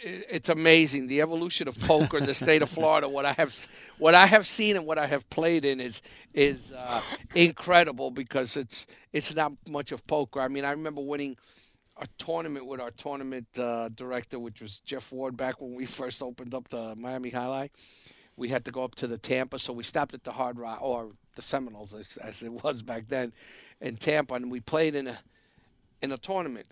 it's 0.01 0.49
amazing 0.49 1.07
the 1.07 1.21
evolution 1.21 1.69
of 1.69 1.79
poker 1.81 2.19
in 2.19 2.27
the 2.27 2.35
state 2.35 2.63
of 2.63 2.71
Florida. 2.71 3.09
What 3.09 3.25
I 3.25 3.33
have 3.33 3.55
what 3.99 4.15
I 4.15 4.27
have 4.27 4.47
seen 4.47 4.77
and 4.77 4.87
what 4.87 4.99
I 4.99 5.07
have 5.07 5.29
played 5.31 5.65
in 5.65 5.81
is 5.81 6.03
is 6.35 6.73
uh, 6.73 7.01
incredible 7.35 8.11
because 8.11 8.57
it's 8.57 8.87
it's 9.13 9.35
not 9.35 9.53
much 9.67 9.93
of 9.93 10.07
poker. 10.07 10.41
I 10.41 10.49
mean, 10.49 10.65
I 10.65 10.71
remember 10.71 11.01
winning 11.01 11.37
a 12.01 12.07
tournament 12.19 12.67
with 12.67 12.81
our 12.81 12.93
tournament 12.93 13.47
uh, 13.59 13.89
director, 13.91 14.39
which 14.39 14.61
was 14.61 14.81
Jeff 14.81 15.11
Ward, 15.11 15.37
back 15.37 15.61
when 15.61 15.75
we 15.75 15.87
first 16.01 16.23
opened 16.23 16.55
up 16.55 16.69
the 16.69 16.95
Miami 16.97 17.31
Jai-Alai. 17.31 17.71
We 18.37 18.49
had 18.49 18.65
to 18.67 18.71
go 18.71 18.85
up 18.85 18.95
to 18.97 19.09
the 19.09 19.19
Tampa, 19.19 19.59
so 19.59 19.73
we 19.73 19.83
stopped 19.83 20.15
at 20.15 20.23
the 20.23 20.31
Hard 20.31 20.61
Rock 20.61 20.79
or 20.81 21.11
the 21.35 21.43
Seminoles, 21.43 21.93
as, 21.93 22.17
as 22.19 22.45
it 22.45 22.53
was 22.53 22.83
back 22.83 23.09
then, 23.09 23.33
in 23.81 23.97
Tampa, 23.97 24.35
and 24.35 24.49
we 24.49 24.61
played 24.61 24.95
in 24.95 25.09
a 25.09 25.19
in 26.03 26.13
a 26.13 26.17
tournament. 26.17 26.67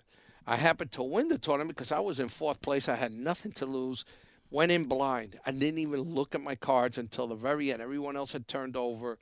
I 0.49 0.55
happened 0.55 0.93
to 0.93 1.03
win 1.03 1.27
the 1.27 1.37
tournament 1.37 1.75
because 1.75 1.91
I 1.91 1.99
was 1.99 2.21
in 2.21 2.29
fourth 2.29 2.61
place. 2.61 2.87
I 2.87 2.95
had 2.95 3.11
nothing 3.11 3.51
to 3.53 3.65
lose. 3.65 4.05
Went 4.49 4.71
in 4.71 4.85
blind. 4.85 5.37
I 5.45 5.51
didn't 5.51 5.79
even 5.79 5.99
look 5.99 6.33
at 6.33 6.41
my 6.41 6.55
cards 6.55 6.97
until 6.97 7.27
the 7.27 7.35
very 7.35 7.73
end. 7.73 7.81
Everyone 7.81 8.15
else 8.15 8.31
had 8.31 8.47
turned 8.47 8.77
over, 8.77 9.17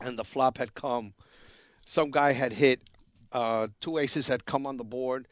and 0.00 0.16
the 0.16 0.22
flop 0.22 0.58
had 0.58 0.72
come. 0.74 1.14
Some 1.84 2.12
guy 2.12 2.32
had 2.32 2.52
hit. 2.52 2.80
Uh, 3.32 3.66
two 3.80 3.98
aces 3.98 4.28
had 4.28 4.46
come 4.46 4.66
on 4.66 4.76
the 4.76 4.84
board, 4.84 5.26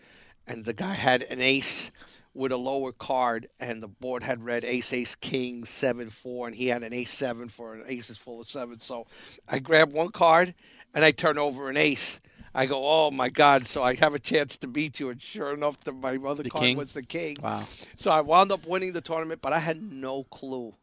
and 0.48 0.64
the 0.64 0.72
guy 0.72 0.94
had 0.94 1.22
an 1.22 1.40
ace 1.40 1.92
with 2.34 2.50
a 2.50 2.56
lower 2.56 2.90
card, 2.90 3.48
and 3.60 3.80
the 3.80 3.86
board 3.86 4.24
had 4.24 4.44
read 4.44 4.64
ace, 4.64 4.92
ace, 4.92 5.14
king, 5.14 5.64
seven, 5.64 6.10
four, 6.10 6.48
and 6.48 6.56
he 6.56 6.66
had 6.66 6.82
an 6.82 6.92
ace 6.92 7.12
seven 7.12 7.48
for 7.48 7.72
an 7.72 7.84
aces 7.86 8.18
full 8.18 8.40
of 8.40 8.48
seven. 8.48 8.80
So 8.80 9.06
I 9.46 9.60
grabbed 9.60 9.92
one 9.92 10.10
card 10.10 10.54
and 10.92 11.04
I 11.04 11.12
turned 11.12 11.38
over 11.38 11.70
an 11.70 11.76
ace 11.76 12.20
I 12.54 12.66
go, 12.66 12.80
oh 12.84 13.10
my 13.10 13.28
God! 13.28 13.66
So 13.66 13.82
I 13.82 13.94
have 13.96 14.14
a 14.14 14.18
chance 14.18 14.56
to 14.58 14.68
beat 14.68 15.00
you, 15.00 15.10
and 15.10 15.20
sure 15.20 15.52
enough, 15.52 15.80
the, 15.80 15.92
my 15.92 16.16
other 16.16 16.44
the 16.44 16.50
card 16.50 16.62
king? 16.62 16.76
was 16.76 16.92
the 16.92 17.02
king. 17.02 17.36
Wow! 17.42 17.64
So 17.96 18.10
I 18.12 18.20
wound 18.20 18.52
up 18.52 18.66
winning 18.66 18.92
the 18.92 19.00
tournament, 19.00 19.42
but 19.42 19.52
I 19.52 19.58
had 19.58 19.82
no 19.82 20.24
clue, 20.24 20.74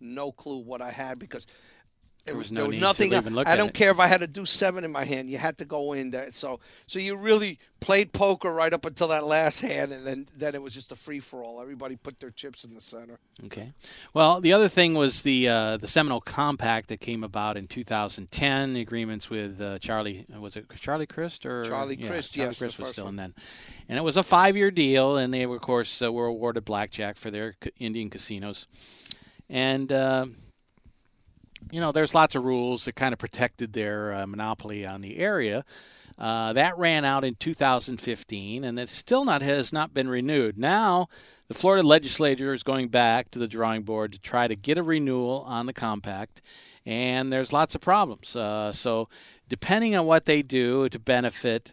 no 0.00 0.32
clue 0.32 0.58
what 0.58 0.80
I 0.80 0.90
had 0.90 1.18
because 1.18 1.46
There 2.28 2.36
was 2.36 2.50
there 2.50 2.62
no 2.62 2.66
was 2.66 2.74
need 2.74 2.80
nothing. 2.82 3.10
to 3.10 3.16
even 3.16 3.34
look 3.34 3.46
I 3.48 3.56
don't 3.56 3.68
it. 3.68 3.74
care 3.74 3.90
if 3.90 3.98
I 3.98 4.06
had 4.06 4.20
to 4.20 4.26
do 4.26 4.44
seven 4.44 4.84
in 4.84 4.92
my 4.92 5.04
hand. 5.04 5.30
You 5.30 5.38
had 5.38 5.56
to 5.58 5.64
go 5.64 5.94
in 5.94 6.10
there. 6.10 6.30
So 6.30 6.60
so 6.86 6.98
you 6.98 7.16
really 7.16 7.58
played 7.80 8.12
poker 8.12 8.52
right 8.52 8.72
up 8.72 8.84
until 8.84 9.08
that 9.08 9.24
last 9.24 9.60
hand, 9.60 9.92
and 9.92 10.06
then 10.06 10.28
then 10.36 10.54
it 10.54 10.62
was 10.62 10.74
just 10.74 10.92
a 10.92 10.96
free 10.96 11.20
for 11.20 11.42
all. 11.42 11.60
Everybody 11.60 11.96
put 11.96 12.20
their 12.20 12.30
chips 12.30 12.64
in 12.64 12.74
the 12.74 12.80
center. 12.80 13.18
Okay. 13.46 13.72
Well, 14.12 14.40
the 14.40 14.52
other 14.52 14.68
thing 14.68 14.94
was 14.94 15.22
the 15.22 15.48
uh, 15.48 15.76
the 15.78 15.86
Seminole 15.86 16.20
Compact 16.20 16.88
that 16.88 17.00
came 17.00 17.24
about 17.24 17.56
in 17.56 17.66
2010. 17.66 18.74
The 18.74 18.80
agreements 18.80 19.30
with 19.30 19.60
uh, 19.60 19.78
Charlie 19.78 20.26
was 20.38 20.56
it 20.56 20.66
Charlie 20.76 21.06
Crist 21.06 21.46
or 21.46 21.64
Charlie 21.64 21.96
yeah, 21.96 22.08
Crist, 22.08 22.34
Charlie 22.34 22.48
yes, 22.48 22.58
Crist 22.58 22.78
was 22.78 22.90
still 22.90 23.04
one. 23.04 23.14
in 23.14 23.16
then, 23.16 23.34
and 23.88 23.98
it 23.98 24.02
was 24.02 24.16
a 24.16 24.22
five-year 24.22 24.70
deal, 24.70 25.16
and 25.16 25.32
they 25.32 25.44
of 25.44 25.60
course 25.60 26.02
uh, 26.02 26.12
were 26.12 26.26
awarded 26.26 26.64
blackjack 26.64 27.16
for 27.16 27.30
their 27.30 27.56
Indian 27.78 28.10
casinos, 28.10 28.66
and. 29.48 29.92
You 31.70 31.80
know, 31.80 31.92
there's 31.92 32.14
lots 32.14 32.34
of 32.34 32.44
rules 32.44 32.84
that 32.84 32.94
kind 32.94 33.12
of 33.12 33.18
protected 33.18 33.72
their 33.72 34.14
uh, 34.14 34.26
monopoly 34.26 34.86
on 34.86 35.00
the 35.00 35.18
area. 35.18 35.64
Uh, 36.18 36.52
that 36.52 36.76
ran 36.78 37.04
out 37.04 37.24
in 37.24 37.36
2015, 37.36 38.64
and 38.64 38.78
it 38.78 38.88
still 38.88 39.24
not 39.24 39.40
has 39.40 39.72
not 39.72 39.94
been 39.94 40.08
renewed. 40.08 40.58
Now, 40.58 41.08
the 41.46 41.54
Florida 41.54 41.86
legislature 41.86 42.52
is 42.52 42.64
going 42.64 42.88
back 42.88 43.30
to 43.30 43.38
the 43.38 43.46
drawing 43.46 43.82
board 43.82 44.12
to 44.12 44.18
try 44.18 44.48
to 44.48 44.56
get 44.56 44.78
a 44.78 44.82
renewal 44.82 45.44
on 45.46 45.66
the 45.66 45.72
compact, 45.72 46.42
and 46.84 47.32
there's 47.32 47.52
lots 47.52 47.76
of 47.76 47.80
problems. 47.80 48.34
Uh, 48.34 48.72
so, 48.72 49.08
depending 49.48 49.94
on 49.94 50.06
what 50.06 50.24
they 50.24 50.42
do 50.42 50.88
to 50.88 50.98
benefit 50.98 51.72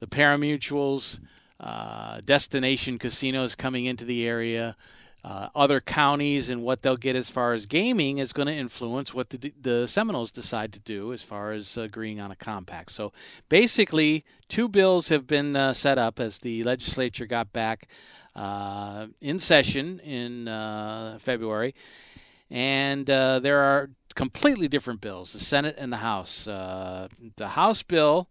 the 0.00 0.06
parimutuels, 0.06 1.18
uh, 1.58 2.20
destination 2.22 2.98
casinos 2.98 3.54
coming 3.54 3.86
into 3.86 4.04
the 4.04 4.26
area, 4.26 4.76
uh, 5.24 5.48
other 5.54 5.80
counties, 5.80 6.50
and 6.50 6.62
what 6.62 6.82
they'll 6.82 6.98
get 6.98 7.16
as 7.16 7.30
far 7.30 7.54
as 7.54 7.64
gaming 7.64 8.18
is 8.18 8.34
going 8.34 8.46
to 8.46 8.52
influence 8.52 9.14
what 9.14 9.30
the, 9.30 9.52
the 9.58 9.86
Seminoles 9.88 10.30
decide 10.30 10.74
to 10.74 10.80
do 10.80 11.14
as 11.14 11.22
far 11.22 11.52
as 11.52 11.78
agreeing 11.78 12.20
on 12.20 12.30
a 12.30 12.36
compact. 12.36 12.92
So 12.92 13.12
basically, 13.48 14.24
two 14.48 14.68
bills 14.68 15.08
have 15.08 15.26
been 15.26 15.56
uh, 15.56 15.72
set 15.72 15.96
up 15.96 16.20
as 16.20 16.38
the 16.38 16.62
legislature 16.64 17.24
got 17.24 17.52
back 17.54 17.88
uh, 18.36 19.06
in 19.22 19.38
session 19.38 19.98
in 20.00 20.46
uh, 20.46 21.18
February. 21.20 21.74
And 22.50 23.08
uh, 23.08 23.40
there 23.40 23.60
are 23.60 23.90
completely 24.14 24.68
different 24.68 25.00
bills 25.00 25.32
the 25.32 25.38
Senate 25.38 25.76
and 25.78 25.90
the 25.90 25.96
House. 25.96 26.46
Uh, 26.46 27.08
the 27.36 27.48
House 27.48 27.82
bill 27.82 28.28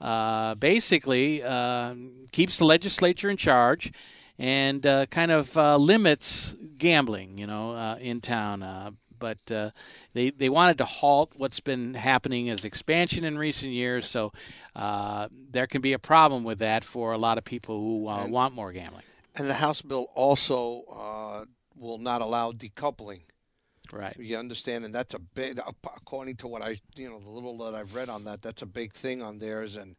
uh, 0.00 0.56
basically 0.56 1.40
uh, 1.44 1.94
keeps 2.32 2.58
the 2.58 2.64
legislature 2.64 3.30
in 3.30 3.36
charge 3.36 3.92
and 4.38 4.84
uh, 4.86 5.06
kind 5.06 5.30
of 5.30 5.56
uh, 5.56 5.76
limits 5.76 6.54
gambling, 6.78 7.38
you 7.38 7.46
know, 7.46 7.72
uh, 7.72 7.96
in 8.00 8.20
town. 8.20 8.62
Uh, 8.62 8.90
but 9.18 9.52
uh, 9.52 9.70
they 10.14 10.30
they 10.30 10.48
wanted 10.48 10.78
to 10.78 10.84
halt 10.84 11.30
what's 11.36 11.60
been 11.60 11.94
happening 11.94 12.50
as 12.50 12.64
expansion 12.64 13.24
in 13.24 13.38
recent 13.38 13.72
years. 13.72 14.06
So 14.06 14.32
uh, 14.74 15.28
there 15.50 15.66
can 15.68 15.80
be 15.80 15.92
a 15.92 15.98
problem 15.98 16.42
with 16.42 16.58
that 16.58 16.82
for 16.84 17.12
a 17.12 17.18
lot 17.18 17.38
of 17.38 17.44
people 17.44 17.78
who 17.78 18.08
uh, 18.08 18.24
And- 18.24 18.32
want 18.32 18.54
more 18.54 18.72
gambling. 18.72 19.04
And 19.34 19.48
the 19.48 19.54
House 19.54 19.80
bill 19.80 20.08
also 20.14 20.82
uh, 20.92 21.44
will 21.74 21.96
not 21.98 22.20
allow 22.20 22.52
decoupling. 22.52 23.20
Right. 23.90 24.14
You 24.18 24.36
understand, 24.38 24.84
and 24.84 24.94
that's 24.94 25.14
a 25.14 25.18
big. 25.18 25.58
According 25.84 26.36
to 26.36 26.48
what 26.48 26.62
I, 26.62 26.80
you 26.96 27.08
know, 27.08 27.18
the 27.20 27.30
little 27.30 27.56
that 27.58 27.74
I've 27.74 27.94
read 27.94 28.08
on 28.08 28.24
that, 28.24 28.42
that's 28.42 28.62
a 28.62 28.66
big 28.66 28.92
thing 28.92 29.22
on 29.22 29.38
theirs. 29.38 29.76
And 29.76 29.96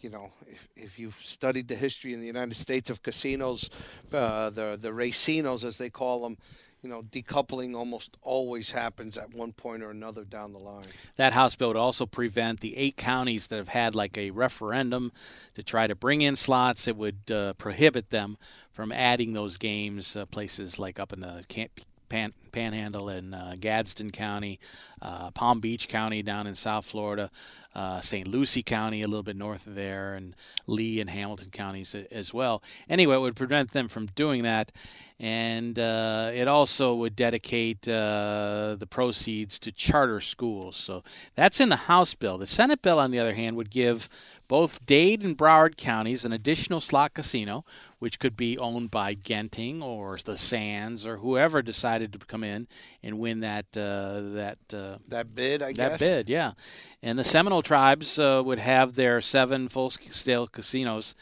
you 0.00 0.10
know, 0.10 0.30
if, 0.46 0.68
if 0.76 0.98
you've 0.98 1.16
studied 1.16 1.68
the 1.68 1.74
history 1.74 2.14
in 2.14 2.20
the 2.20 2.26
United 2.26 2.56
States 2.56 2.90
of 2.90 3.02
casinos, 3.02 3.70
uh, 4.12 4.50
the 4.50 4.78
the 4.80 4.90
racinos 4.90 5.64
as 5.64 5.78
they 5.78 5.90
call 5.90 6.22
them, 6.22 6.38
you 6.82 6.88
know, 6.88 7.02
decoupling 7.02 7.74
almost 7.76 8.16
always 8.22 8.70
happens 8.70 9.18
at 9.18 9.32
one 9.34 9.52
point 9.52 9.82
or 9.82 9.90
another 9.90 10.24
down 10.24 10.52
the 10.52 10.58
line. 10.58 10.84
That 11.16 11.32
House 11.32 11.54
bill 11.54 11.68
would 11.68 11.76
also 11.76 12.06
prevent 12.06 12.60
the 12.60 12.76
eight 12.76 12.96
counties 12.96 13.48
that 13.48 13.56
have 13.56 13.68
had 13.68 13.94
like 13.94 14.16
a 14.16 14.30
referendum 14.30 15.12
to 15.54 15.62
try 15.62 15.86
to 15.86 15.94
bring 15.94 16.22
in 16.22 16.36
slots. 16.36 16.88
It 16.88 16.96
would 16.96 17.30
uh, 17.30 17.52
prohibit 17.54 18.10
them 18.10 18.38
from 18.72 18.92
adding 18.92 19.32
those 19.32 19.58
games. 19.58 20.16
Uh, 20.16 20.24
places 20.26 20.78
like 20.78 20.98
up 20.98 21.12
in 21.12 21.20
the 21.20 21.44
Can- 21.48 21.68
Pan- 22.08 22.32
Panhandle 22.52 23.08
in 23.10 23.32
uh, 23.32 23.54
Gadsden 23.58 24.10
County, 24.10 24.58
uh, 25.00 25.30
Palm 25.30 25.60
Beach 25.60 25.88
County 25.88 26.22
down 26.22 26.46
in 26.46 26.54
South 26.54 26.84
Florida, 26.84 27.30
uh, 27.74 28.00
St. 28.00 28.26
Lucie 28.26 28.62
County 28.62 29.02
a 29.02 29.08
little 29.08 29.22
bit 29.22 29.36
north 29.36 29.66
of 29.66 29.74
there, 29.74 30.14
and 30.14 30.34
Lee 30.66 31.00
and 31.00 31.08
Hamilton 31.08 31.50
counties 31.50 31.94
as 32.10 32.34
well. 32.34 32.62
Anyway, 32.88 33.14
it 33.14 33.20
would 33.20 33.36
prevent 33.36 33.70
them 33.70 33.88
from 33.88 34.06
doing 34.14 34.42
that, 34.42 34.72
and 35.18 35.78
uh, 35.78 36.30
it 36.34 36.48
also 36.48 36.94
would 36.94 37.14
dedicate 37.14 37.86
uh, 37.86 38.76
the 38.78 38.86
proceeds 38.88 39.58
to 39.60 39.72
charter 39.72 40.20
schools. 40.20 40.76
So 40.76 41.04
that's 41.36 41.60
in 41.60 41.68
the 41.68 41.76
House 41.76 42.14
bill. 42.14 42.38
The 42.38 42.46
Senate 42.46 42.82
bill, 42.82 42.98
on 42.98 43.10
the 43.10 43.18
other 43.18 43.34
hand, 43.34 43.56
would 43.56 43.70
give 43.70 44.08
both 44.50 44.84
Dade 44.84 45.22
and 45.22 45.38
Broward 45.38 45.76
counties 45.76 46.24
an 46.24 46.32
additional 46.32 46.80
slot 46.80 47.14
casino, 47.14 47.64
which 48.00 48.18
could 48.18 48.36
be 48.36 48.58
owned 48.58 48.90
by 48.90 49.14
Genting 49.14 49.80
or 49.80 50.18
the 50.24 50.36
Sands 50.36 51.06
or 51.06 51.18
whoever 51.18 51.62
decided 51.62 52.12
to 52.12 52.18
come 52.18 52.42
in 52.42 52.66
and 53.00 53.20
win 53.20 53.38
that 53.40 53.66
uh, 53.76 54.34
that 54.34 54.58
uh, 54.74 54.98
That 55.06 55.36
bid, 55.36 55.62
I 55.62 55.66
that 55.66 55.76
guess. 55.76 55.90
That 55.90 56.00
bid, 56.00 56.28
yeah. 56.28 56.54
And 57.00 57.16
the 57.16 57.22
Seminole 57.22 57.62
tribes 57.62 58.18
uh, 58.18 58.42
would 58.44 58.58
have 58.58 58.96
their 58.96 59.20
seven 59.20 59.68
full-scale 59.68 60.48
casinos, 60.48 61.14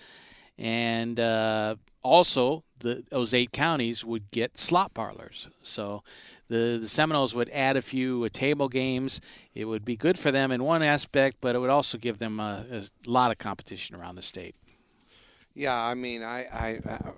and 0.57 1.21
uh, 1.21 1.77
also 2.03 2.65
the 2.79 3.05
those 3.11 3.35
eight 3.35 3.53
counties 3.53 4.07
would 4.07 4.31
get 4.31 4.57
slot 4.57 4.95
parlors. 4.95 5.51
So 5.63 6.03
the 6.49 6.79
the 6.81 6.89
Seminoles 6.89 7.35
would 7.35 7.51
add 7.51 7.77
a 7.77 7.83
few 7.83 8.25
uh, 8.25 8.29
table 8.33 8.69
games. 8.69 9.21
It 9.55 9.67
would 9.67 9.85
be 9.85 9.97
good 9.97 10.19
for 10.19 10.31
them 10.31 10.51
in 10.51 10.65
one 10.65 10.83
aspect, 10.83 11.39
but 11.41 11.55
it 11.55 11.59
would 11.59 11.71
also 11.71 11.99
give 11.99 12.19
them 12.19 12.41
a, 12.41 12.65
a 12.71 12.83
lot 13.07 13.31
of 13.31 13.39
competition 13.39 13.97
around 13.97 14.17
the 14.17 14.23
state. 14.23 14.55
Yeah, 15.55 15.77
I 15.77 15.95
mean, 15.95 16.23
I, 16.23 16.45
I 16.45 16.81
uh, 16.89 17.13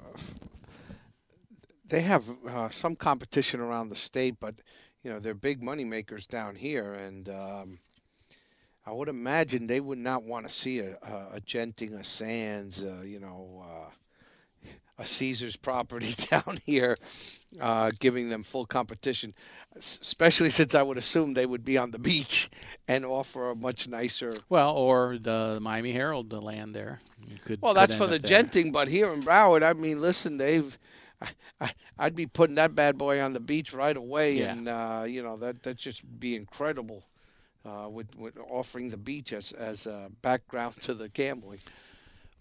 they 1.86 2.00
have 2.02 2.24
uh, 2.48 2.68
some 2.70 2.96
competition 2.96 3.60
around 3.60 3.88
the 3.88 3.96
state, 3.96 4.36
but 4.40 4.54
you 5.02 5.10
know 5.10 5.18
they're 5.18 5.34
big 5.34 5.62
money 5.62 5.84
makers 5.84 6.26
down 6.26 6.54
here, 6.54 6.94
and 6.94 7.28
um, 7.28 7.78
I 8.86 8.92
would 8.92 9.08
imagine 9.08 9.66
they 9.66 9.80
would 9.80 9.98
not 9.98 10.22
want 10.22 10.48
to 10.48 10.54
see 10.54 10.78
a, 10.78 10.96
a, 11.02 11.36
a 11.36 11.40
Genting, 11.40 12.00
a 12.00 12.04
Sands, 12.04 12.82
uh, 12.82 13.02
you 13.04 13.20
know, 13.20 13.62
uh, 13.64 13.90
a 15.00 15.04
Caesar's 15.04 15.56
property 15.56 16.14
down 16.30 16.58
here, 16.66 16.96
uh, 17.60 17.90
giving 17.98 18.28
them 18.28 18.42
full 18.44 18.66
competition. 18.66 19.34
Especially 19.76 20.50
since 20.50 20.74
I 20.74 20.82
would 20.82 20.98
assume 20.98 21.34
they 21.34 21.46
would 21.46 21.64
be 21.64 21.78
on 21.78 21.90
the 21.92 21.98
beach 21.98 22.50
and 22.88 23.04
offer 23.04 23.50
a 23.50 23.54
much 23.56 23.86
nicer 23.88 24.32
Well, 24.48 24.76
or 24.76 25.16
the 25.18 25.58
Miami 25.62 25.92
Herald, 25.92 26.28
the 26.28 26.40
land 26.40 26.74
there. 26.74 27.00
You 27.26 27.36
could, 27.44 27.62
Well, 27.62 27.72
that's 27.74 27.94
for 27.94 28.06
the 28.08 28.18
there. 28.18 28.42
genting, 28.42 28.72
but 28.72 28.88
here 28.88 29.12
in 29.12 29.22
Broward, 29.22 29.62
I 29.62 29.72
mean, 29.74 30.00
listen, 30.00 30.38
they've, 30.38 30.76
I, 31.60 31.72
I'd 31.98 32.16
be 32.16 32.26
putting 32.26 32.56
that 32.56 32.74
bad 32.74 32.98
boy 32.98 33.20
on 33.20 33.32
the 33.32 33.40
beach 33.40 33.72
right 33.72 33.96
away, 33.96 34.32
Yeah. 34.34 34.52
and 34.52 34.68
uh, 34.68 35.04
you 35.06 35.22
know 35.22 35.36
that 35.36 35.62
that 35.62 35.76
just 35.76 36.02
be 36.18 36.34
incredible, 36.34 37.04
uh, 37.64 37.88
with 37.88 38.14
with 38.16 38.36
offering 38.50 38.90
the 38.90 38.96
beach 38.96 39.32
as 39.32 39.52
as 39.52 39.86
a 39.86 40.10
background 40.22 40.80
to 40.80 40.94
the 40.94 41.08
gambling. 41.10 41.60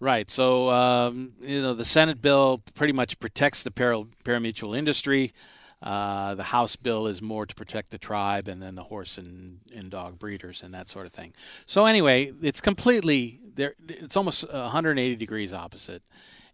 Right. 0.00 0.30
So, 0.30 0.70
um, 0.70 1.34
you 1.42 1.60
know, 1.60 1.74
the 1.74 1.84
Senate 1.84 2.22
bill 2.22 2.62
pretty 2.74 2.94
much 2.94 3.20
protects 3.20 3.62
the 3.62 3.70
para- 3.70 4.06
parimutuel 4.24 4.76
industry. 4.76 5.34
Uh, 5.82 6.34
the 6.34 6.42
House 6.42 6.74
bill 6.74 7.06
is 7.06 7.20
more 7.20 7.44
to 7.44 7.54
protect 7.54 7.90
the 7.90 7.98
tribe 7.98 8.48
and 8.48 8.62
then 8.62 8.74
the 8.74 8.82
horse 8.82 9.18
and, 9.18 9.60
and 9.74 9.90
dog 9.90 10.18
breeders 10.18 10.62
and 10.62 10.72
that 10.72 10.88
sort 10.88 11.06
of 11.06 11.12
thing. 11.12 11.34
So, 11.66 11.84
anyway, 11.84 12.32
it's 12.42 12.62
completely 12.62 13.40
there. 13.54 13.74
It's 13.88 14.16
almost 14.16 14.50
180 14.50 15.16
degrees 15.16 15.52
opposite, 15.52 16.02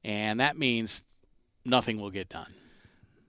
and 0.05 0.41
that 0.41 0.59
means 0.59 1.05
nothing 1.65 2.01
will 2.01 2.11
get 2.11 2.29
done. 2.29 2.53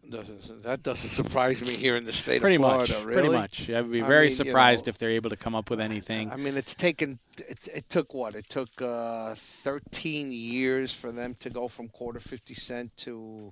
Doesn't, 0.09 0.63
that 0.63 0.83
doesn't 0.83 1.09
surprise 1.09 1.61
me 1.61 1.75
here 1.75 1.95
in 1.97 2.05
the 2.05 2.13
state 2.13 2.39
Pretty 2.41 2.55
of 2.55 2.61
Florida. 2.61 2.93
much. 2.93 3.03
really. 3.03 3.13
Pretty 3.13 3.33
much. 3.33 3.69
I 3.69 3.81
would 3.81 3.91
be 3.91 4.01
I 4.01 4.07
very 4.07 4.27
mean, 4.27 4.29
you 4.31 4.35
surprised 4.35 4.85
know, 4.85 4.91
if 4.91 4.97
they're 4.97 5.11
able 5.11 5.29
to 5.29 5.35
come 5.35 5.53
up 5.53 5.69
with 5.69 5.81
anything. 5.81 6.31
I 6.31 6.37
mean, 6.37 6.55
it's 6.55 6.75
taken. 6.75 7.19
It, 7.37 7.67
it 7.73 7.89
took 7.89 8.13
what? 8.13 8.35
It 8.35 8.47
took 8.49 8.69
uh, 8.81 9.35
13 9.35 10.31
years 10.31 10.93
for 10.93 11.11
them 11.11 11.35
to 11.39 11.49
go 11.49 11.67
from 11.67 11.89
quarter 11.89 12.19
50 12.19 12.53
cent 12.53 12.95
to, 12.97 13.51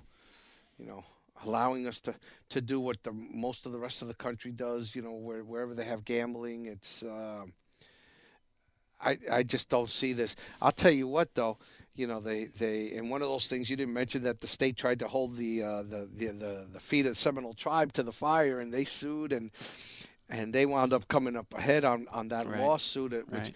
you 0.78 0.86
know, 0.86 1.04
allowing 1.44 1.86
us 1.86 2.00
to, 2.02 2.14
to 2.48 2.60
do 2.60 2.80
what 2.80 3.02
the 3.02 3.12
most 3.12 3.66
of 3.66 3.72
the 3.72 3.78
rest 3.78 4.00
of 4.00 4.08
the 4.08 4.14
country 4.14 4.50
does. 4.50 4.96
You 4.96 5.02
know, 5.02 5.12
where, 5.12 5.44
wherever 5.44 5.74
they 5.74 5.84
have 5.84 6.04
gambling, 6.04 6.66
it's. 6.66 7.02
Uh, 7.02 7.44
I 9.00 9.18
I 9.30 9.42
just 9.42 9.68
don't 9.68 9.90
see 9.90 10.14
this. 10.14 10.36
I'll 10.62 10.72
tell 10.72 10.90
you 10.90 11.06
what, 11.06 11.34
though. 11.34 11.58
You 11.96 12.06
know, 12.06 12.20
they 12.20 12.46
they 12.46 12.92
and 12.92 13.10
one 13.10 13.22
of 13.22 13.28
those 13.28 13.48
things 13.48 13.70
you 13.70 13.76
didn't 13.76 13.94
mention 13.94 14.22
that 14.24 14.40
the 14.40 14.46
state 14.46 14.76
tried 14.76 14.98
to 15.00 15.08
hold 15.08 15.36
the 15.36 15.62
uh, 15.62 15.82
the, 15.82 16.08
the 16.14 16.26
the 16.28 16.66
the 16.74 16.80
feet 16.80 17.06
of 17.06 17.12
the 17.12 17.16
Seminole 17.16 17.54
tribe 17.54 17.92
to 17.94 18.02
the 18.02 18.12
fire, 18.12 18.60
and 18.60 18.72
they 18.72 18.84
sued 18.84 19.32
and 19.32 19.50
and 20.28 20.52
they 20.52 20.66
wound 20.66 20.92
up 20.92 21.08
coming 21.08 21.36
up 21.36 21.52
ahead 21.54 21.84
on 21.84 22.06
on 22.12 22.28
that 22.28 22.46
Right. 22.46 22.60
lawsuit, 22.60 23.12
at 23.12 23.28
which 23.28 23.44
Right. 23.44 23.54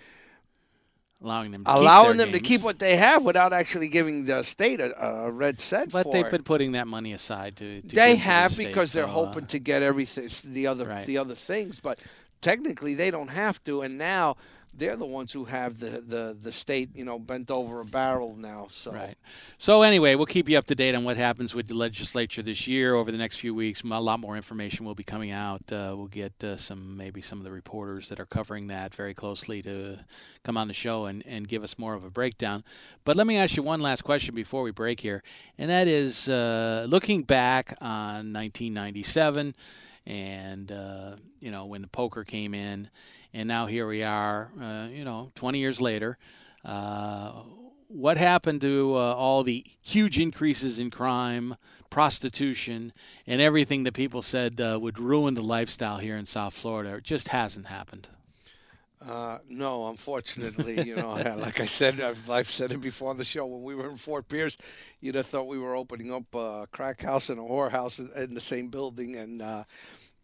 Allowing 1.23 1.51
them 1.51 1.65
to 1.65 1.71
keep 1.71 1.81
allowing 1.83 2.17
their 2.17 2.27
them 2.27 2.33
to 2.33 2.41
keep 2.41 2.63
what 2.63 2.79
they 2.79 2.97
have 2.97 3.23
without 3.25 3.53
actually 3.53 3.89
giving 3.89 4.25
the 4.25 4.43
state 4.43 4.81
a, 4.81 4.99
a 5.07 5.31
red 5.31 5.61
cent 5.61 5.93
But 5.93 6.11
they've 6.11 6.25
it. 6.25 6.31
been 6.31 6.43
putting 6.43 6.73
that 6.73 6.87
money 6.87 7.13
aside 7.13 7.57
to. 7.57 7.83
to 7.83 7.89
they 7.89 8.13
the 8.13 8.17
have 8.21 8.53
state, 8.53 8.69
because 8.69 8.95
they're 8.95 9.05
so, 9.05 9.11
uh, 9.11 9.27
hoping 9.27 9.45
to 9.47 9.59
get 9.59 9.83
everything, 9.83 10.31
the 10.51 10.67
other 10.67 10.87
right. 10.87 11.05
the 11.05 11.19
other 11.19 11.35
things. 11.35 11.79
But 11.79 11.99
technically 12.41 12.95
they 12.95 13.11
don't 13.11 13.29
have 13.29 13.63
to, 13.65 13.83
and 13.83 13.99
now 13.99 14.37
they're 14.73 14.97
the 14.97 15.07
ones 15.07 15.33
who 15.33 15.45
have 15.45 15.81
the, 15.81 16.03
the, 16.07 16.37
the 16.41 16.53
state, 16.53 16.91
you 16.95 17.05
know, 17.05 17.19
bent 17.19 17.51
over 17.51 17.81
a 17.81 17.85
barrel 17.85 18.37
now. 18.37 18.67
So 18.69 18.93
Right. 18.93 19.17
So 19.59 19.83
anyway, 19.83 20.15
we'll 20.15 20.27
keep 20.27 20.49
you 20.49 20.57
up 20.57 20.67
to 20.67 20.75
date 20.75 20.95
on 20.95 21.05
what 21.05 21.17
happens 21.17 21.55
with 21.55 21.67
the 21.69 21.75
legislature 21.75 22.43
this 22.43 22.67
year 22.67 22.95
over 22.95 23.11
the 23.11 23.19
next 23.19 23.41
few 23.41 23.55
weeks. 23.55 23.83
A 23.83 23.87
lot 24.01 24.21
more 24.21 24.37
information 24.37 24.87
will 24.87 24.95
be 24.95 25.05
coming 25.05 25.33
out. 25.33 25.61
Uh, 25.73 25.95
we'll 25.97 26.07
get 26.07 26.33
uh, 26.45 26.57
some 26.57 26.97
maybe 26.97 27.21
some 27.21 27.39
of 27.39 27.45
the 27.45 27.51
reporters 27.51 28.09
that 28.09 28.21
are 28.21 28.27
covering 28.27 28.69
that 28.69 28.95
very 28.95 29.13
closely 29.13 29.61
to 29.63 29.99
come 30.45 30.57
on 30.57 30.69
the 30.69 30.75
show 30.75 31.07
and, 31.07 31.25
and 31.27 31.49
give 31.49 31.65
us 31.65 31.79
more 31.79 31.95
of 31.95 32.05
a 32.05 32.11
breakdown. 32.11 32.63
But 33.05 33.17
let 33.17 33.27
me 33.27 33.37
ask 33.37 33.57
you 33.57 33.63
one 33.63 33.81
last 33.81 34.03
question 34.03 34.35
before 34.35 34.63
we 34.63 34.71
break 34.71 35.01
here, 35.01 35.23
and 35.59 35.69
that 35.69 35.89
is 35.89 36.29
uh, 36.29 36.87
looking 36.89 37.23
back 37.23 37.77
on 37.81 38.33
1997 38.33 39.55
and 40.11 40.73
uh, 40.73 41.13
you 41.39 41.53
know 41.53 41.67
when 41.67 41.83
the 41.83 41.89
poker 41.89 42.25
came 42.25 42.53
in, 42.53 42.91
and 43.33 43.47
now 43.47 43.67
here 43.67 43.87
we 43.87 44.03
are, 44.03 44.51
uh, 44.61 44.89
you 44.91 45.05
know, 45.05 45.31
20 45.37 45.59
years 45.59 45.81
later. 45.81 46.19
Uh, 46.65 47.43
what 47.87 48.17
happened 48.17 48.61
to 48.61 48.95
uh, 48.95 49.15
all 49.15 49.43
the 49.43 49.65
huge 49.83 50.19
increases 50.19 50.79
in 50.79 50.91
crime, 50.91 51.57
prostitution, 51.91 52.93
and 53.27 53.41
everything 53.41 53.85
that 53.85 53.95
people 53.95 54.23
said 54.23 54.61
uh, 54.61 54.79
would 54.81 54.99
ruin 54.99 55.35
the 55.35 55.43
lifestyle 55.43 55.99
here 55.99 56.17
in 56.17 56.27
South 56.27 56.55
Florida? 56.55 56.97
It 56.97 57.05
just 57.05 57.29
hasn't 57.29 57.67
happened. 57.67 58.09
Uh, 59.05 59.39
no, 59.49 59.89
unfortunately, 59.89 60.87
you 60.87 60.95
know, 60.95 61.13
like 61.39 61.61
I 61.61 61.67
said, 61.67 62.01
I've, 62.01 62.29
I've 62.29 62.51
said 62.51 62.71
it 62.71 62.81
before 62.83 63.11
on 63.11 63.17
the 63.17 63.25
show. 63.25 63.47
When 63.47 63.63
we 63.63 63.75
were 63.75 63.91
in 63.91 63.97
Fort 63.97 64.29
Pierce, 64.29 64.59
you'd 65.01 65.15
have 65.15 65.27
thought 65.27 65.47
we 65.47 65.59
were 65.59 65.75
opening 65.75 66.13
up 66.13 66.35
a 66.35 66.69
crack 66.71 67.01
house 67.01 67.31
and 67.31 67.39
a 67.39 67.43
whorehouse 67.43 67.99
in, 67.99 68.11
in 68.23 68.35
the 68.35 68.41
same 68.41 68.69
building, 68.69 69.17
and 69.17 69.41
uh, 69.41 69.65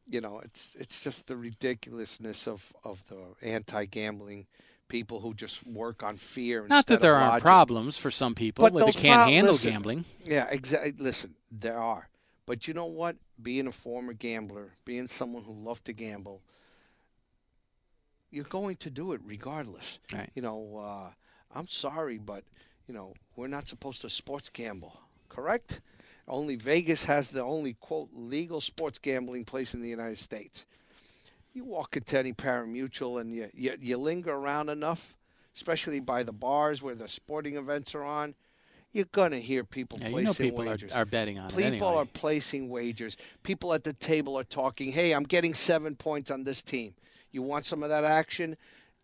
you 0.09 0.21
know, 0.21 0.41
it's 0.45 0.77
it's 0.79 1.03
just 1.03 1.27
the 1.27 1.37
ridiculousness 1.37 2.47
of 2.47 2.63
of 2.85 3.03
the 3.09 3.19
anti-gambling 3.47 4.47
people 4.89 5.21
who 5.21 5.35
just 5.35 5.67
work 5.67 6.03
on 6.05 6.17
fear. 6.17 6.65
Not 6.69 6.87
that 6.87 7.01
there 7.01 7.15
aren't 7.17 7.29
logic. 7.33 7.43
problems 7.43 7.99
for 7.99 8.11
some 8.11 8.35
people, 8.35 8.71
But 8.71 8.87
they 8.87 8.93
can't 8.93 9.17
prob- 9.17 9.29
handle 9.29 9.53
listen. 9.53 9.71
gambling. 9.73 10.05
Yeah, 10.25 10.47
exactly. 10.51 10.95
Listen, 10.99 11.35
there 11.51 11.79
are, 11.79 12.09
but 12.47 12.69
you 12.69 12.75
know 12.75 12.87
what? 12.87 13.17
Being 13.43 13.67
a 13.67 13.73
former 13.73 14.13
gambler, 14.13 14.73
being 14.85 15.09
someone 15.09 15.43
who 15.43 15.53
loved 15.53 15.85
to 15.87 15.93
gamble, 15.93 16.41
you're 18.31 18.45
going 18.45 18.77
to 18.77 18.91
do 18.91 19.13
it 19.13 19.21
regardless. 19.25 19.99
Right. 20.13 20.31
You 20.35 20.43
know, 20.43 20.79
uh, 20.79 21.11
I'm 21.55 21.69
sorry, 21.69 22.19
but 22.19 22.45
you 22.87 22.95
know 22.95 23.15
we're 23.35 23.49
not 23.49 23.67
supposed 23.69 24.01
to 24.03 24.11
sports 24.11 24.49
gamble, 24.49 25.01
correct? 25.29 25.81
Only 26.29 26.57
Vegas 26.57 27.05
has 27.05 27.29
the 27.29 27.43
only 27.43 27.75
quote 27.75 28.09
legal 28.13 28.61
sports 28.61 28.99
gambling 28.99 29.45
place 29.45 29.75
in 29.75 29.81
the 29.81 29.89
United 29.89 30.19
States. 30.19 30.67
You 31.53 31.65
walk 31.65 31.97
into 31.97 32.19
any 32.19 32.33
parimutuel 32.33 33.21
and 33.21 33.33
you, 33.33 33.49
you 33.55 33.77
you 33.81 33.97
linger 33.97 34.33
around 34.33 34.69
enough, 34.69 35.15
especially 35.55 36.01
by 36.01 36.23
the 36.23 36.33
bars 36.33 36.83
where 36.83 36.95
the 36.95 37.09
sporting 37.09 37.57
events 37.57 37.95
are 37.95 38.05
on. 38.05 38.35
You're 38.93 39.07
gonna 39.13 39.39
hear 39.39 39.63
people 39.63 39.99
Yeah, 40.01 40.09
you 40.09 40.23
know 40.23 40.33
people 40.33 40.69
are, 40.69 40.79
are 40.95 41.05
betting 41.05 41.39
on 41.39 41.49
People 41.51 41.63
it 41.63 41.67
anyway. 41.67 41.87
are 41.87 42.05
placing 42.07 42.69
wagers. 42.69 43.17
People 43.43 43.73
at 43.73 43.85
the 43.85 43.93
table 43.93 44.39
are 44.39 44.45
talking, 44.45 44.91
hey, 44.91 45.13
I'm 45.13 45.25
getting 45.25 45.55
seven 45.55 45.95
points 45.95 46.31
on 46.31 46.45
this 46.45 46.63
team. 46.63 46.95
You 47.31 47.43
want 47.43 47.65
some 47.67 47.83
of 47.83 47.91
that 47.91 48.05
action? 48.05 48.57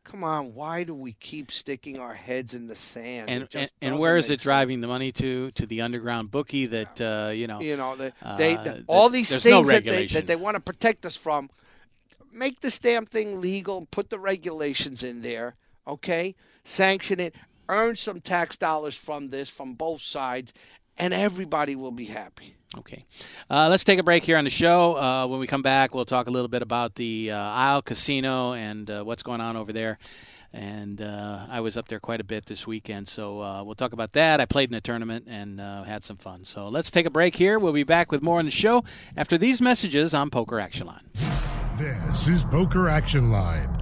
Come 0.05 0.25
on, 0.25 0.55
why 0.55 0.83
do 0.85 0.95
we 0.95 1.13
keep 1.15 1.53
sticking 1.53 1.99
our 1.99 2.15
heads 2.15 2.55
in 2.55 2.67
the 2.67 2.75
sand? 2.75 3.31
and 3.31 3.49
and, 3.55 3.73
and 3.81 3.99
where 3.99 4.17
is 4.17 4.27
it 4.27 4.41
sense. 4.41 4.43
driving 4.43 4.81
the 4.81 4.87
money 4.89 5.13
to? 5.13 5.51
To 5.53 5.67
the 5.67 5.81
underground 5.81 6.31
bookie 6.31 6.67
that 6.67 7.01
uh, 7.01 7.31
you 7.31 7.47
know. 7.47 7.61
You 7.61 7.77
know, 7.77 7.97
they, 7.97 8.13
they, 8.37 8.57
Uh, 8.57 8.63
the- 8.65 8.85
all 8.89 9.09
these 9.09 9.31
things 9.31 9.45
no 9.45 9.63
that, 9.63 9.85
they, 9.85 10.07
that 10.07 10.27
they 10.27 10.37
want 10.37 10.57
to 10.57 10.61
protect 10.61 11.07
us 11.07 11.17
from. 11.17 11.51
Make 12.33 12.61
this 12.61 12.79
damn 12.79 13.07
thing 13.07 13.41
legal. 13.41 13.79
and 13.79 13.91
Put 13.91 14.11
the 14.11 14.19
regulations 14.19 15.03
in 15.03 15.23
there. 15.23 15.55
Okay, 15.87 16.35
sanction 16.65 17.21
it. 17.21 17.35
Earn 17.69 17.97
some 17.97 18.21
tax 18.21 18.57
dollars 18.57 18.97
from 18.97 19.29
this 19.31 19.49
from 19.49 19.75
both 19.75 20.03
sides, 20.03 20.53
and 20.99 21.13
everybody 21.15 21.77
will 21.77 21.93
be 21.93 22.05
happy. 22.05 22.57
Okay. 22.79 23.05
Uh, 23.51 23.69
let's 23.69 23.85
take 23.85 23.99
a 23.99 24.03
break 24.03 24.25
here 24.25 24.39
on 24.39 24.45
the 24.45 24.51
show. 24.51 24.97
Uh, 24.97 25.27
when 25.27 25.41
we 25.41 25.47
come 25.47 25.63
back, 25.63 25.95
we'll 25.95 26.07
talk 26.07 26.27
a 26.27 26.31
little 26.31 26.49
bit 26.49 26.63
about 26.63 26.95
the 26.95 27.31
uh, 27.31 27.39
Isle 27.39 27.83
Casino 27.83 28.55
and 28.55 28.89
uh, 28.89 29.03
what's 29.03 29.23
going 29.23 29.41
on 29.41 29.57
over 29.57 29.73
there. 29.73 29.99
And 30.55 31.01
uh, 31.01 31.47
I 31.49 31.61
was 31.61 31.77
up 31.77 31.89
there 31.89 32.01
quite 32.01 32.21
a 32.21 32.25
bit 32.25 32.45
this 32.45 32.67
weekend, 32.67 33.09
so 33.09 33.41
uh, 33.41 33.65
we'll 33.65 33.75
talk 33.75 33.95
about 33.95 34.13
that. 34.13 34.39
I 34.39 34.45
played 34.45 34.69
in 34.69 34.75
a 34.75 34.83
tournament 34.83 35.25
and 35.27 35.59
uh, 35.59 35.83
had 35.83 36.05
some 36.05 36.19
fun. 36.19 36.45
So 36.45 36.69
let's 36.69 36.91
take 36.91 37.07
a 37.07 37.11
break 37.11 37.35
here. 37.35 37.59
We'll 37.59 37.73
be 37.73 37.85
back 37.85 38.13
with 38.13 38.23
more 38.23 38.39
on 38.39 38.45
the 38.45 38.51
show 38.51 38.85
after 39.17 39.39
these 39.39 39.63
messages 39.63 40.13
on 40.13 40.29
Poker 40.29 40.61
Action 40.61 40.87
Line. 40.87 41.05
This 41.79 42.27
is 42.29 42.45
Poker 42.45 42.91
Action 42.91 43.31
Line. 43.31 43.82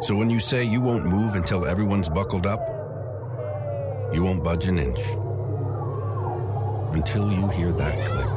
So 0.00 0.14
when 0.14 0.28
you 0.28 0.40
say 0.40 0.62
you 0.62 0.80
won't 0.80 1.06
move 1.06 1.34
until 1.34 1.66
everyone's 1.66 2.08
buckled 2.08 2.46
up, 2.46 2.60
you 4.12 4.22
won't 4.22 4.44
budge 4.44 4.66
an 4.66 4.78
inch 4.78 5.00
until 6.92 7.32
you 7.32 7.48
hear 7.48 7.72
that 7.72 8.06
click. 8.06 8.28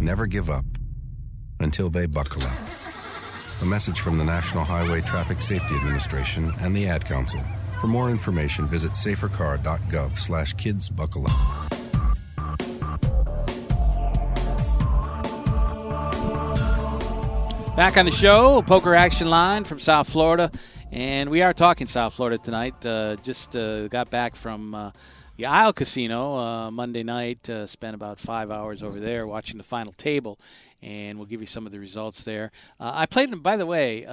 Never 0.00 0.26
give 0.26 0.50
up 0.50 0.64
until 1.60 1.90
they 1.90 2.06
buckle 2.06 2.42
up. 2.42 2.58
A 3.60 3.64
message 3.64 4.00
from 4.00 4.18
the 4.18 4.24
National 4.24 4.64
Highway 4.64 5.00
Traffic 5.00 5.42
Safety 5.42 5.74
Administration 5.74 6.52
and 6.60 6.74
the 6.74 6.86
Ad 6.86 7.04
Council. 7.04 7.40
For 7.80 7.88
more 7.88 8.10
information, 8.10 8.66
visit 8.66 8.92
safercar.gov 8.92 10.18
slash 10.18 10.52
kids 10.54 10.88
Back 17.82 17.96
on 17.96 18.04
the 18.04 18.12
show, 18.12 18.62
Poker 18.62 18.94
Action 18.94 19.28
Line 19.28 19.64
from 19.64 19.80
South 19.80 20.08
Florida, 20.08 20.52
and 20.92 21.28
we 21.28 21.42
are 21.42 21.52
talking 21.52 21.88
South 21.88 22.14
Florida 22.14 22.38
tonight. 22.38 22.86
Uh, 22.86 23.16
just 23.24 23.56
uh, 23.56 23.88
got 23.88 24.08
back 24.08 24.36
from 24.36 24.72
uh, 24.72 24.92
the 25.36 25.46
Isle 25.46 25.72
Casino 25.72 26.36
uh, 26.36 26.70
Monday 26.70 27.02
night. 27.02 27.50
Uh, 27.50 27.66
spent 27.66 27.94
about 27.94 28.20
five 28.20 28.52
hours 28.52 28.84
over 28.84 29.00
there 29.00 29.26
watching 29.26 29.58
the 29.58 29.64
final 29.64 29.92
table, 29.94 30.38
and 30.80 31.18
we'll 31.18 31.26
give 31.26 31.40
you 31.40 31.46
some 31.48 31.66
of 31.66 31.72
the 31.72 31.80
results 31.80 32.22
there. 32.22 32.52
Uh, 32.78 32.92
I 32.94 33.06
played, 33.06 33.42
by 33.42 33.56
the 33.56 33.66
way. 33.66 34.06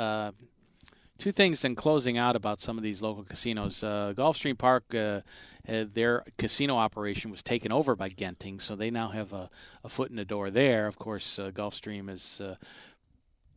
Two 1.20 1.34
things 1.34 1.66
in 1.66 1.76
closing 1.76 2.18
out 2.18 2.38
about 2.38 2.62
some 2.62 2.78
of 2.78 2.84
these 2.84 3.02
local 3.02 3.24
casinos. 3.24 3.84
Uh, 3.84 4.14
Gulfstream 4.16 4.58
Park, 4.58 4.86
uh, 4.96 5.20
their 5.66 6.24
casino 6.38 6.78
operation 6.78 7.30
was 7.30 7.44
taken 7.44 7.74
over 7.74 7.94
by 7.98 8.10
Genting, 8.10 8.62
so 8.62 8.78
they 8.78 8.90
now 8.90 9.10
have 9.10 9.34
a, 9.34 9.50
a 9.84 9.90
foot 9.90 10.10
in 10.10 10.16
the 10.16 10.24
door 10.24 10.50
there. 10.50 10.88
Of 10.88 10.98
course, 10.98 11.38
uh, 11.38 11.52
Gulfstream 11.52 12.10
is 12.10 12.42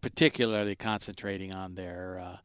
particularly 0.02 0.74
concentrating 0.74 1.54
on 1.54 1.74
their 1.74 2.20
uh, 2.22 2.36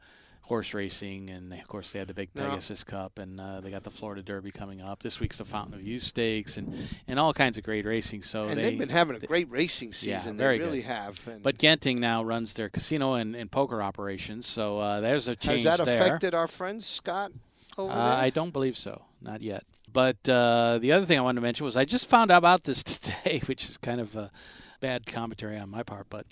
horse 0.42 0.74
racing, 0.74 1.30
and 1.30 1.52
of 1.52 1.68
course 1.68 1.92
they 1.92 2.00
had 2.00 2.08
the 2.08 2.14
big 2.14 2.30
Yeah. 2.34 2.48
Pegasus 2.50 2.84
Cup, 2.86 3.20
and 3.20 3.42
uh, 3.42 3.60
they 3.60 3.70
got 3.72 3.84
the 3.84 3.92
Florida 3.92 4.22
Derby 4.24 4.52
coming 4.52 4.80
up. 4.80 5.04
This 5.04 5.20
week's 5.20 5.40
the 5.40 5.44
Fountain 5.46 5.74
of 5.74 5.82
Youth 5.84 6.04
Stakes, 6.04 6.56
and, 6.58 6.74
and 7.08 7.20
all 7.20 7.34
kinds 7.34 7.58
of 7.58 7.66
great 7.66 7.86
racing. 7.86 8.22
So 8.24 8.46
and 8.46 8.58
they, 8.58 8.62
they've 8.70 8.80
been 8.80 8.88
having 8.88 9.18
a 9.18 9.20
great 9.20 9.50
racing 9.52 9.90
Yeah, 9.90 10.18
season. 10.20 10.38
very 10.38 10.58
they 10.58 10.64
really 10.64 10.82
good. 10.82 10.88
have. 10.88 11.28
And 11.28 11.44
But 11.44 11.58
Genting 11.58 11.98
now 12.00 12.24
runs 12.24 12.54
their 12.54 12.70
casino 12.70 13.16
and, 13.16 13.36
and 13.36 13.52
poker 13.52 13.82
operations, 13.84 14.48
so 14.48 14.80
uh, 14.80 15.02
there's 15.02 15.28
a 15.28 15.36
change 15.36 15.64
has 15.64 15.80
that 15.80 15.86
there. 15.86 16.02
affected 16.02 16.34
our 16.34 16.48
friends, 16.48 16.86
Scott? 16.86 17.32
Over 17.78 17.92
Uh, 17.92 17.96
there? 17.96 18.04
I 18.24 18.30
don't 18.30 18.52
believe 18.52 18.78
so, 18.78 19.02
not 19.22 19.42
yet. 19.42 19.64
But 19.92 20.30
uh, 20.30 20.80
the 20.82 20.92
other 20.94 21.06
thing 21.06 21.18
I 21.18 21.22
wanted 21.22 21.36
to 21.40 21.42
mention 21.42 21.66
was 21.66 21.76
I 21.76 21.84
just 21.86 22.08
found 22.08 22.32
out 22.32 22.38
about 22.38 22.64
this 22.64 22.84
today, 22.84 23.42
which 23.48 23.68
is 23.70 23.76
kind 23.78 24.00
of 24.00 24.16
a 24.16 24.32
bad 24.80 25.06
commentary 25.06 25.58
on 25.58 25.70
my 25.70 25.84
part. 25.84 26.08
But 26.10 26.26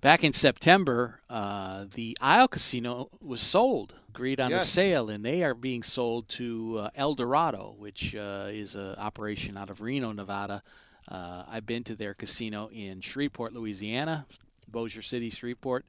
back 0.00 0.24
in 0.24 0.32
September, 0.32 1.20
uh, 1.28 1.86
the 1.94 2.16
Isle 2.20 2.48
Casino 2.48 3.08
was 3.20 3.40
sold, 3.40 3.94
agreed 4.08 4.40
on 4.40 4.50
Yes. 4.50 4.64
a 4.64 4.70
sale, 4.70 5.10
and 5.10 5.24
they 5.24 5.42
are 5.42 5.54
being 5.54 5.82
sold 5.82 6.28
to 6.30 6.78
uh, 6.78 6.90
Eldorado, 6.94 7.74
which 7.78 8.14
uh, 8.14 8.46
is 8.50 8.74
an 8.74 8.94
operation 8.96 9.56
out 9.56 9.70
of 9.70 9.80
Reno, 9.80 10.12
Nevada. 10.12 10.62
Uh, 11.08 11.44
I've 11.48 11.66
been 11.66 11.84
to 11.84 11.94
their 11.94 12.14
casino 12.14 12.68
in 12.70 13.00
Shreveport, 13.00 13.52
Louisiana, 13.52 14.26
Bossier 14.70 15.02
City, 15.02 15.30
Shreveport, 15.30 15.84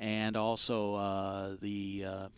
and 0.00 0.36
also 0.36 0.94
uh, 0.94 1.56
the 1.60 2.04
uh, 2.06 2.28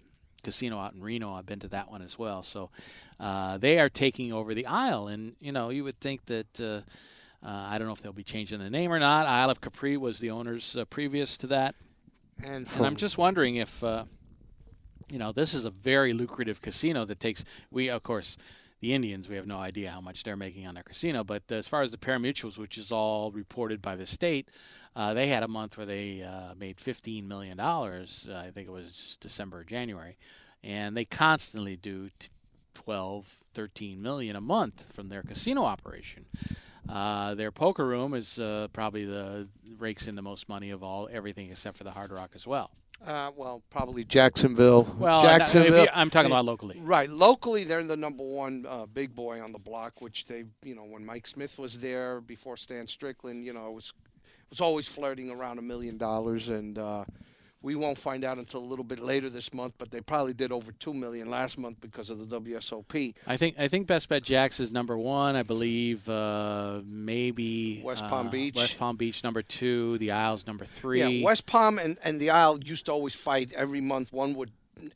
casino 0.43 0.79
out 0.79 0.93
in 0.95 1.01
Reno. 1.03 1.33
I've 1.33 1.47
been 1.47 1.61
to 1.61 1.69
that 1.69 1.91
one 1.91 2.03
as 2.03 2.19
well. 2.19 2.43
So 2.43 2.71
uh, 3.19 3.57
they 3.59 3.79
are 3.79 3.89
taking 3.89 4.33
over 4.33 4.55
the 4.55 4.67
Isle, 4.67 5.09
and 5.09 5.35
you 5.41 5.53
know 5.53 5.71
you 5.71 5.85
would 5.85 5.99
think 6.01 6.25
that. 6.27 6.85
Uh, 7.45 7.69
I 7.71 7.79
don't 7.79 7.87
know 7.87 7.95
if 7.95 8.03
they'll 8.03 8.13
be 8.13 8.23
changing 8.23 8.59
the 8.59 8.71
name 8.71 8.93
or 8.93 8.99
not. 8.99 9.27
Isle 9.27 9.51
of 9.51 9.61
Capri 9.61 9.97
was 9.97 10.19
the 10.19 10.31
owners 10.31 10.77
uh, 10.77 10.85
previous 10.85 11.39
to 11.39 11.47
that, 11.49 11.75
And, 12.43 12.67
and 12.77 12.87
I'm 12.87 12.97
just 12.97 13.17
wondering 13.17 13.57
if, 13.57 13.83
uh, 13.83 14.05
you 15.11 15.19
know, 15.19 15.33
this 15.33 15.55
is 15.55 15.65
a 15.65 15.71
very 15.71 16.13
lucrative 16.13 16.61
casino 16.61 17.05
that 17.07 17.19
takes. 17.19 17.45
We 17.71 17.89
of 17.89 18.03
course, 18.03 18.37
the 18.81 18.93
Indians, 18.93 19.29
we 19.29 19.37
have 19.37 19.47
no 19.47 19.59
idea 19.59 19.91
how 19.91 20.01
much 20.01 20.23
they're 20.23 20.37
making 20.37 20.67
on 20.67 20.75
their 20.75 20.83
casino, 20.83 21.23
but 21.25 21.43
as 21.51 21.69
far 21.69 21.83
as 21.83 21.91
the 21.91 21.99
parimutuels, 21.99 22.59
which 22.59 22.79
is 22.79 22.91
all 22.93 23.31
reported 23.31 23.81
by 23.83 23.95
the 23.97 24.07
state, 24.07 24.51
uh, 24.97 25.15
they 25.15 25.29
had 25.29 25.43
a 25.43 25.49
month 25.49 25.77
where 25.77 25.87
they 25.87 26.23
uh, 26.23 26.55
made 26.59 26.81
15 26.81 27.27
million 27.27 27.57
dollars. 27.57 28.29
Uh, 28.31 28.37
I 28.37 28.51
think 28.51 28.69
it 28.69 28.73
was 28.73 29.17
December 29.21 29.61
or 29.61 29.65
January, 29.65 30.17
and 30.63 30.97
they 30.97 31.05
constantly 31.05 31.77
do 31.77 32.11
t- 32.19 32.29
12, 32.75 33.27
13 33.55 34.01
million 34.01 34.37
a 34.37 34.41
month 34.41 34.85
from 34.93 35.09
their 35.09 35.23
casino 35.23 35.65
operation. 35.65 36.25
Uh, 36.89 37.35
their 37.35 37.51
poker 37.53 37.87
room 37.87 38.15
is 38.15 38.39
uh, 38.39 38.69
probably 38.73 39.05
the 39.05 39.49
rakes 39.79 40.09
in 40.09 40.15
the 40.15 40.23
most 40.23 40.49
money 40.49 40.71
of 40.71 40.83
all 40.83 41.09
everything 41.13 41.51
except 41.51 41.77
for 41.79 41.85
the 41.85 41.91
Hard 41.91 42.11
Rock 42.11 42.31
as 42.35 42.47
well. 42.47 42.71
uh, 43.07 43.31
well, 43.37 43.63
probably 43.71 44.05
Jacksonville. 44.05 44.85
Well, 44.99 45.23
Jacksonville. 45.23 45.85
you- 45.85 45.89
I'm 45.95 46.11
talking 46.11 46.31
about 46.31 46.45
locally. 46.45 46.79
Right, 46.83 47.09
locally 47.09 47.65
they're 47.65 47.83
the 47.85 47.97
number 47.97 48.25
one 48.25 48.67
uh, 48.69 48.87
big 48.87 49.15
boy 49.15 49.41
on 49.43 49.53
the 49.53 49.59
block, 49.59 50.01
which 50.01 50.25
they, 50.27 50.45
you 50.65 50.75
know, 50.75 50.85
when 50.85 51.05
Mike 51.05 51.27
Smith 51.27 51.59
was 51.59 51.79
there 51.79 52.21
before 52.21 52.57
Stan 52.57 52.87
Strickland, 52.87 53.45
you 53.45 53.53
know, 53.53 53.69
it 53.69 53.73
was 53.75 53.93
it 54.17 54.51
was 54.51 54.61
always 54.61 54.89
flirting 54.89 55.31
around 55.31 55.59
a 55.59 55.63
million 55.63 55.97
dollars, 55.97 56.49
and 56.49 56.77
uh, 56.77 57.05
we 57.63 57.75
won't 57.75 57.99
find 57.99 58.25
out 58.25 58.39
until 58.39 58.61
a 58.61 58.65
little 58.65 58.85
bit 58.85 58.99
later 59.01 59.29
this 59.29 59.53
month. 59.53 59.75
But 59.79 59.91
they 59.91 60.01
probably 60.01 60.35
did 60.35 60.53
over 60.53 60.73
two 60.73 60.95
million 60.95 61.29
last 61.31 61.59
month 61.59 61.81
because 61.81 62.11
of 62.11 62.19
the 62.19 62.41
WSOP. 62.41 63.15
I 63.27 63.37
think 63.37 63.57
I 63.59 63.69
think 63.69 63.87
Best 63.87 64.09
Bet 64.09 64.23
Jacks 64.23 64.61
is 64.61 64.73
number 64.73 64.97
one. 64.97 65.37
I 65.37 65.43
believe 65.43 66.09
uh, 66.09 66.81
maybe 66.85 67.83
West 67.85 68.05
uh, 68.05 68.09
Palm 68.09 68.31
Beach. 68.31 68.55
West 68.55 68.79
Palm 68.79 68.97
Beach 68.97 69.23
number 69.25 69.43
two. 69.43 69.99
The 69.99 70.13
Isles 70.13 70.47
number 70.47 70.65
three. 70.65 71.01
Yeah, 71.01 71.25
West 71.25 71.47
Palm 71.47 71.79
and, 71.79 71.99
and 72.03 72.21
the 72.21 72.31
Isle 72.31 72.61
used 72.65 72.87
to 72.87 72.93
always 72.93 73.15
fight 73.15 73.53
every 73.53 73.81
month. 73.81 74.13
One 74.13 74.35
would 74.35 74.51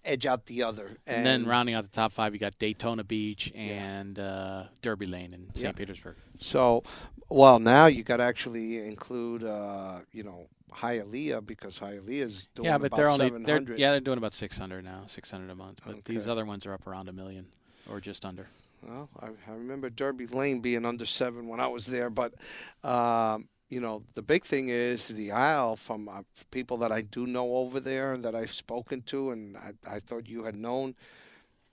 edge 0.05 0.27
out 0.27 0.47
the 0.47 0.63
other, 0.63 0.87
and, 1.07 1.19
and 1.19 1.27
then 1.27 1.47
rounding 1.47 1.75
out 1.75 1.85
the 1.85 1.91
top 1.91 2.13
five, 2.13 2.33
you 2.33 2.41
got 2.41 2.59
Daytona 2.59 3.05
Beach 3.05 3.53
and 3.55 4.19
uh, 4.19 4.65
Derby 4.83 5.07
Lane 5.07 5.35
in 5.35 5.55
St. 5.55 5.65
Yeah. 5.65 5.73
Petersburg. 5.73 6.17
So, 6.39 6.83
well, 7.29 7.59
now 7.59 7.87
you 7.87 8.03
got 8.03 8.19
to 8.19 8.23
actually 8.23 8.79
include, 8.79 9.45
uh, 9.45 10.01
you 10.13 10.23
know, 10.23 10.47
Hialeah 10.77 11.45
because 11.45 11.79
Hialeah 11.79 12.27
is 12.27 12.49
doing 12.55 12.67
yeah, 12.67 12.79
but 12.79 12.87
about 12.87 12.97
they're 12.97 13.09
only 13.09 13.27
seven 13.27 13.43
they're 13.43 13.57
hundred. 13.57 13.79
yeah 13.79 13.93
they're 13.93 14.01
doing 14.01 14.19
about 14.19 14.33
600 14.33 14.85
now, 14.85 15.03
600 15.07 15.51
a 15.51 15.55
month. 15.55 15.81
But 15.87 16.05
these 16.05 16.27
other 16.27 16.45
ones 16.45 16.67
are 16.67 16.73
up 16.73 16.87
around 16.87 17.09
a 17.09 17.13
million 17.13 17.47
or 17.91 18.01
just 18.01 18.25
under. 18.25 18.49
Well, 18.83 19.09
I, 19.21 19.29
I 19.51 19.55
remember 19.55 19.89
Derby 19.89 20.27
Lane 20.27 20.61
being 20.61 20.85
under 20.85 21.07
seven 21.07 21.49
when 21.49 21.61
I 21.61 21.69
was 21.69 21.87
there, 21.87 22.11
but 22.11 22.35
um, 22.83 23.49
you 23.71 23.81
know 23.81 24.03
the 24.15 24.23
big 24.23 24.45
thing 24.45 24.69
is 24.69 25.09
the 25.09 25.33
Isle 25.33 25.77
from 25.77 26.09
uh, 26.09 26.23
people 26.51 26.77
that 26.79 26.93
I 26.93 27.03
do 27.03 27.27
know 27.27 27.57
over 27.57 27.81
there 27.81 28.17
that 28.19 28.35
I've 28.35 28.53
spoken 28.53 29.03
to, 29.03 29.31
and 29.31 29.57
I, 29.57 29.73
I 29.87 30.01
thought 30.01 30.29
you 30.29 30.45
had 30.45 30.55
known. 30.55 30.95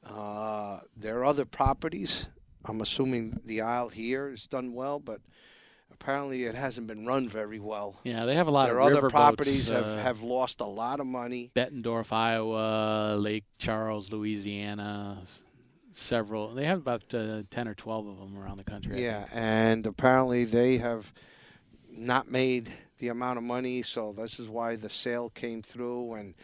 Uh, 0.06 0.80
there 0.96 1.20
are 1.20 1.26
other 1.26 1.46
properties. 1.46 2.28
I'm 2.66 2.82
assuming 2.82 3.40
the 3.46 3.62
Isle 3.62 3.90
here 3.90 4.30
is 4.30 4.48
done 4.48 4.74
well, 4.74 5.00
but 5.00 5.20
apparently 5.94 6.46
it 6.46 6.56
hasn't 6.56 6.88
been 6.88 7.06
run 7.06 7.30
very 7.30 7.60
well. 7.60 8.00
Yeah, 8.04 8.26
they 8.26 8.36
have 8.36 8.48
a 8.48 8.52
lot 8.52 8.68
There 8.68 8.80
of 8.80 8.86
other 8.86 8.96
river 8.96 9.10
properties 9.10 9.70
boats, 9.70 9.86
have, 9.86 9.98
uh, 10.00 10.02
have 10.02 10.22
lost 10.22 10.62
a 10.62 10.66
lot 10.66 11.00
of 11.00 11.08
money. 11.08 11.52
Bettendorf, 11.56 12.12
Iowa, 12.12 13.16
Lake 13.18 13.46
Charles, 13.58 14.12
Louisiana, 14.12 15.22
several. 15.92 16.54
They 16.54 16.66
have 16.66 16.80
about 16.80 17.14
uh, 17.14 17.44
10 17.50 17.68
or 17.68 17.74
12 17.74 18.08
of 18.08 18.20
them 18.20 18.38
around 18.38 18.58
the 18.58 18.64
country. 18.64 19.04
Yeah, 19.04 19.28
and 19.32 19.86
apparently 19.86 20.46
they 20.46 20.78
have 20.78 21.12
not 21.90 22.30
made 22.30 22.72
the 23.00 23.10
amount 23.10 23.38
of 23.38 23.44
money, 23.44 23.82
so 23.82 24.14
this 24.16 24.40
is 24.40 24.48
why 24.48 24.76
the 24.76 24.90
sale 24.90 25.30
came 25.30 25.62
through. 25.62 26.14
And 26.14 26.36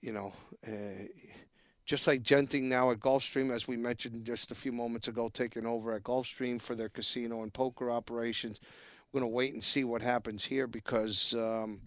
you 0.00 0.12
know, 0.12 0.32
uh, 0.66 0.70
just 1.90 2.06
like 2.06 2.22
Genting 2.22 2.62
now 2.62 2.92
at 2.92 3.00
Gulfstream, 3.00 3.50
as 3.52 3.66
we 3.66 3.76
mentioned 3.76 4.24
just 4.24 4.52
a 4.52 4.54
few 4.54 4.70
moments 4.70 5.08
ago, 5.08 5.28
taking 5.28 5.66
over 5.66 5.92
at 5.92 6.04
Gulfstream 6.04 6.62
for 6.62 6.76
their 6.76 6.88
casino 6.88 7.42
and 7.42 7.52
poker 7.52 7.90
operations. 7.90 8.60
We're 9.10 9.22
going 9.22 9.28
to 9.32 9.34
wait 9.34 9.54
and 9.54 9.64
see 9.64 9.82
what 9.82 10.00
happens 10.00 10.44
here 10.44 10.68
because 10.68 11.34
um, 11.34 11.80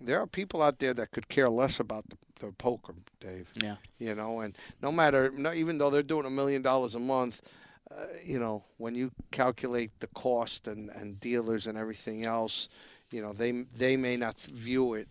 there 0.00 0.18
are 0.18 0.26
people 0.26 0.62
out 0.62 0.78
there 0.78 0.94
that 0.94 1.10
could 1.10 1.28
care 1.28 1.50
less 1.50 1.78
about 1.78 2.06
the, 2.08 2.16
the 2.40 2.52
poker, 2.52 2.94
Dave 3.20 3.50
Yeah. 3.62 3.76
you 3.98 4.14
know 4.14 4.40
and 4.40 4.56
no 4.80 4.90
matter 4.90 5.30
no, 5.36 5.52
even 5.52 5.76
though 5.76 5.90
they're 5.90 6.02
doing 6.02 6.24
a 6.24 6.30
million 6.30 6.62
dollars 6.62 6.94
a 6.94 6.98
month 6.98 7.42
uh, 7.90 8.06
you 8.24 8.38
know 8.38 8.64
when 8.78 8.94
you 8.94 9.10
calculate 9.30 9.90
the 10.00 10.06
cost 10.08 10.68
and, 10.68 10.88
and 10.90 11.20
dealers 11.20 11.66
and 11.66 11.76
everything 11.76 12.24
else 12.24 12.68
you 13.10 13.20
know 13.20 13.32
they 13.34 13.50
they 13.76 13.94
may 13.96 14.16
not 14.16 14.40
view 14.40 14.94
it 14.94 15.08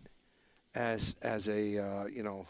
as 0.73 1.15
as 1.21 1.47
a 1.49 1.77
uh, 1.77 2.05
you 2.05 2.23
know 2.23 2.47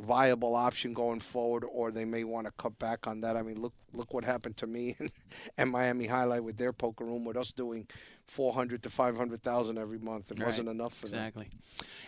viable 0.00 0.54
option 0.54 0.94
going 0.94 1.20
forward 1.20 1.64
or 1.70 1.90
they 1.90 2.04
may 2.04 2.24
want 2.24 2.46
to 2.46 2.52
cut 2.52 2.78
back 2.78 3.06
on 3.06 3.20
that 3.20 3.36
i 3.36 3.42
mean 3.42 3.60
look 3.60 3.74
look 3.92 4.14
what 4.14 4.24
happened 4.24 4.56
to 4.56 4.66
me 4.66 4.96
and, 5.00 5.10
and 5.58 5.70
Miami 5.70 6.06
Jai-Alai 6.06 6.40
with 6.40 6.56
their 6.56 6.72
poker 6.72 7.04
room 7.04 7.24
with 7.26 7.36
us 7.36 7.52
doing 7.52 7.86
400 8.28 8.82
to 8.84 8.88
500,000 8.88 9.76
every 9.76 9.98
month 9.98 10.30
it 10.30 10.38
Right. 10.38 10.46
wasn't 10.46 10.70
enough 10.70 10.94
for 10.94 11.08
them 11.08 11.18
Exactly. 11.18 11.48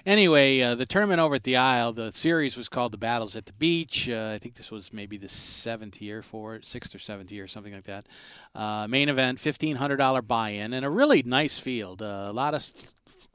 Anyway, 0.06 0.60
uh, 0.60 0.74
the 0.74 0.86
tournament 0.86 1.20
over 1.20 1.34
at 1.34 1.42
the 1.42 1.56
Isle, 1.56 1.92
the 1.92 2.10
series 2.12 2.56
was 2.56 2.68
called 2.68 2.92
the 2.92 2.98
Battles 2.98 3.36
at 3.36 3.46
the 3.46 3.52
Beach. 3.54 4.08
Uh, 4.08 4.32
I 4.34 4.38
think 4.38 4.54
this 4.54 4.70
was 4.70 4.92
maybe 4.92 5.16
the 5.16 5.28
seventh 5.28 6.00
year 6.00 6.22
for 6.22 6.54
it, 6.54 6.64
sixth 6.66 6.94
or 6.94 6.98
seventh 6.98 7.32
year, 7.32 7.46
something 7.46 7.72
like 7.74 7.84
that. 7.84 8.06
Uh, 8.54 8.86
main 8.88 9.08
event, 9.08 9.40
fifteen 9.40 9.76
hundred 9.76 9.96
dollar 9.96 10.20
buy-in, 10.22 10.72
and 10.74 10.84
a 10.84 10.90
really 10.90 11.22
nice 11.22 11.58
field. 11.58 12.02
Uh, 12.02 12.26
a 12.28 12.32
lot 12.32 12.54
of 12.54 12.70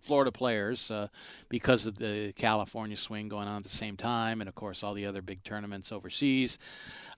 Florida 0.09 0.31
players 0.31 0.89
uh, 0.89 1.07
because 1.49 1.85
of 1.85 1.95
the 1.99 2.33
California 2.35 2.97
swing 2.97 3.29
going 3.29 3.47
on 3.47 3.57
at 3.57 3.63
the 3.63 3.69
same 3.69 3.95
time, 3.95 4.41
and 4.41 4.47
of 4.47 4.55
course 4.55 4.81
all 4.81 4.95
the 4.95 5.05
other 5.05 5.21
big 5.21 5.43
tournaments 5.43 5.91
overseas. 5.91 6.57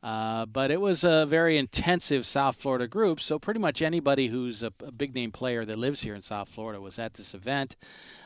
Uh, 0.03 0.45
but 0.45 0.71
it 0.71 0.81
was 0.81 1.05
a 1.05 1.25
very 1.25 1.57
intensive 1.57 2.25
South 2.25 2.57
Florida 2.57 2.89
group, 2.89 3.21
so 3.21 3.39
pretty 3.39 3.61
much 3.61 3.81
anybody 3.81 4.27
who's 4.27 4.61
a, 4.61 4.73
a 4.85 4.91
big 4.91 5.15
name 5.15 5.31
player 5.31 5.63
that 5.63 5.77
lives 5.79 6.01
here 6.01 6.15
in 6.15 6.21
South 6.21 6.49
Florida 6.49 6.81
was 6.81 6.99
at 6.99 7.13
this 7.13 7.33
event. 7.33 7.77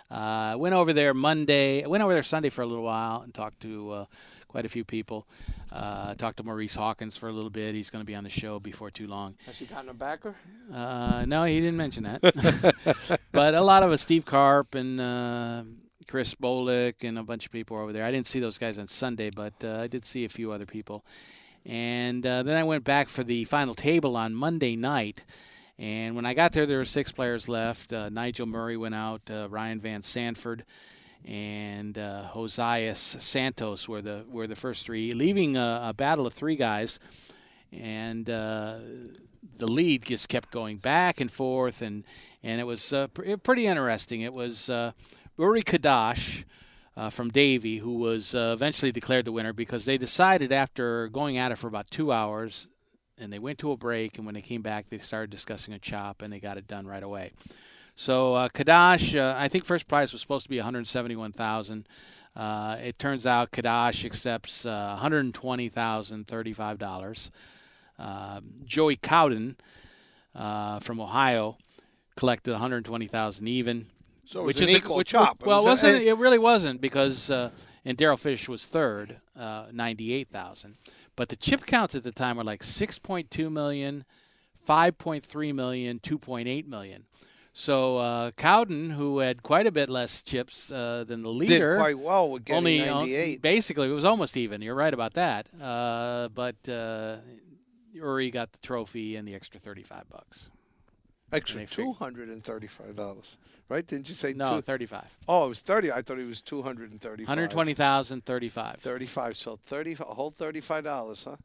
Uh, 0.10 0.56
went 0.58 0.74
over 0.74 0.94
there 0.94 1.14
Monday. 1.14 1.86
Went 1.86 2.02
over 2.02 2.14
there 2.14 2.24
Sunday 2.24 2.50
for 2.50 2.64
a 2.64 2.66
little 2.66 2.84
while 2.84 3.22
and 3.22 3.36
talked 3.36 3.60
to 3.62 3.92
uh, 3.92 4.06
quite 4.56 4.64
a 4.66 4.70
few 4.70 4.86
people. 4.86 5.28
Uh, 5.70 6.16
talked 6.16 6.38
to 6.38 6.44
Maurice 6.44 6.76
Hawkins 6.76 7.18
for 7.18 7.28
a 7.28 7.32
little 7.34 7.50
bit. 7.50 7.76
He's 7.76 7.90
going 7.90 8.02
to 8.02 8.06
be 8.06 8.16
on 8.16 8.24
the 8.24 8.30
show 8.30 8.58
before 8.58 8.90
too 8.90 9.06
long. 9.06 9.36
has 9.46 9.58
he 9.58 9.66
gotten 9.66 9.90
a 9.90 9.94
backer 9.94 10.34
Uh, 10.74 11.26
no, 11.28 11.44
he 11.44 11.60
didn't 11.60 11.76
mention 11.76 12.04
that. 12.04 13.20
but 13.34 13.54
a 13.54 13.62
lot 13.62 13.84
of 13.84 13.92
us, 13.92 14.02
Steve 14.02 14.24
Carp 14.24 14.76
and 14.76 15.02
uh, 15.02 15.64
Chris 16.08 16.34
Bolick 16.36 17.04
and 17.04 17.20
a 17.20 17.24
bunch 17.24 17.46
of 17.46 17.52
people 17.52 17.76
over 17.76 17.92
there. 17.92 18.06
I 18.06 18.12
didn't 18.12 18.28
see 18.28 18.40
those 18.40 18.58
guys 18.58 18.80
on 18.80 18.88
Sunday, 18.88 19.30
but 19.30 19.62
uh, 19.62 19.82
I 19.82 19.88
did 19.88 20.06
see 20.06 20.24
a 20.24 20.30
few 20.30 20.54
other 20.54 20.66
people. 20.66 21.04
And 21.66 22.26
uh, 22.26 22.44
then 22.44 22.56
I 22.56 22.64
went 22.64 22.86
back 22.86 23.10
for 23.10 23.26
the 23.26 23.44
final 23.44 23.76
table 23.76 24.16
on 24.16 24.34
Monday 24.34 24.78
night. 24.78 25.22
And 25.78 26.16
when 26.16 26.26
I 26.26 26.34
got 26.34 26.54
there, 26.54 26.66
there 26.66 26.78
were 26.78 26.86
six 26.86 27.12
players 27.12 27.50
left. 27.50 27.92
Uh, 27.92 28.08
Nigel 28.08 28.46
Murray 28.46 28.78
went 28.78 28.96
out. 28.96 29.22
Uh, 29.30 29.50
Ryan 29.50 29.82
Van 29.82 30.02
Sanford 30.02 30.64
and 31.26 31.98
uh, 31.98 32.30
Josias 32.34 32.98
Santos 32.98 33.88
were 33.88 34.02
the 34.02 34.26
were 34.30 34.48
the 34.48 34.56
first 34.56 34.86
three, 34.86 35.14
leaving 35.14 35.58
a, 35.58 35.82
a 35.86 35.94
battle 35.94 36.28
of 36.28 36.34
three 36.34 36.56
guys. 36.56 37.00
And 37.72 38.30
uh, 38.30 38.78
the 39.58 39.68
lead 39.68 40.06
just 40.06 40.30
kept 40.30 40.52
going 40.52 40.78
back 40.78 41.20
and 41.20 41.32
forth, 41.32 41.82
and 41.82 42.04
and 42.44 42.62
it 42.62 42.64
was 42.64 42.94
uh, 42.94 43.08
pr- 43.08 43.38
pretty 43.38 43.66
interesting. 43.66 44.22
It 44.22 44.34
was 44.34 44.70
uh, 44.70 44.92
Rory 45.38 45.64
Kadash 45.64 46.44
uh, 46.96 47.10
from 47.10 47.30
Davie 47.30 47.78
who 47.78 47.96
was 47.96 48.36
uh, 48.36 48.52
eventually 48.54 48.92
declared 48.92 49.26
the 49.26 49.32
winner 49.32 49.54
because 49.54 49.86
they 49.86 49.98
decided 49.98 50.52
after 50.52 51.08
going 51.10 51.38
at 51.38 51.52
it 51.52 51.58
for 51.58 51.68
about 51.68 51.90
two 51.90 52.12
hours, 52.12 52.68
and 53.18 53.34
they 53.34 53.40
went 53.40 53.60
to 53.60 53.72
a 53.72 53.78
break, 53.78 54.18
and 54.18 54.26
when 54.26 54.36
they 54.36 54.42
came 54.42 54.62
back, 54.62 54.90
they 54.90 55.00
started 55.00 55.32
discussing 55.32 55.74
a 55.74 55.80
chop, 55.80 56.22
and 56.22 56.32
they 56.32 56.40
got 56.40 56.58
it 56.58 56.68
done 56.68 56.86
right 56.88 57.04
away. 57.04 57.32
So 57.96 58.34
uh, 58.34 58.50
Kadash, 58.50 59.16
uh, 59.20 59.34
I 59.38 59.48
think 59.48 59.64
first 59.66 59.88
prize 59.88 60.12
was 60.12 60.22
supposed 60.22 60.44
to 60.44 60.50
be 60.50 60.58
171,000. 60.58 61.88
Uh, 62.36 62.78
it 62.82 63.00
turns 63.00 63.26
out 63.26 63.52
Kadash 63.52 64.04
accepts 64.06 64.66
uh, 64.66 65.00
$120,035. 65.02 67.32
Uh, 67.98 68.42
Joey 68.66 68.98
Cowden 68.98 69.56
uh, 70.36 70.80
from 70.80 71.00
Ohio 71.00 71.58
collected 72.18 72.52
120,000 72.52 73.48
even. 73.48 73.88
So 74.26 74.42
it 74.42 74.46
which 74.48 74.62
is 74.62 74.74
a- 74.74 74.78
equal 74.78 74.98
which, 74.98 75.08
chop. 75.10 75.46
Well, 75.46 75.62
It 75.62 75.66
was 75.70 75.84
wasn't 75.84 76.04
it 76.04 76.18
really 76.18 76.40
wasn't 76.40 76.82
because 76.82 77.30
uh, 77.30 77.52
and 77.86 77.98
Daryl 77.98 78.20
Fish 78.20 78.50
was 78.50 78.66
third, 78.68 79.16
uh, 79.40 79.68
98,000. 79.72 80.76
But 81.16 81.30
the 81.30 81.36
chip 81.38 81.66
counts 81.66 81.96
at 81.96 82.04
the 82.04 82.12
time 82.12 82.36
were 82.38 82.44
like 82.44 82.62
6.2 82.64 83.50
million, 83.52 84.04
5.3 84.68 85.56
million, 85.56 86.00
2.8 86.00 86.68
million. 86.68 87.06
So 87.58 87.98
uh, 88.00 88.32
Cowden, 88.32 88.90
who 88.90 89.20
had 89.20 89.42
quite 89.42 89.66
a 89.66 89.72
bit 89.72 89.90
less 89.90 90.22
chips 90.22 90.74
uh, 90.74 91.06
than 91.08 91.24
the 91.24 91.30
leader, 91.30 91.76
Did 91.76 91.80
quite 91.80 91.98
well 92.00 92.30
with 92.30 92.44
getting 92.44 92.58
only 92.58 92.82
uh, 92.82 92.96
98. 92.96 93.42
basically 93.42 93.88
it 93.88 93.94
was 93.94 94.04
almost 94.04 94.36
even. 94.36 94.62
You're 94.62 94.76
right 94.76 94.94
about 94.94 95.14
that. 95.14 95.48
Uh, 95.60 96.28
but 96.36 96.58
uh, 96.68 97.16
Uri 97.94 98.30
got 98.30 98.52
the 98.52 98.58
trophy 98.58 99.16
and 99.16 99.26
the 99.26 99.34
extra 99.34 99.58
35 99.58 100.10
bucks. 100.10 100.50
Extra 101.32 101.66
two 101.66 101.92
hundred 101.94 102.30
and 102.30 102.44
thirty-five 102.44 102.96
dollars, 102.96 103.38
right? 103.68 103.86
Didn't 103.86 104.08
you 104.08 104.16
say 104.16 104.34
No, 104.34 104.58
two? 104.58 104.62
35. 104.62 105.18
Oh, 105.28 105.46
it 105.46 105.50
was 105.50 105.60
thirty. 105.60 105.92
I 105.92 106.02
thought 106.04 106.20
it 106.20 106.28
was 106.28 106.42
two 106.44 106.62
hundred 106.62 106.92
and 106.92 107.02
thirty-five. 107.02 107.28
120,000, 107.30 108.24
35. 108.24 108.76
Thirty-five. 108.80 109.36
So 109.36 109.58
thirty, 109.66 109.94
a 109.94 110.04
whole 110.04 110.30
thirty-five 110.30 110.84
dollars, 110.84 111.26
huh? 111.26 111.36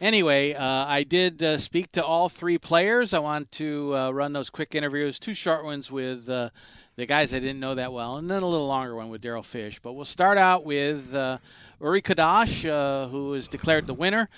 Anyway, 0.00 0.54
uh, 0.54 0.64
I 0.86 1.02
did 1.02 1.42
uh, 1.42 1.58
speak 1.58 1.92
to 1.92 2.04
all 2.04 2.28
three 2.30 2.56
players. 2.56 3.12
I 3.12 3.18
want 3.18 3.52
to 3.52 3.94
uh, 3.94 4.10
run 4.10 4.32
those 4.32 4.48
quick 4.48 4.74
interviews, 4.74 5.18
two 5.18 5.34
short 5.34 5.64
ones 5.64 5.92
with 5.92 6.28
uh, 6.30 6.48
the 6.96 7.04
guys 7.04 7.34
I 7.34 7.38
didn't 7.38 7.60
know 7.60 7.74
that 7.74 7.92
well, 7.92 8.16
and 8.16 8.30
then 8.30 8.42
a 8.42 8.48
little 8.48 8.66
longer 8.66 8.96
one 8.96 9.10
with 9.10 9.22
Daryl 9.22 9.44
Fish. 9.44 9.78
But 9.80 9.92
we'll 9.92 10.06
start 10.06 10.38
out 10.38 10.64
with 10.64 11.14
uh, 11.14 11.38
Uri 11.82 12.00
Kadash, 12.00 12.68
uh, 12.68 13.08
who 13.08 13.34
is 13.34 13.48
declared 13.48 13.86
the 13.86 13.94
winner. 13.94 14.30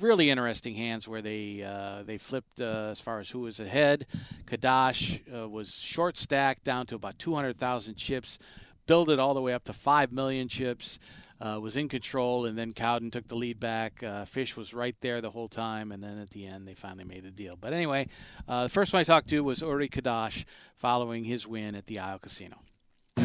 Really 0.00 0.30
interesting 0.30 0.74
hands 0.74 1.08
where 1.08 1.22
they 1.22 1.62
uh, 1.62 2.04
they 2.04 2.18
flipped 2.18 2.60
uh, 2.60 2.88
as 2.90 3.00
far 3.00 3.18
as 3.18 3.28
who 3.28 3.40
was 3.40 3.58
ahead. 3.58 4.06
Kadash 4.46 5.20
uh, 5.34 5.48
was 5.48 5.74
short 5.74 6.16
stacked 6.16 6.62
down 6.62 6.86
to 6.86 6.94
about 6.94 7.18
200,000 7.18 7.96
chips, 7.96 8.38
built 8.86 9.08
it 9.08 9.18
all 9.18 9.34
the 9.34 9.40
way 9.40 9.54
up 9.54 9.64
to 9.64 9.72
5 9.72 10.12
million 10.12 10.46
chips. 10.46 11.00
Uh, 11.40 11.58
was 11.60 11.76
in 11.76 11.88
control, 11.88 12.46
and 12.46 12.58
then 12.58 12.72
Cowden 12.72 13.12
took 13.12 13.26
the 13.28 13.36
lead 13.36 13.60
back. 13.60 14.02
Uh, 14.02 14.24
Fish 14.24 14.56
was 14.56 14.74
right 14.74 14.96
there 15.00 15.20
the 15.20 15.30
whole 15.30 15.46
time, 15.46 15.92
and 15.92 16.02
then 16.02 16.18
at 16.18 16.30
the 16.30 16.46
end 16.46 16.66
they 16.66 16.74
finally 16.74 17.04
made 17.04 17.24
a 17.24 17.30
deal. 17.30 17.56
But 17.56 17.72
anyway, 17.72 18.08
uh, 18.48 18.64
the 18.64 18.70
first 18.70 18.92
one 18.92 19.00
I 19.00 19.04
talked 19.04 19.28
to 19.28 19.40
was 19.44 19.62
Uri 19.62 19.88
Kadash 19.88 20.44
following 20.74 21.22
his 21.22 21.46
win 21.46 21.76
at 21.76 21.86
the 21.86 22.00
Isle 22.00 22.18
Casino. 22.18 22.56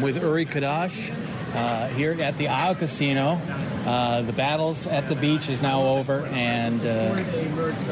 With 0.00 0.20
Uri 0.22 0.46
Kadash 0.46 1.10
uh, 1.54 1.88
here 1.88 2.20
at 2.20 2.36
the 2.36 2.48
Isle 2.48 2.74
Casino. 2.74 3.40
Uh, 3.86 4.22
the 4.22 4.32
battles 4.32 4.86
at 4.86 5.08
the 5.08 5.14
beach 5.14 5.48
is 5.48 5.60
now 5.60 5.82
over, 5.82 6.24
and 6.32 6.80
uh, 6.80 7.14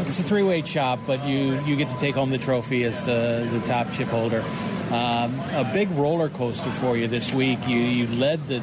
it's 0.06 0.20
a 0.20 0.22
three-way 0.22 0.62
chop, 0.62 1.00
but 1.06 1.24
you, 1.26 1.60
you 1.64 1.76
get 1.76 1.90
to 1.90 1.98
take 1.98 2.14
home 2.14 2.30
the 2.30 2.38
trophy 2.38 2.84
as 2.84 3.04
the, 3.04 3.48
the 3.52 3.60
top 3.66 3.92
chip 3.92 4.08
holder. 4.08 4.42
Um, 4.90 5.34
a 5.54 5.70
big 5.72 5.90
roller 5.92 6.28
coaster 6.28 6.70
for 6.70 6.96
you 6.96 7.08
this 7.08 7.32
week. 7.32 7.58
You, 7.66 7.78
you 7.78 8.06
led 8.18 8.46
the 8.46 8.56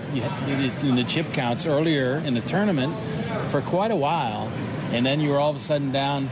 in 0.83 0.95
the 0.95 1.05
chip 1.07 1.31
counts 1.33 1.65
earlier 1.65 2.17
in 2.19 2.35
the 2.35 2.41
tournament 2.41 2.95
for 3.49 3.61
quite 3.61 3.91
a 3.91 3.95
while, 3.95 4.51
and 4.91 5.05
then 5.05 5.21
you 5.21 5.29
were 5.29 5.39
all 5.39 5.49
of 5.49 5.55
a 5.55 5.59
sudden 5.59 5.91
down 5.91 6.29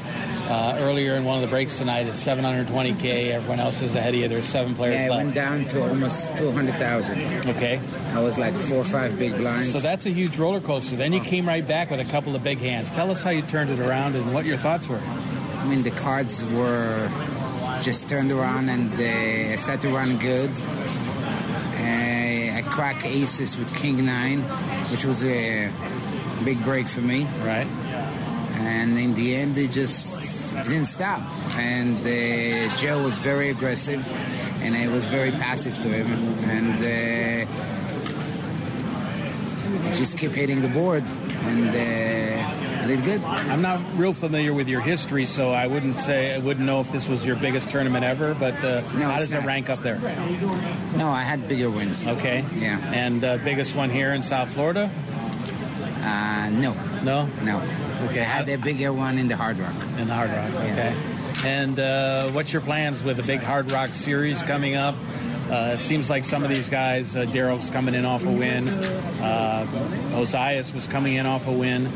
uh, 0.49 0.77
earlier 0.79 1.13
in 1.15 1.25
one 1.25 1.35
of 1.35 1.41
the 1.41 1.47
breaks 1.47 1.77
tonight 1.77 2.07
at 2.07 2.13
720k. 2.13 3.31
Everyone 3.31 3.59
else 3.59 3.81
is 3.81 3.95
ahead 3.95 4.13
of 4.13 4.19
you. 4.19 4.27
There's 4.27 4.45
seven 4.45 4.73
players 4.75 4.95
Yeah, 4.95 5.09
left. 5.09 5.23
went 5.23 5.35
down 5.35 5.65
to 5.65 5.81
almost 5.87 6.37
200,000. 6.37 7.49
Okay. 7.49 7.79
I 8.13 8.19
was 8.21 8.37
like 8.37 8.53
four 8.53 8.77
or 8.77 8.83
five 8.85 9.17
big 9.19 9.35
blinds. 9.37 9.71
So 9.71 9.79
that's 9.79 10.05
a 10.05 10.09
huge 10.09 10.37
roller 10.37 10.61
coaster. 10.61 10.95
Then 10.95 11.11
you 11.13 11.19
came 11.21 11.47
right 11.47 11.67
back 11.67 11.91
with 11.91 11.99
a 11.99 12.09
couple 12.11 12.35
of 12.35 12.43
big 12.43 12.59
hands. 12.59 12.89
Tell 12.91 13.11
us 13.11 13.23
how 13.23 13.31
you 13.31 13.41
turned 13.41 13.69
it 13.69 13.79
around 13.79 14.15
and 14.15 14.33
what 14.33 14.45
your 14.45 14.57
thoughts 14.57 14.87
were. 14.87 15.01
I 15.03 15.67
mean, 15.67 15.83
the 15.83 15.91
cards 15.91 16.45
were 16.45 17.09
just 17.81 18.07
turned 18.07 18.31
around 18.31 18.69
and 18.69 18.89
they 18.93 19.55
started 19.57 19.81
to 19.81 19.89
run 19.89 20.17
good. 20.17 20.49
Uh, 21.79 22.57
I 22.57 22.63
cracked 22.65 23.05
aces 23.05 23.57
with 23.57 23.73
King 23.77 24.05
Nine, 24.05 24.39
which 24.91 25.03
was 25.05 25.23
a 25.23 25.69
big 26.45 26.61
break 26.63 26.87
for 26.87 27.01
me. 27.01 27.25
Right. 27.43 27.67
And 28.59 28.97
in 28.97 29.13
the 29.13 29.35
end, 29.35 29.55
they 29.55 29.67
just 29.67 30.36
didn't 30.63 30.85
stop. 30.85 31.21
And 31.57 31.95
uh, 31.95 32.75
Joe 32.77 33.03
was 33.03 33.17
very 33.17 33.49
aggressive, 33.49 34.03
and 34.63 34.75
I 34.75 34.87
was 34.91 35.05
very 35.05 35.31
passive 35.31 35.75
to 35.81 35.87
him. 35.87 36.07
And 36.49 37.47
uh, 37.47 37.47
just 39.95 40.17
kept 40.17 40.35
hitting 40.35 40.61
the 40.61 40.67
board, 40.69 41.03
and 41.45 41.69
uh, 41.69 42.83
I 42.83 42.87
did 42.87 43.03
good. 43.03 43.23
I'm 43.23 43.61
not 43.61 43.79
real 43.95 44.13
familiar 44.13 44.53
with 44.53 44.67
your 44.67 44.81
history, 44.81 45.25
so 45.25 45.51
I 45.51 45.67
wouldn't 45.67 45.95
say 45.95 46.35
I 46.35 46.39
wouldn't 46.39 46.65
know 46.65 46.81
if 46.81 46.91
this 46.91 47.07
was 47.09 47.25
your 47.25 47.35
biggest 47.35 47.69
tournament 47.69 48.03
ever. 48.03 48.33
But 48.35 48.53
uh, 48.63 48.81
No, 48.97 49.09
how 49.09 49.19
does 49.19 49.33
it 49.33 49.43
rank 49.43 49.69
up 49.69 49.79
there? 49.79 49.99
No, 50.97 51.09
I 51.09 51.23
had 51.23 51.47
bigger 51.47 51.69
wins. 51.69 52.05
Okay. 52.07 52.45
Yeah. 52.55 52.79
And 52.93 53.23
uh, 53.23 53.37
biggest 53.37 53.75
one 53.75 53.89
here 53.89 54.13
in 54.13 54.21
South 54.23 54.53
Florida? 54.53 54.89
Uh, 56.01 56.49
no, 56.51 56.73
No. 57.03 57.27
no. 57.43 57.61
Okay. 58.09 58.21
I 58.21 58.23
had 58.23 58.49
a 58.49 58.57
bigger 58.57 58.93
one 58.93 59.17
in 59.17 59.27
the 59.27 59.35
Hard 59.35 59.57
Rock. 59.59 59.73
In 59.99 60.07
the 60.07 60.13
Hard 60.13 60.29
Rock. 60.29 60.49
Okay. 60.63 60.95
And 61.45 61.79
uh, 61.79 62.29
what's 62.29 62.51
your 62.53 62.61
plans 62.61 63.03
with 63.03 63.17
the 63.17 63.23
big 63.23 63.39
Hard 63.41 63.71
Rock 63.71 63.91
series 63.91 64.41
coming 64.43 64.75
up? 64.75 64.95
Uh, 65.49 65.75
it 65.75 65.79
seems 65.79 66.09
like 66.09 66.25
some 66.25 66.43
of 66.43 66.49
these 66.49 66.69
guys, 66.69 67.15
uh, 67.15 67.23
Daryl's 67.25 67.69
coming 67.69 67.95
in 67.95 68.05
off 68.05 68.25
a 68.25 68.29
win. 68.31 68.67
Uh, 68.67 69.65
Osias 70.15 70.73
was 70.73 70.87
coming 70.87 71.13
in 71.15 71.25
off 71.25 71.47
a 71.47 71.51
win. 71.51 71.87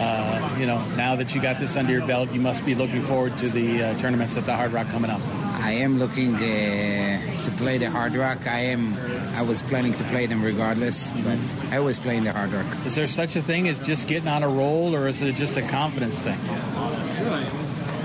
Uh, 0.00 0.56
you 0.60 0.66
know, 0.66 0.76
now 0.96 1.16
that 1.16 1.34
you 1.34 1.40
got 1.40 1.58
this 1.58 1.76
under 1.76 1.92
your 1.92 2.06
belt, 2.06 2.30
you 2.32 2.40
must 2.40 2.66
be 2.66 2.74
looking 2.74 3.00
forward 3.02 3.36
to 3.38 3.48
the 3.48 3.82
uh, 3.82 3.98
tournaments 3.98 4.36
at 4.36 4.44
the 4.44 4.54
Hard 4.54 4.72
Rock 4.72 4.88
coming 4.90 5.10
up. 5.10 5.20
I 5.60 5.72
am 5.72 5.98
looking 5.98 6.34
uh, 6.36 6.38
to 7.44 7.50
play 7.58 7.78
the 7.78 7.90
Hard 7.90 8.14
Rock. 8.14 8.46
I 8.46 8.60
am. 8.60 8.94
I 9.34 9.42
was 9.42 9.60
planning 9.62 9.92
to 9.94 10.04
play 10.04 10.26
them 10.26 10.42
regardless, 10.42 11.06
but 11.22 11.38
I 11.72 11.76
always 11.78 11.98
play 11.98 12.16
in 12.16 12.24
the 12.24 12.32
Hard 12.32 12.52
Rock. 12.52 12.66
Is 12.86 12.94
there 12.94 13.06
such 13.06 13.36
a 13.36 13.42
thing 13.42 13.68
as 13.68 13.78
just 13.80 14.08
getting 14.08 14.28
on 14.28 14.42
a 14.42 14.48
roll, 14.48 14.94
or 14.94 15.06
is 15.08 15.20
it 15.22 15.34
just 15.34 15.56
a 15.56 15.62
confidence 15.62 16.22
thing? 16.22 16.38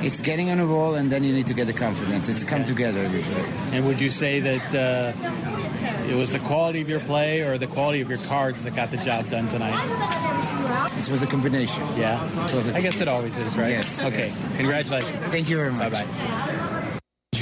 It's 0.06 0.20
getting 0.20 0.50
on 0.50 0.60
a 0.60 0.66
roll, 0.66 0.96
and 0.96 1.10
then 1.10 1.24
you 1.24 1.34
need 1.34 1.48
to 1.48 1.54
get 1.54 1.68
the 1.68 1.74
confidence. 1.74 2.28
It's 2.28 2.44
come 2.44 2.66
together 2.66 3.04
usually. 3.04 3.46
And 3.72 3.86
would 3.88 4.02
you 4.02 4.10
say 4.10 4.40
that 4.42 4.76
uh, 4.76 6.12
it 6.12 6.18
was 6.18 6.34
the 6.34 6.40
quality 6.40 6.82
of 6.82 6.90
your 6.90 7.00
play 7.02 7.42
or 7.42 7.58
the 7.58 7.68
quality 7.68 8.02
of 8.02 8.10
your 8.10 8.18
cards 8.20 8.64
that 8.64 8.76
got 8.76 8.92
the 8.92 8.98
job 8.98 9.30
done 9.30 9.48
tonight? 9.48 9.80
It 11.00 11.10
was 11.10 11.22
a 11.22 11.28
combination. 11.28 11.84
Yeah. 11.96 12.20
It 12.48 12.54
was 12.54 12.68
a 12.68 12.76
I 12.76 12.82
guess 12.82 13.00
it 13.00 13.08
always 13.08 13.38
is, 13.38 13.56
right? 13.56 13.70
Yes, 13.70 14.04
Okay. 14.04 14.18
yes. 14.28 14.58
Congratulations. 14.58 15.12
Thank 15.28 15.48
you 15.50 15.56
very 15.56 15.72
much. 15.72 15.92
Bye 15.94 16.04
bye. 16.04 16.70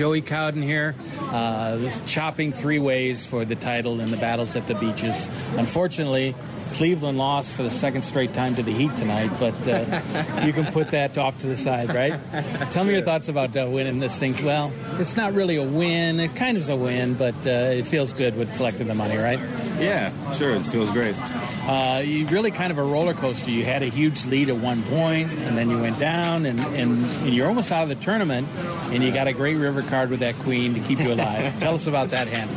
Joey 0.02 0.22
Cowden 0.22 0.64
here, 0.64 0.96
uh, 1.30 1.78
chopping 2.08 2.52
three 2.52 2.80
ways 2.80 3.24
for 3.24 3.46
the 3.46 3.56
title 3.56 4.02
in 4.02 4.10
the 4.10 4.18
battles 4.18 4.56
at 4.56 4.66
the 4.66 4.74
beaches. 4.74 5.28
Unfortunately, 5.58 6.34
Cleveland 6.76 7.18
lost 7.18 7.54
for 7.54 7.64
the 7.64 7.70
second 7.70 8.02
straight 8.04 8.34
time 8.34 8.56
to 8.56 8.64
the 8.64 8.72
Heat 8.72 8.96
tonight, 8.96 9.30
but 9.40 9.68
uh, 9.68 10.02
you 10.46 10.54
can 10.54 10.66
put 10.72 10.92
that 10.92 11.18
off 11.18 11.40
to 11.42 11.48
the 11.48 11.58
side, 11.58 11.94
right? 11.94 12.20
Tell 12.72 12.84
me 12.84 12.94
your 12.94 13.02
thoughts 13.02 13.30
about 13.30 13.56
uh, 13.56 13.68
winning 13.70 14.00
this 14.00 14.20
thing. 14.20 14.34
Well, 14.44 14.72
it's 15.00 15.16
not 15.16 15.34
really 15.34 15.58
a 15.58 15.64
win. 15.64 16.20
It 16.20 16.36
kind 16.36 16.58
of 16.58 16.64
is 16.64 16.70
a 16.70 16.76
win, 16.76 17.16
but 17.16 17.36
uh, 17.46 17.50
it 17.50 17.84
feels 17.84 18.14
good 18.14 18.38
with 18.38 18.56
collecting 18.58 18.88
the 18.88 18.96
money, 18.96 19.18
right? 19.18 19.40
Yeah, 19.80 20.12
sure. 20.34 20.56
It 20.56 20.62
feels 20.62 20.92
great. 20.92 21.16
Uh, 21.68 22.02
you 22.04 22.26
really 22.28 22.52
kind 22.52 22.72
of 22.72 22.78
a 22.78 22.84
roller 22.84 23.14
coaster. 23.14 23.52
You 23.52 23.64
had 23.64 23.84
a 23.84 23.88
huge 23.88 24.26
lead 24.26 24.50
at 24.50 24.58
one 24.58 24.82
point, 24.84 25.32
and 25.34 25.58
then 25.58 25.70
you 25.70 25.80
went 25.80 26.00
down, 26.00 26.46
and, 26.46 26.60
and 26.60 27.02
you're 27.32 27.48
almost 27.48 27.72
out 27.72 27.84
of 27.84 27.90
the 27.90 27.96
tournament, 27.96 28.48
and 28.90 29.04
you 29.04 29.12
got 29.12 29.28
a 29.28 29.34
great 29.34 29.58
river 29.58 29.82
card 29.84 30.10
with 30.10 30.22
that 30.22 30.36
queen 30.36 30.74
to 30.74 30.80
keep 30.80 31.00
you 31.00 31.14
alive. 31.14 31.60
Tell 31.60 31.74
us 31.74 31.88
about 31.88 32.10
that 32.10 32.28
hand. 32.28 32.50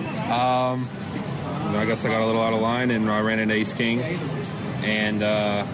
I 1.77 1.85
guess 1.87 2.05
I 2.05 2.09
got 2.09 2.22
a 2.22 2.27
little 2.27 2.43
out 2.43 2.53
of 2.53 2.61
line 2.61 2.91
and 2.91 3.11
I 3.11 3.20
ran 3.20 3.39
into 3.39 3.55
Ace 3.55 3.72
King, 3.72 4.01
and 4.83 5.22
uh, 5.22 5.64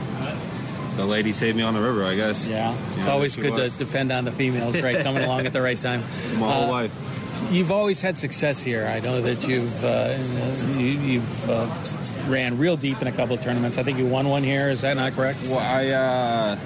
the 0.97 1.05
lady 1.05 1.33
saved 1.33 1.57
me 1.57 1.63
on 1.63 1.75
the 1.75 1.81
river. 1.83 2.05
I 2.05 2.15
guess. 2.15 2.49
Yeah, 2.49 2.75
it's 2.97 3.07
Yeah, 3.07 3.13
always 3.13 3.37
good 3.37 3.53
was. 3.53 3.77
to 3.77 3.85
depend 3.85 4.11
on 4.13 4.25
the 4.25 4.33
females, 4.33 4.81
right? 4.83 4.99
Coming 5.03 5.23
along 5.25 5.47
at 5.47 5.53
the 5.53 5.63
right 5.63 5.79
time. 5.81 6.03
My 6.39 6.47
Uh, 6.47 6.51
whole 6.51 6.69
life. 6.71 7.17
You've 7.51 7.71
always 7.73 8.03
had 8.03 8.19
success 8.19 8.63
here. 8.63 8.87
I 8.87 9.01
know 9.01 9.21
that 9.23 9.47
you've 9.49 9.85
uh, 9.85 10.19
you, 10.79 10.87
you've 10.87 11.51
uh, 11.51 11.67
ran 12.31 12.59
real 12.59 12.77
deep 12.77 13.01
in 13.01 13.09
a 13.09 13.13
couple 13.13 13.35
of 13.35 13.41
tournaments. 13.43 13.79
I 13.79 13.83
think 13.83 13.99
you 13.99 14.07
won 14.07 14.29
one 14.29 14.43
here. 14.43 14.69
Is 14.69 14.83
that 14.83 14.97
not 14.97 15.13
correct? 15.13 15.39
Well, 15.45 15.59
I 15.59 15.89
uh, 15.89 16.57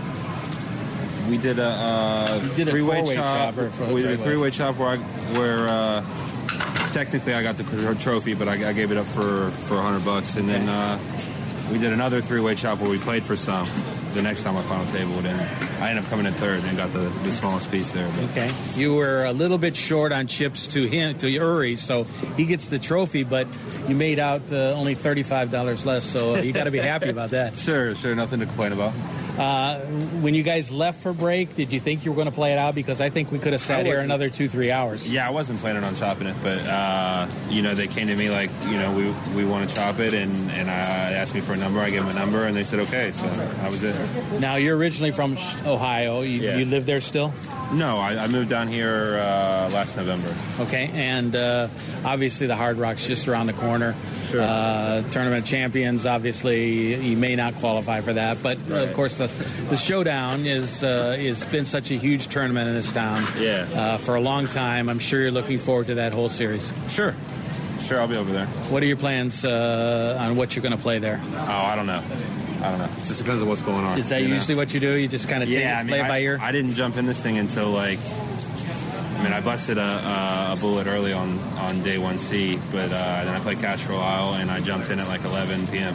we 1.31 1.39
did 1.39 1.59
a, 1.59 1.65
uh, 1.69 2.39
did 2.57 2.69
a 2.69 2.71
three-way 2.73 3.15
chop. 3.15 3.55
chop 3.55 3.57
we 3.91 4.03
did 4.03 4.13
a 4.13 4.17
three-way. 4.17 4.17
three-way 4.17 4.51
chop 4.51 4.77
where 4.79 4.89
I, 4.89 4.97
where 5.39 5.69
uh, 5.69 6.01
technically 6.95 7.35
I 7.35 7.43
got 7.43 7.57
the 7.57 7.97
trophy, 8.01 8.35
but 8.35 8.47
I, 8.47 8.71
I 8.71 8.73
gave 8.73 8.93
it 8.93 8.97
up 8.97 9.07
for 9.07 9.51
for 9.51 9.77
hundred 9.81 10.05
bucks, 10.05 10.37
and 10.37 10.49
then 10.49 10.69
uh, 10.69 10.99
we 11.71 11.79
did 11.79 11.93
another 11.93 12.21
three-way 12.21 12.55
chop 12.55 12.81
where 12.81 12.89
we 12.91 12.99
played 12.99 13.25
for 13.25 13.37
some. 13.37 13.69
The 14.15 14.23
next 14.23 14.45
time 14.45 14.57
I 14.57 14.63
final 14.63 14.87
table, 14.93 15.15
and 15.27 15.27
I 15.83 15.91
ended 15.91 16.05
up 16.05 16.11
coming 16.11 16.25
in 16.25 16.33
third 16.35 16.63
and 16.63 16.77
got 16.77 16.93
the, 16.93 17.01
the 17.01 17.33
smallest 17.33 17.69
piece 17.73 17.91
there. 17.91 18.09
But 18.15 18.31
Okay. 18.31 18.51
You 18.77 18.95
were 18.95 19.25
a 19.25 19.33
little 19.33 19.59
bit 19.59 19.75
short 19.75 20.13
on 20.13 20.29
chips 20.29 20.69
to 20.69 20.87
him 20.87 21.19
to 21.19 21.29
Uri, 21.29 21.75
so 21.75 22.05
he 22.37 22.45
gets 22.47 22.69
the 22.69 22.79
trophy, 22.79 23.25
but 23.25 23.49
you 23.89 23.97
made 23.97 24.21
out 24.21 24.43
uh, 24.53 24.73
only 24.75 24.95
thirty-five 24.95 25.51
dollars 25.51 25.85
less. 25.85 26.05
So 26.05 26.37
you 26.37 26.53
got 26.53 26.65
to 26.65 26.71
be 26.71 26.79
happy 26.79 27.09
about 27.11 27.31
that. 27.31 27.59
Sure, 27.65 27.95
sure, 27.97 28.15
nothing 28.15 28.39
to 28.39 28.47
complain 28.47 28.73
about. 28.73 28.93
Uh, 29.39 29.81
when 30.21 30.33
you 30.35 30.43
guys 30.45 30.71
left 30.71 31.01
for 31.03 31.13
break, 31.13 31.57
did 31.57 31.73
you 31.73 31.81
think 31.81 32.05
you 32.05 32.13
were 32.13 32.15
going 32.15 32.29
to 32.29 32.35
play 32.35 32.53
it 32.53 32.59
out? 32.59 32.75
Because 32.75 33.01
I 33.01 33.11
think 33.11 33.33
we 33.33 33.39
could 33.41 33.53
have 33.53 33.61
sat 33.61 33.85
here 33.85 33.99
another 33.99 34.31
two, 34.31 34.47
three 34.49 34.71
hours. 34.71 35.11
Yeah, 35.11 35.27
I 35.27 35.31
wasn't 35.31 35.59
planning 35.61 35.83
on 35.83 35.95
chopping 35.97 36.29
it, 36.29 36.37
but 36.43 36.57
uh, 36.67 37.27
you 37.51 37.63
know 37.63 37.75
they 37.75 37.89
came 37.89 38.07
to 38.07 38.15
me 38.17 38.31
like, 38.31 38.51
you 38.69 38.77
know, 38.77 38.95
we 38.95 39.43
we 39.43 39.45
want 39.49 39.69
to 39.69 39.75
chop 39.75 39.99
it, 39.99 40.15
and 40.15 40.31
and 40.53 40.71
I 40.71 40.75
asked 41.13 41.35
me 41.35 41.41
for 41.41 41.53
a 41.53 41.57
number. 41.57 41.81
I 41.81 41.91
gave 41.91 42.01
them 42.07 42.11
a 42.17 42.19
number, 42.19 42.45
and 42.45 42.55
they 42.57 42.65
said 42.65 42.79
okay. 42.81 43.11
So 43.11 43.27
that 43.27 43.71
was 43.71 43.83
it. 43.83 44.41
Now 44.41 44.55
you're 44.57 44.77
originally 44.77 45.11
from 45.13 45.37
Ohio. 45.67 46.21
You, 46.23 46.41
Yeah. 46.41 46.57
you 46.59 46.65
live 46.67 46.87
there 46.87 47.01
still? 47.01 47.33
No, 47.73 47.99
I, 47.99 48.17
I 48.25 48.27
moved 48.29 48.51
down 48.51 48.69
here 48.69 49.19
uh, 49.21 49.71
last 49.73 49.97
November. 49.97 50.33
Okay, 50.61 50.91
and 50.95 51.35
uh, 51.35 51.67
obviously 52.05 52.47
the 52.47 52.55
Hard 52.55 52.77
Rock's 52.77 53.07
just 53.09 53.27
around 53.27 53.47
the 53.47 53.53
corner. 53.55 53.95
Sure. 54.29 54.43
Uh, 54.43 55.03
Tournament 55.11 55.43
of 55.43 55.49
Champions, 55.49 56.07
obviously 56.07 56.95
you 57.03 57.17
may 57.17 57.35
not 57.37 57.55
qualify 57.55 58.01
for 58.01 58.13
that, 58.13 58.39
but 58.43 58.59
uh, 58.71 58.75
of 58.85 58.93
course 58.95 59.17
the, 59.17 59.24
the 59.33 59.77
Showdown 59.77 60.47
is 60.47 60.85
uh, 60.85 61.17
has 61.19 61.45
been 61.47 61.65
such 61.65 61.91
a 61.91 61.95
huge 61.95 62.29
tournament 62.29 62.69
in 62.69 62.75
this 62.75 62.93
town. 62.93 63.25
Yeah. 63.39 63.67
Uh, 63.75 63.99
for 63.99 64.15
a 64.15 64.21
long 64.21 64.47
time, 64.47 64.89
I'm 64.89 64.99
sure 64.99 65.21
you're 65.21 65.31
looking 65.31 65.59
forward 65.59 65.87
to 65.89 65.95
that 65.97 66.13
whole 66.13 66.29
series. 66.29 66.73
Sure, 66.91 67.15
sure, 67.81 68.01
I'll 68.01 68.09
be 68.09 68.17
over 68.17 68.33
there. 68.33 68.47
What 68.47 68.83
are 68.83 68.87
your 68.87 68.97
plans 68.97 69.45
uh, 69.45 70.19
on 70.21 70.37
what 70.37 70.55
you're 70.55 70.63
going 70.63 70.77
to 70.77 70.83
play 70.83 70.99
there? 70.99 71.21
Oh, 71.23 71.53
I 71.53 71.77
don't 71.77 71.87
know. 71.87 72.03
I 72.63 72.71
don't 72.71 72.79
know. 72.79 72.85
It 72.87 73.07
Just 73.07 73.19
depends 73.19 73.43
on 73.43 73.49
what's 73.49 73.63
going 73.63 73.85
on. 73.85 73.99
Is 73.99 74.09
that 74.09 74.23
you 74.23 74.29
know? 74.29 74.35
usually 74.35 74.55
what 74.57 74.73
you 74.73 74.81
do? 74.81 74.93
You 74.95 75.07
just 75.07 75.29
kind 75.29 75.43
of 75.43 75.49
yeah, 75.51 75.79
I 75.79 75.83
mean, 75.83 75.89
play 75.89 76.01
I, 76.01 76.09
by 76.09 76.19
ear? 76.21 76.39
I 76.41 76.51
didn't 76.51 76.73
jump 76.75 76.97
in 76.97 77.07
this 77.07 77.21
thing 77.21 77.39
until 77.39 77.71
like. 77.71 77.99
I 79.17 79.23
mean, 79.23 79.33
I 79.33 79.41
busted 79.41 79.79
a, 79.79 79.81
a, 79.81 80.53
a 80.53 80.57
bullet 80.61 80.87
early 80.87 81.15
on, 81.15 81.39
on 81.57 81.83
day 81.83 81.97
one 81.97 82.19
C, 82.19 82.59
but 82.71 82.93
uh, 82.93 83.25
then 83.25 83.29
I 83.29 83.39
played 83.39 83.59
cash 83.59 83.81
for 83.81 83.93
a 83.93 83.97
while, 83.97 84.35
and 84.35 84.51
I 84.51 84.61
jumped 84.61 84.91
in 84.91 84.99
at 84.99 85.09
like 85.09 85.25
11 85.25 85.67
p.m. 85.69 85.95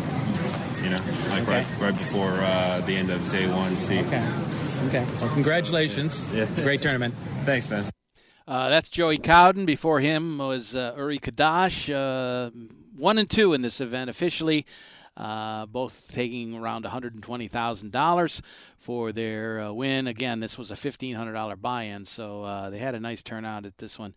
You 0.84 0.92
know, 0.92 0.98
like 1.30 1.44
Okay. 1.44 1.52
right 1.52 1.68
right 1.80 1.98
before 1.98 2.32
uh, 2.42 2.82
the 2.82 2.96
end 2.96 3.10
of 3.10 3.32
day 3.32 3.48
one 3.50 3.72
C. 3.76 4.00
Okay. 4.00 4.26
Okay. 4.88 5.06
Well, 5.20 5.34
congratulations. 5.34 6.34
Yeah. 6.34 6.48
Great 6.64 6.82
tournament. 6.82 7.14
Thanks, 7.46 7.70
man. 7.70 7.84
Uh, 8.48 8.70
that's 8.70 8.90
Joey 8.90 9.18
Cowden. 9.18 9.66
Before 9.66 10.00
him 10.00 10.38
was 10.40 10.76
uh, 10.76 10.94
Uri 10.98 11.20
Kadash, 11.20 11.94
uh, 11.94 12.50
one 12.96 13.18
and 13.18 13.30
two 13.30 13.54
in 13.54 13.62
this 13.62 13.80
event 13.82 14.10
officially, 14.10 14.66
uh, 15.18 15.66
both 15.68 16.10
taking 16.12 16.56
around 16.56 16.86
$120,000 16.86 18.42
for 18.78 19.12
their 19.12 19.60
uh, 19.62 19.72
win. 19.72 20.08
Again, 20.08 20.40
this 20.40 20.58
was 20.58 20.72
a 20.72 20.76
$1,500 20.76 21.62
buy-in, 21.62 22.06
so 22.06 22.44
uh, 22.44 22.70
they 22.70 22.80
had 22.80 22.96
a 22.96 23.00
nice 23.00 23.22
turnout 23.22 23.66
at 23.66 23.78
this 23.78 24.00
one 24.00 24.14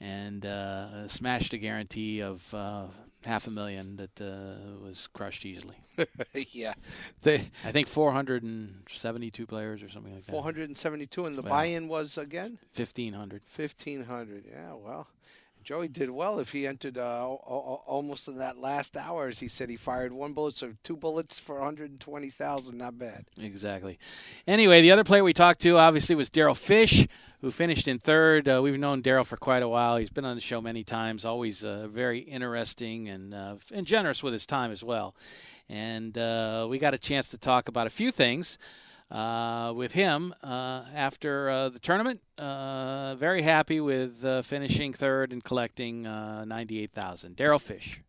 and 0.00 0.44
uh, 0.46 1.06
smashed 1.08 1.52
a 1.54 1.58
guarantee 1.58 2.20
of 2.20 2.52
uh, 2.54 2.84
half 3.24 3.46
a 3.46 3.50
million 3.50 3.96
that 3.96 4.20
uh, 4.20 4.78
was 4.84 5.06
crushed 5.12 5.44
easily. 5.46 5.76
yeah, 6.52 6.74
they 7.22 7.50
I 7.64 7.72
think 7.72 7.88
472 7.88 9.46
players 9.46 9.82
or 9.82 9.88
something 9.88 10.12
like 10.14 10.26
that. 10.26 10.32
472, 10.32 11.26
and 11.26 11.36
the 11.38 11.42
Wow. 11.42 11.48
buy-in 11.50 11.88
was 11.88 12.18
again 12.18 12.58
1,500. 12.76 13.42
1500. 13.56 14.44
Yeah, 14.50 14.74
well, 14.74 15.06
Joey 15.64 15.88
did 15.88 16.10
well 16.10 16.38
if 16.40 16.52
he 16.52 16.66
entered 16.66 16.98
uh, 16.98 17.24
almost 17.24 18.28
in 18.28 18.36
that 18.36 18.58
last 18.58 18.98
hour, 18.98 19.28
as 19.28 19.38
he 19.38 19.48
said. 19.48 19.70
He 19.70 19.76
fired 19.76 20.12
one 20.12 20.34
bullet, 20.34 20.52
so 20.52 20.74
two 20.82 20.94
bullets 20.96 21.38
for 21.38 21.54
120,000. 21.54 22.76
Not 22.76 22.98
bad. 22.98 23.24
Exactly. 23.40 23.98
Anyway, 24.46 24.82
the 24.82 24.90
other 24.90 25.04
player 25.04 25.24
we 25.24 25.32
talked 25.32 25.62
to 25.62 25.78
obviously 25.78 26.16
was 26.16 26.28
Daryl 26.28 26.54
Fish, 26.54 27.08
who 27.40 27.50
finished 27.50 27.88
in 27.88 27.98
third. 27.98 28.46
Uh, 28.46 28.60
we've 28.62 28.78
known 28.78 29.02
Daryl 29.02 29.24
for 29.24 29.38
quite 29.38 29.62
a 29.62 29.68
while. 29.68 29.96
He's 29.96 30.10
been 30.10 30.26
on 30.26 30.34
the 30.34 30.42
show 30.42 30.60
many 30.60 30.84
times. 30.84 31.24
Always 31.24 31.64
uh, 31.64 31.88
very 31.88 32.18
interesting 32.18 33.08
and 33.08 33.32
uh, 33.32 33.56
and 33.72 33.86
generous 33.86 34.22
with 34.22 34.34
his 34.34 34.44
time 34.44 34.70
as 34.70 34.84
well. 34.84 35.14
And 35.70 36.16
uh, 36.18 36.66
we 36.68 36.78
got 36.78 36.92
a 36.92 36.98
chance 36.98 37.30
to 37.30 37.38
talk 37.38 37.68
about 37.68 37.86
a 37.86 37.90
few 37.90 38.12
things. 38.12 38.58
Uh, 39.10 39.72
with 39.76 39.92
him 39.92 40.34
uh, 40.42 40.82
after 40.94 41.48
uh, 41.50 41.68
the 41.68 41.78
tournament, 41.78 42.20
uh, 42.38 43.14
very 43.16 43.42
happy 43.42 43.78
with 43.78 44.24
uh, 44.24 44.42
finishing 44.42 44.92
third 44.92 45.32
and 45.32 45.44
collecting 45.44 46.06
uh, 46.06 46.44
ninety-eight 46.44 46.90
thousand. 46.92 47.36
Daryl 47.36 47.60
Fish. 47.60 48.00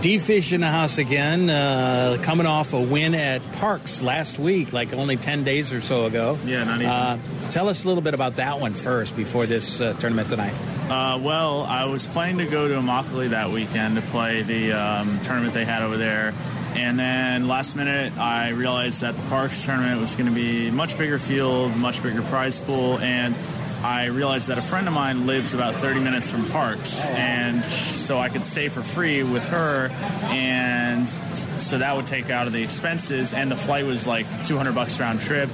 D 0.00 0.18
Fish 0.18 0.54
in 0.54 0.62
the 0.62 0.66
house 0.66 0.96
again, 0.96 1.50
uh, 1.50 2.16
coming 2.22 2.46
off 2.46 2.72
a 2.72 2.80
win 2.80 3.14
at 3.14 3.42
Parks 3.54 4.00
last 4.00 4.38
week, 4.38 4.72
like 4.72 4.94
only 4.94 5.18
10 5.18 5.44
days 5.44 5.74
or 5.74 5.82
so 5.82 6.06
ago. 6.06 6.38
Yeah, 6.46 6.64
not 6.64 6.76
even. 6.76 6.86
Uh, 6.86 7.18
tell 7.50 7.68
us 7.68 7.84
a 7.84 7.88
little 7.88 8.02
bit 8.02 8.14
about 8.14 8.36
that 8.36 8.60
one 8.60 8.72
first 8.72 9.14
before 9.14 9.44
this 9.44 9.78
uh, 9.78 9.92
tournament 10.00 10.28
tonight. 10.30 10.54
Uh, 10.88 11.20
well, 11.22 11.64
I 11.64 11.84
was 11.84 12.08
planning 12.08 12.38
to 12.38 12.50
go 12.50 12.66
to 12.66 12.74
Immokalee 12.76 13.28
that 13.28 13.50
weekend 13.50 13.96
to 13.96 14.02
play 14.02 14.40
the 14.40 14.72
um, 14.72 15.20
tournament 15.20 15.52
they 15.52 15.66
had 15.66 15.82
over 15.82 15.98
there. 15.98 16.32
And 16.76 16.98
then 16.98 17.48
last 17.48 17.76
minute, 17.76 18.16
I 18.16 18.50
realized 18.50 19.00
that 19.02 19.16
the 19.16 19.28
Parks 19.28 19.64
tournament 19.64 20.00
was 20.00 20.14
going 20.14 20.28
to 20.28 20.34
be 20.34 20.70
much 20.70 20.96
bigger 20.96 21.18
field, 21.18 21.76
much 21.76 22.02
bigger 22.02 22.22
prize 22.22 22.58
pool, 22.58 22.98
and 22.98 23.36
I 23.82 24.06
realized 24.06 24.48
that 24.48 24.58
a 24.58 24.62
friend 24.62 24.86
of 24.88 24.94
mine 24.94 25.26
lives 25.26 25.54
about 25.54 25.74
30 25.74 26.00
minutes 26.00 26.30
from 26.30 26.44
Parks, 26.50 27.06
and 27.08 27.60
so 27.60 28.18
I 28.18 28.28
could 28.28 28.44
stay 28.44 28.68
for 28.68 28.82
free 28.82 29.22
with 29.22 29.46
her, 29.46 29.88
and 30.24 31.08
so 31.08 31.78
that 31.78 31.96
would 31.96 32.06
take 32.06 32.30
out 32.30 32.46
of 32.46 32.52
the 32.52 32.62
expenses, 32.62 33.34
and 33.34 33.50
the 33.50 33.56
flight 33.56 33.86
was 33.86 34.06
like 34.06 34.26
200 34.46 34.74
bucks 34.74 35.00
round 35.00 35.20
trip. 35.20 35.48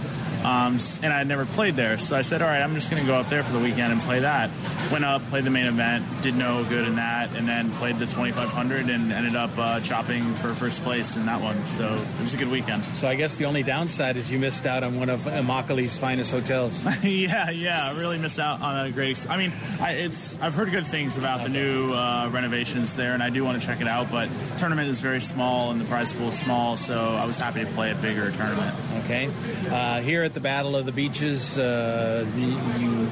Um, 0.47 0.79
and 1.03 1.13
I 1.13 1.19
had 1.19 1.27
never 1.27 1.45
played 1.45 1.75
there, 1.75 1.99
so 1.99 2.15
I 2.15 2.23
said, 2.23 2.41
"All 2.41 2.47
right, 2.47 2.63
I'm 2.63 2.77
just 2.77 2.89
going 2.89 3.03
to 3.03 3.07
go 3.07 3.17
up 3.17 3.27
there 3.27 3.43
for 3.43 3.53
the 3.53 3.59
weekend 3.59 3.93
and 3.93 4.01
play 4.01 4.21
that." 4.21 4.49
Went 4.93 5.05
up, 5.05 5.21
played 5.23 5.43
the 5.43 5.51
main 5.51 5.67
event, 5.67 6.05
did 6.23 6.37
no 6.37 6.65
good 6.69 6.87
in 6.87 6.95
that, 6.97 7.35
and 7.37 7.49
then 7.49 7.71
played 7.73 7.99
the 7.99 8.07
2500 8.07 8.89
and 8.89 9.11
ended 9.11 9.35
up 9.35 9.51
uh, 9.59 9.81
chopping 9.81 10.23
for 10.23 10.55
first 10.55 10.85
place 10.85 11.17
in 11.17 11.27
that 11.27 11.41
one. 11.41 11.67
So 11.67 11.93
it 11.93 12.23
was 12.23 12.33
a 12.33 12.37
good 12.37 12.53
weekend. 12.53 12.85
So 12.85 13.09
I 13.09 13.17
guess 13.17 13.35
the 13.35 13.47
only 13.47 13.65
downside 13.65 14.17
is 14.17 14.31
you 14.31 14.39
missed 14.39 14.65
out 14.67 14.85
on 14.85 14.97
one 14.97 15.11
of 15.11 15.21
Immokalee's 15.23 15.99
finest 15.99 16.31
hotels. 16.33 16.87
yeah, 17.03 17.51
yeah, 17.51 17.91
I 17.91 17.99
really 17.99 18.19
miss 18.19 18.39
out 18.39 18.63
on 18.63 18.87
a 18.87 18.93
great. 18.93 19.11
Ex- 19.11 19.29
I 19.29 19.37
mean, 19.39 19.53
I, 19.81 19.95
it's 19.95 20.41
I've 20.41 20.55
heard 20.55 20.71
good 20.71 20.87
things 20.87 21.19
about 21.19 21.43
the 21.43 21.49
new 21.49 21.93
uh, 21.93 22.31
renovations 22.33 22.95
there, 22.95 23.15
and 23.15 23.23
I 23.23 23.31
do 23.31 23.43
want 23.45 23.61
to 23.61 23.67
check 23.67 23.81
it 23.81 23.89
out. 23.89 24.13
But 24.13 24.29
tournament 24.59 24.89
is 24.89 25.01
very 25.01 25.21
small, 25.21 25.73
and 25.73 25.81
the 25.81 25.87
prize 25.87 26.13
pool 26.13 26.29
is 26.29 26.39
small, 26.39 26.77
so 26.77 26.97
I 27.21 27.27
was 27.27 27.37
happy 27.37 27.65
to 27.65 27.71
play 27.73 27.91
a 27.91 27.97
bigger 27.97 28.31
tournament. 28.31 28.73
Okay. 29.05 29.29
Uh, 29.69 30.01
here 30.01 30.23
at 30.23 30.36
the 30.37 30.41
Battle 30.41 30.76
of 30.76 30.84
the 30.84 30.93
Beaches, 30.93 31.59
uh, 31.59 32.26
the, 32.34 32.47
you 32.82 33.07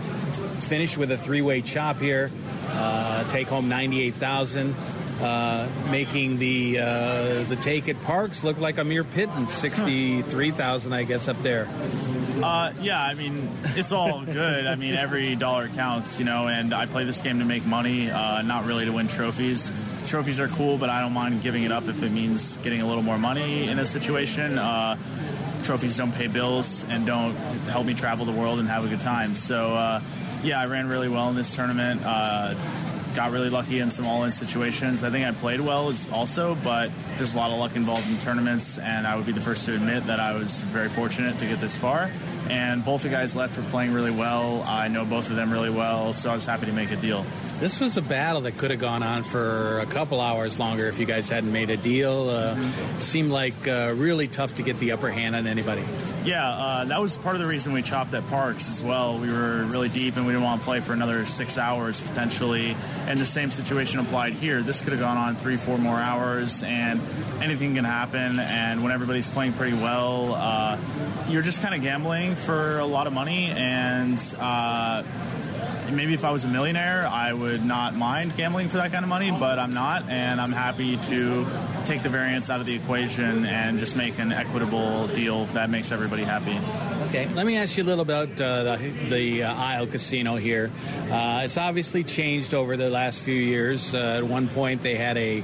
finish 0.69 0.99
with 0.99 1.11
a 1.11 1.17
three-way 1.17 1.63
chop 1.63 1.99
here. 1.99 2.31
Uh, 2.69 3.27
take 3.31 3.49
home 3.49 3.67
ninety-eight 3.67 4.13
thousand, 4.13 4.75
uh, 5.23 5.67
making 5.91 6.37
the 6.37 6.79
uh, 6.81 7.43
the 7.45 7.57
take 7.63 7.89
at 7.89 7.99
Parks 8.03 8.45
look 8.45 8.59
like 8.61 8.77
a 8.77 8.85
mere 8.85 9.05
pittance, 9.05 9.55
sixty-three 9.55 10.51
thousand, 10.51 10.93
I 10.93 11.05
guess, 11.05 11.27
up 11.27 11.39
there. 11.39 11.67
Uh, 12.43 12.75
yeah, 12.83 13.03
I 13.03 13.15
mean, 13.15 13.49
it's 13.75 13.91
all 13.91 14.23
good. 14.23 14.67
I 14.67 14.75
mean, 14.75 14.95
every 14.95 15.35
dollar 15.35 15.69
counts, 15.69 16.19
you 16.19 16.27
know, 16.27 16.49
and 16.49 16.75
I 16.75 16.85
play 16.85 17.05
this 17.05 17.23
game 17.23 17.39
to 17.39 17.47
make 17.47 17.65
money, 17.65 18.11
uh, 18.11 18.43
not 18.43 18.67
really 18.67 18.85
to 18.85 18.93
win 18.93 19.09
trophies. 19.09 19.73
Trophies 20.05 20.41
are 20.41 20.49
cool, 20.49 20.77
but 20.77 20.91
I 20.91 21.01
don't 21.01 21.15
mind 21.15 21.41
giving 21.41 21.63
it 21.63 21.73
up 21.73 21.89
if 21.89 22.03
it 22.03 22.13
means 22.13 22.59
getting 22.59 22.83
a 22.83 22.87
little 22.87 23.03
more 23.03 23.17
money 23.17 23.69
in 23.69 23.79
a 23.79 23.87
situation. 23.87 24.59
Uh, 24.59 24.99
trophies 25.65 25.97
don't 25.97 26.13
pay 26.13 26.27
bills 26.27 26.85
and 26.91 27.07
don't 27.07 27.35
help 27.69 27.87
me 27.87 27.95
travel 27.95 28.25
the 28.25 28.39
world 28.39 28.59
and 28.59 28.69
have 28.69 28.85
a 28.85 28.89
good 28.89 29.01
time. 29.01 29.35
So, 29.35 29.75
uh, 29.75 30.01
yeah, 30.43 30.61
I 30.61 30.67
ran 30.67 30.89
really 30.89 31.09
well 31.09 31.29
in 31.31 31.35
this 31.35 31.55
tournament. 31.55 32.03
Uh, 32.05 32.55
got 33.15 33.31
really 33.31 33.51
lucky 33.51 33.79
in 33.79 33.91
some 33.91 34.07
all-in 34.07 34.33
situations. 34.33 35.05
I 35.05 35.11
think 35.11 35.27
I 35.27 35.33
played 35.33 35.61
well 35.61 35.89
as 35.89 36.09
also, 36.13 36.57
but 36.57 36.91
there's 37.17 37.35
a 37.35 37.39
lot 37.39 37.51
of 37.51 37.59
luck 37.59 37.77
involved 37.77 38.09
in 38.11 38.19
tournaments, 38.19 38.79
and 38.79 39.07
I 39.07 39.17
would 39.17 39.27
be 39.27 39.33
the 39.33 39.41
first 39.41 39.65
to 39.67 39.75
admit 39.75 40.05
that 40.05 40.21
I 40.21 40.35
was 40.35 40.61
very 40.61 40.89
fortunate 40.89 41.39
to 41.39 41.47
get 41.47 41.61
this 41.61 41.77
far. 41.77 42.11
And 42.51 42.85
both 42.85 43.03
the 43.03 43.09
guys 43.09 43.35
left 43.35 43.57
were 43.57 43.63
playing 43.65 43.93
really 43.93 44.11
well. 44.11 44.63
I 44.67 44.89
know 44.89 45.05
both 45.05 45.31
of 45.31 45.37
them 45.37 45.51
really 45.51 45.71
well, 45.71 46.13
so 46.13 46.31
I 46.31 46.35
was 46.35 46.45
happy 46.45 46.67
to 46.67 46.73
make 46.73 46.91
a 46.91 46.97
deal. 46.97 47.23
This 47.59 47.81
was 47.81 47.97
a 47.97 48.03
battle 48.03 48.43
that 48.43 48.59
could 48.59 48.71
have 48.71 48.81
gone 48.81 49.03
on 49.03 49.23
for 49.23 49.79
a 49.79 49.87
couple 49.87 50.21
hours 50.21 50.59
longer 50.59 50.87
if 50.87 50.99
you 50.99 51.07
guys 51.07 51.29
hadn't 51.31 51.53
made 51.53 51.71
a 51.71 51.77
deal. 51.79 52.29
Uh, 52.29 52.57
it 52.59 53.01
seemed 53.01 53.31
like 53.31 53.67
uh, 53.67 53.95
really 53.97 54.29
tough 54.29 54.57
to 54.57 54.63
get 54.63 54.79
the 54.79 54.93
upper 54.93 55.11
hand 55.11 55.35
on 55.35 55.47
anybody. 55.47 55.83
Yeah, 56.25 56.47
uh, 56.49 56.85
that 56.85 57.01
was 57.01 57.17
part 57.17 57.35
of 57.35 57.41
the 57.41 57.49
reason 57.49 57.73
we 57.73 57.83
chopped 57.83 58.13
at 58.13 58.27
Parks 58.29 58.71
as 58.71 58.83
well. 58.83 59.19
We 59.19 59.29
were 59.29 59.65
really 59.65 59.89
deep 59.89 60.17
and 60.17 60.27
we 60.27 60.33
didn't 60.33 60.45
want 60.45 60.61
to 60.61 60.65
play 60.65 60.81
for 60.81 60.93
another 60.93 61.25
six 61.25 61.57
hours 61.57 62.07
potentially. 62.07 62.77
And 63.07 63.19
the 63.19 63.27
same 63.27 63.51
situation 63.51 64.01
applied 64.01 64.35
here. 64.35 64.61
This 64.61 64.81
could 64.81 64.93
have 64.93 65.01
gone 65.01 65.17
on 65.17 65.37
three, 65.37 65.57
four 65.57 65.79
more 65.79 65.97
hours, 65.97 66.63
and 66.63 67.01
anything 67.43 67.75
can 67.75 67.85
happen. 67.85 68.39
And 68.39 68.83
when 68.83 68.93
everybody's 68.93 69.31
playing 69.31 69.53
pretty 69.55 69.77
well, 69.77 70.35
uh, 70.35 70.79
you're 71.29 71.43
just 71.43 71.63
kind 71.63 71.75
of 71.75 71.83
gambling 71.83 72.34
for 72.35 72.79
a 72.79 72.87
lot 72.87 73.07
of 73.07 73.13
money. 73.13 73.53
And 73.55 74.19
uh, 74.39 75.03
maybe 75.93 76.15
if 76.15 76.25
I 76.25 76.31
was 76.31 76.45
a 76.45 76.49
millionaire, 76.49 77.07
I 77.07 77.33
would 77.33 77.65
not 77.65 77.95
mind 77.95 78.37
gambling 78.37 78.69
for 78.69 78.79
that 78.79 78.93
kind 78.93 79.05
of 79.05 79.09
money, 79.09 79.31
but 79.31 79.59
I'm 79.59 79.75
not, 79.75 80.09
and 80.09 80.41
I'm 80.41 80.53
happy 80.53 80.97
to 80.97 81.47
take 81.85 82.03
the 82.03 82.09
variance 82.09 82.51
out 82.51 82.61
of 82.61 82.67
the 82.67 82.75
equation 82.75 83.45
and 83.45 83.79
just 83.79 83.97
make 83.97 84.19
an 84.19 84.33
equitable 84.33 85.07
deal 85.09 85.45
that 85.47 85.71
makes 85.71 85.93
everybody 85.93 86.25
happy. 86.25 86.59
Okay, 87.09 87.29
let 87.35 87.47
me 87.47 87.57
ask 87.57 87.77
you 87.77 87.85
a 87.85 87.87
little 87.87 88.03
about 88.03 88.29
uh, 88.41 88.77
the, 88.77 88.91
the 89.09 89.43
uh, 89.45 89.55
Isle 89.55 89.87
Casino 89.87 90.37
here. 90.37 90.71
Uh, 91.11 91.43
it's 91.45 91.59
obviously 91.59 92.03
changed 92.05 92.55
over 92.55 92.77
the 92.77 92.91
last 92.91 93.21
few 93.21 93.35
years. 93.35 93.95
Uh, 93.95 94.17
at 94.19 94.25
one 94.25 94.49
point, 94.49 94.83
they 94.83 94.97
had 94.97 95.17
a 95.17 95.43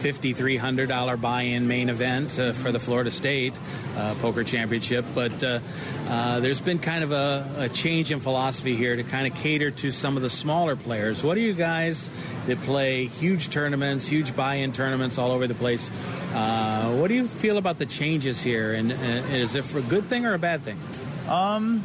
$5,300 0.00 1.20
buy-in 1.20 1.68
main 1.68 1.90
event 1.90 2.38
uh, 2.38 2.52
for 2.52 2.72
the 2.72 2.80
Florida 2.80 3.10
State 3.10 3.58
uh, 3.96 4.14
Poker 4.20 4.42
Championship. 4.44 5.04
But 5.14 5.44
uh, 5.44 5.60
uh, 6.08 6.40
there's 6.40 6.60
been 6.60 6.78
kind 6.78 7.04
of 7.04 7.12
a, 7.12 7.48
a, 7.58 7.68
change 7.68 8.10
in 8.10 8.20
philosophy 8.20 8.74
here 8.74 8.96
to 8.96 9.02
kind 9.02 9.26
of 9.26 9.38
cater 9.38 9.70
to 9.70 9.92
some 9.92 10.16
of 10.16 10.22
the 10.22 10.30
smaller 10.30 10.74
players. 10.74 11.22
What 11.22 11.34
do 11.34 11.40
you 11.40 11.52
guys 11.52 12.10
that 12.46 12.58
play 12.58 13.06
huge 13.06 13.50
tournaments, 13.50 14.08
huge 14.08 14.34
buy-in 14.34 14.72
tournaments 14.72 15.18
all 15.18 15.32
over 15.32 15.46
the 15.46 15.54
place? 15.54 15.90
Uh, 16.34 16.96
what 16.98 17.08
do 17.08 17.14
you 17.14 17.28
feel 17.28 17.58
about 17.58 17.78
the 17.78 17.86
changes 17.86 18.42
here? 18.42 18.72
And, 18.72 18.92
and 18.92 19.34
is 19.34 19.54
it 19.54 19.64
for 19.64 19.78
a 19.78 19.82
good 19.82 20.04
thing 20.04 20.24
or 20.24 20.34
a 20.34 20.38
bad 20.38 20.62
thing? 20.62 20.78
Um, 21.28 21.84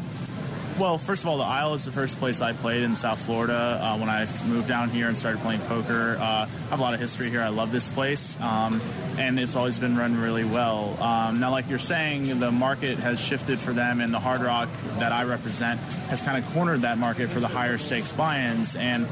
well, 0.79 0.97
first 0.97 1.23
of 1.23 1.29
all, 1.29 1.37
the 1.37 1.43
Isle 1.43 1.73
is 1.73 1.85
the 1.85 1.91
first 1.91 2.17
place 2.17 2.41
I 2.41 2.53
played 2.53 2.83
in 2.83 2.95
South 2.95 3.19
Florida 3.19 3.79
uh, 3.81 3.97
when 3.97 4.09
I 4.09 4.25
moved 4.49 4.67
down 4.67 4.89
here 4.89 5.07
and 5.07 5.17
started 5.17 5.41
playing 5.41 5.61
poker. 5.61 6.17
Uh, 6.19 6.23
I 6.23 6.47
have 6.69 6.79
a 6.79 6.81
lot 6.81 6.93
of 6.93 6.99
history 6.99 7.29
here. 7.29 7.41
I 7.41 7.47
love 7.47 7.71
this 7.71 7.87
place, 7.87 8.39
um, 8.41 8.81
and 9.17 9.39
it's 9.39 9.55
always 9.55 9.77
been 9.77 9.95
run 9.95 10.19
really 10.19 10.43
well. 10.43 11.01
Um, 11.01 11.39
now, 11.39 11.51
like 11.51 11.69
you're 11.69 11.79
saying, 11.79 12.39
the 12.39 12.51
market 12.51 12.97
has 12.99 13.19
shifted 13.19 13.59
for 13.59 13.71
them, 13.71 14.01
and 14.01 14.13
the 14.13 14.19
Hard 14.19 14.41
Rock 14.41 14.69
that 14.99 15.11
I 15.11 15.23
represent 15.23 15.79
has 16.09 16.21
kind 16.21 16.37
of 16.37 16.49
cornered 16.53 16.81
that 16.81 16.97
market 16.97 17.29
for 17.29 17.39
the 17.39 17.47
higher 17.47 17.77
stakes 17.77 18.11
buy-ins. 18.11 18.75
And 18.75 19.07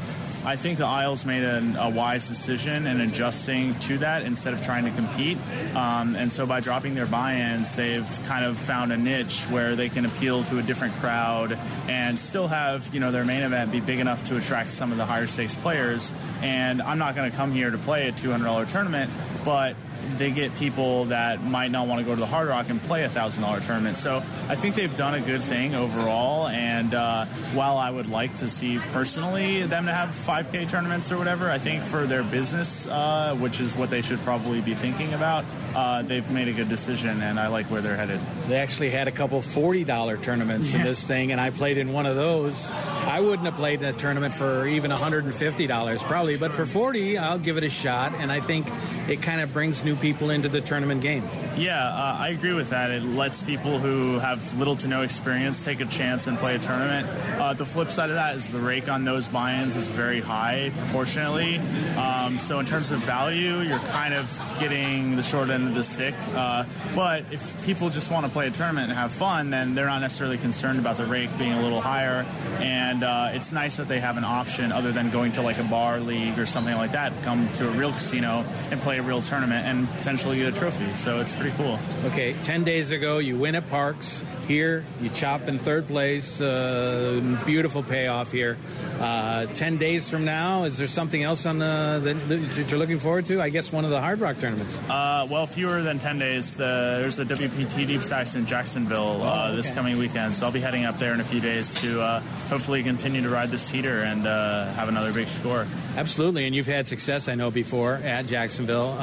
I 0.46 0.58
think 0.58 0.78
the 0.78 0.86
Isles 0.86 1.26
made 1.26 1.44
a, 1.44 1.62
a, 1.80 1.90
wise 1.90 2.28
decision 2.28 2.86
in 2.86 3.00
adjusting 3.00 3.74
to 3.76 4.00
that 4.00 4.24
instead 4.24 4.54
of 4.54 4.62
trying 4.64 4.84
to 4.84 4.92
compete. 4.92 5.38
Um, 5.74 6.18
and 6.18 6.30
so 6.30 6.46
by 6.46 6.60
dropping 6.60 6.96
their 6.96 7.06
buy-ins, 7.06 7.76
they've 7.76 8.08
kind 8.26 8.44
of 8.44 8.58
found 8.58 8.92
a 8.92 8.98
niche 8.98 9.46
where 9.46 9.78
they 9.78 9.88
can 9.88 10.06
appeal 10.06 10.44
to 10.46 10.60
a 10.60 10.62
different 10.62 10.94
crowd 10.96 11.58
and 11.88 12.20
still 12.20 12.50
have 12.50 12.94
you 12.94 13.00
know 13.00 13.12
their 13.12 13.24
main 13.24 13.44
event 13.44 13.72
be 13.72 13.80
big 13.80 14.00
enough 14.00 14.24
to 14.26 14.38
attract 14.38 14.72
some 14.72 14.92
of 14.92 14.98
the 14.98 15.06
higher 15.06 15.28
stakes 15.28 15.56
players. 15.56 16.12
And 16.42 16.82
I'm 16.82 17.00
not 17.00 17.16
going 17.16 17.32
to 17.32 17.38
come 17.38 17.52
here 17.52 17.72
to 17.72 17.78
play 17.78 18.10
a 18.10 18.12
$200 18.12 18.70
tournament, 18.70 19.10
but 19.46 19.78
they 20.18 20.32
get 20.32 20.54
people 20.56 21.06
that 21.06 21.42
might 21.44 21.72
not 21.72 21.88
want 21.88 22.00
to 22.00 22.06
go 22.06 22.14
to 22.14 22.20
the 22.20 22.28
Hard 22.28 22.48
Rock 22.48 22.70
and 22.70 22.82
play 22.82 23.04
a 23.04 23.10
thousand 23.10 23.44
dollar 23.44 23.60
tournament. 23.60 23.98
So 23.98 24.18
I 24.50 24.56
think 24.56 24.76
they've 24.76 24.96
done 24.96 25.16
a 25.16 25.22
good 25.22 25.42
thing 25.42 25.76
overall. 25.76 26.48
And 26.48 26.94
uh, 26.94 27.26
while 27.54 27.78
I 27.78 27.90
would 27.90 28.10
like 28.10 28.36
to 28.38 28.50
see 28.50 28.80
personally 28.92 29.64
them 29.64 29.86
to 29.86 29.94
have 29.94 30.10
5K 30.10 30.70
tournaments 30.70 31.12
or 31.12 31.18
whatever, 31.18 31.50
I 31.50 31.58
think 31.58 31.84
for 31.84 32.06
their 32.06 32.24
business, 32.24 32.88
uh, 32.88 33.36
which 33.40 33.60
is 33.60 33.76
what 33.76 33.90
they 33.90 34.02
should 34.02 34.20
probably 34.20 34.62
be 34.62 34.74
thinking 34.74 35.14
about, 35.14 35.46
uh, 35.76 36.02
they've 36.02 36.30
made 36.32 36.48
a 36.48 36.54
good 36.54 36.70
decision, 36.70 37.22
and 37.22 37.40
I 37.40 37.48
like 37.48 37.68
where 37.68 37.82
they're 37.82 37.96
headed. 37.96 38.20
They 38.48 38.58
actually 38.58 38.92
had 38.92 39.08
a 39.08 39.12
couple 39.12 39.42
$40 39.42 40.22
tournaments 40.22 40.72
yeah. 40.72 40.80
in 40.80 40.86
this 40.86 41.06
thing, 41.06 41.32
and 41.32 41.42
I 41.42 41.50
played 41.50 41.78
in 41.78 41.94
one 41.94 42.06
of 42.06 42.16
those. 42.16 42.72
I 42.72 43.20
wouldn't 43.20 43.46
have 43.46 43.56
played 43.56 43.82
in 43.82 43.94
a 43.94 43.98
tournament 43.98 44.34
for 44.34 44.68
even 44.68 44.92
$150 44.92 46.00
probably, 46.04 46.38
but 46.38 46.52
for 46.52 46.66
40 46.66 47.18
I'll 47.18 47.40
give 47.40 47.58
it 47.58 47.64
a 47.64 47.70
shot, 47.70 48.14
and 48.16 48.32
I 48.32 48.40
think 48.40 48.68
it 49.10 49.22
kind 49.22 49.42
of 49.42 49.52
brings 49.54 49.84
new 49.84 49.96
people 49.96 50.30
into 50.30 50.50
the 50.50 50.62
tournament 50.62 51.02
game. 51.02 51.24
Yeah, 51.58 51.84
uh, 51.84 52.18
I 52.20 52.30
agree 52.30 52.54
with 52.54 52.70
that. 52.70 52.92
It 52.92 53.04
lets 53.04 53.42
people 53.42 53.78
who 53.78 54.20
have 54.20 54.58
little 54.58 54.76
to 54.78 54.88
no 54.88 55.02
experience 55.02 55.64
take 55.64 55.82
a 55.82 55.86
chance 55.86 56.28
and 56.28 56.38
play 56.38 56.56
a 56.56 56.60
tournament. 56.60 57.08
Uh, 57.40 57.54
the 57.54 57.66
flip 57.66 57.90
side 57.90 58.10
of 58.10 58.16
that 58.16 58.36
is 58.36 58.52
the 58.52 58.60
rake 58.60 58.90
on 58.90 59.04
those 59.04 59.28
buy-ins 59.28 59.76
is 59.76 59.90
very 59.90 60.22
high 60.22 60.72
proportionately. 60.78 61.58
Um, 61.98 62.40
so 62.40 62.60
in 62.60 62.66
terms 62.66 62.92
of 62.92 63.00
value, 63.00 63.60
you're 63.62 63.80
kind 63.80 64.14
of 64.14 64.58
getting 64.60 65.16
the 65.16 65.24
short 65.24 65.50
end 65.50 65.63
of 65.68 65.74
the 65.74 65.84
stick. 65.84 66.16
Uh, 66.36 66.66
but 66.96 67.24
if 67.32 67.66
people 67.66 67.90
just 67.90 68.12
want 68.12 68.26
to 68.26 68.32
play 68.32 68.48
a 68.48 68.52
tournament 68.52 68.90
and 68.90 68.98
have 68.98 69.12
fun, 69.12 69.50
then 69.50 69.76
they're 69.76 69.88
not 69.88 70.02
necessarily 70.02 70.38
concerned 70.38 70.80
about 70.80 70.98
the 70.98 71.06
rake 71.06 71.30
being 71.38 71.54
a 71.54 71.62
little 71.62 71.82
higher. 71.82 72.26
And 72.60 73.04
uh, 73.04 73.30
it's 73.34 73.52
nice 73.52 73.78
that 73.78 73.88
they 73.88 74.00
have 74.00 74.18
an 74.18 74.24
option 74.24 74.72
other 74.72 74.92
than 74.92 75.10
going 75.10 75.32
to 75.34 75.42
like 75.42 75.60
a 75.60 75.64
bar 75.64 76.00
league 76.00 76.38
or 76.40 76.46
something 76.46 76.76
like 76.76 76.92
that, 76.92 77.14
come 77.24 77.48
to 77.54 77.68
a 77.68 77.72
real 77.72 77.92
casino 77.92 78.44
and 78.72 78.80
play 78.80 78.98
a 78.98 79.04
real 79.04 79.22
tournament 79.22 79.66
and 79.66 79.88
potentially 79.90 80.38
get 80.38 80.54
a 80.54 80.58
trophy. 80.58 80.88
So 80.94 81.20
it's 81.20 81.34
pretty 81.34 81.56
cool. 81.58 81.80
Okay, 82.06 82.34
10 82.44 82.64
days 82.64 82.92
ago, 82.92 83.18
you 83.20 83.38
win 83.38 83.56
at 83.56 83.70
Parks. 83.70 84.26
Here, 84.48 84.84
you 85.02 85.08
chop 85.10 85.48
in 85.48 85.58
third 85.58 85.88
place. 85.88 86.42
Uh, 86.42 87.22
beautiful 87.46 87.82
payoff 87.82 88.32
here. 88.32 88.58
Uh, 89.00 89.46
10 89.46 89.78
days 89.78 90.10
from 90.10 90.26
now, 90.26 90.66
is 90.66 90.78
there 90.78 90.88
something 90.88 91.24
else 91.24 91.46
on 91.46 91.60
the, 91.60 92.02
that, 92.04 92.70
you're 92.70 92.80
looking 92.80 93.00
forward 93.00 93.26
to? 93.28 93.42
I 93.42 93.50
guess 93.50 93.72
one 93.72 93.86
of 93.86 93.90
the 93.90 94.02
Hard 94.02 94.20
Rock 94.20 94.40
tournaments. 94.40 94.82
Uh, 94.90 95.28
well, 95.30 95.48
fewer 95.54 95.82
than 95.82 96.00
10 96.00 96.20
days. 96.20 96.54
The, 96.56 97.00
there's 97.02 97.20
a 97.20 97.26
WPT 97.26 97.88
Deep 97.88 98.02
Stacks 98.02 98.36
in 98.36 98.46
Jacksonville 98.46 99.22
uh, 99.22 99.26
oh, 99.26 99.48
okay. 99.48 99.56
this 99.56 99.72
coming 99.72 99.98
weekend. 99.98 100.34
So 100.34 100.46
I'll 100.46 100.52
be 100.52 100.60
heading 100.60 100.86
up 100.86 101.00
there 101.00 101.14
in 101.14 101.20
a 101.20 101.24
few 101.24 101.40
days 101.40 101.80
to 101.82 102.02
uh, 102.02 102.20
hopefully 102.50 102.84
continue 102.84 103.22
to 103.22 103.30
ride 103.30 103.50
this 103.50 103.70
heater 103.70 104.02
and 104.02 104.26
uh, 104.26 104.72
have 104.74 104.90
another 104.90 105.14
big 105.14 105.28
score. 105.28 105.68
Absolutely. 105.96 106.46
And 106.46 106.56
you've 106.56 106.68
had 106.68 106.88
success, 106.88 107.28
I 107.28 107.36
know, 107.36 107.52
before 107.52 107.96
at 108.04 108.26
Jacksonville. 108.26 108.98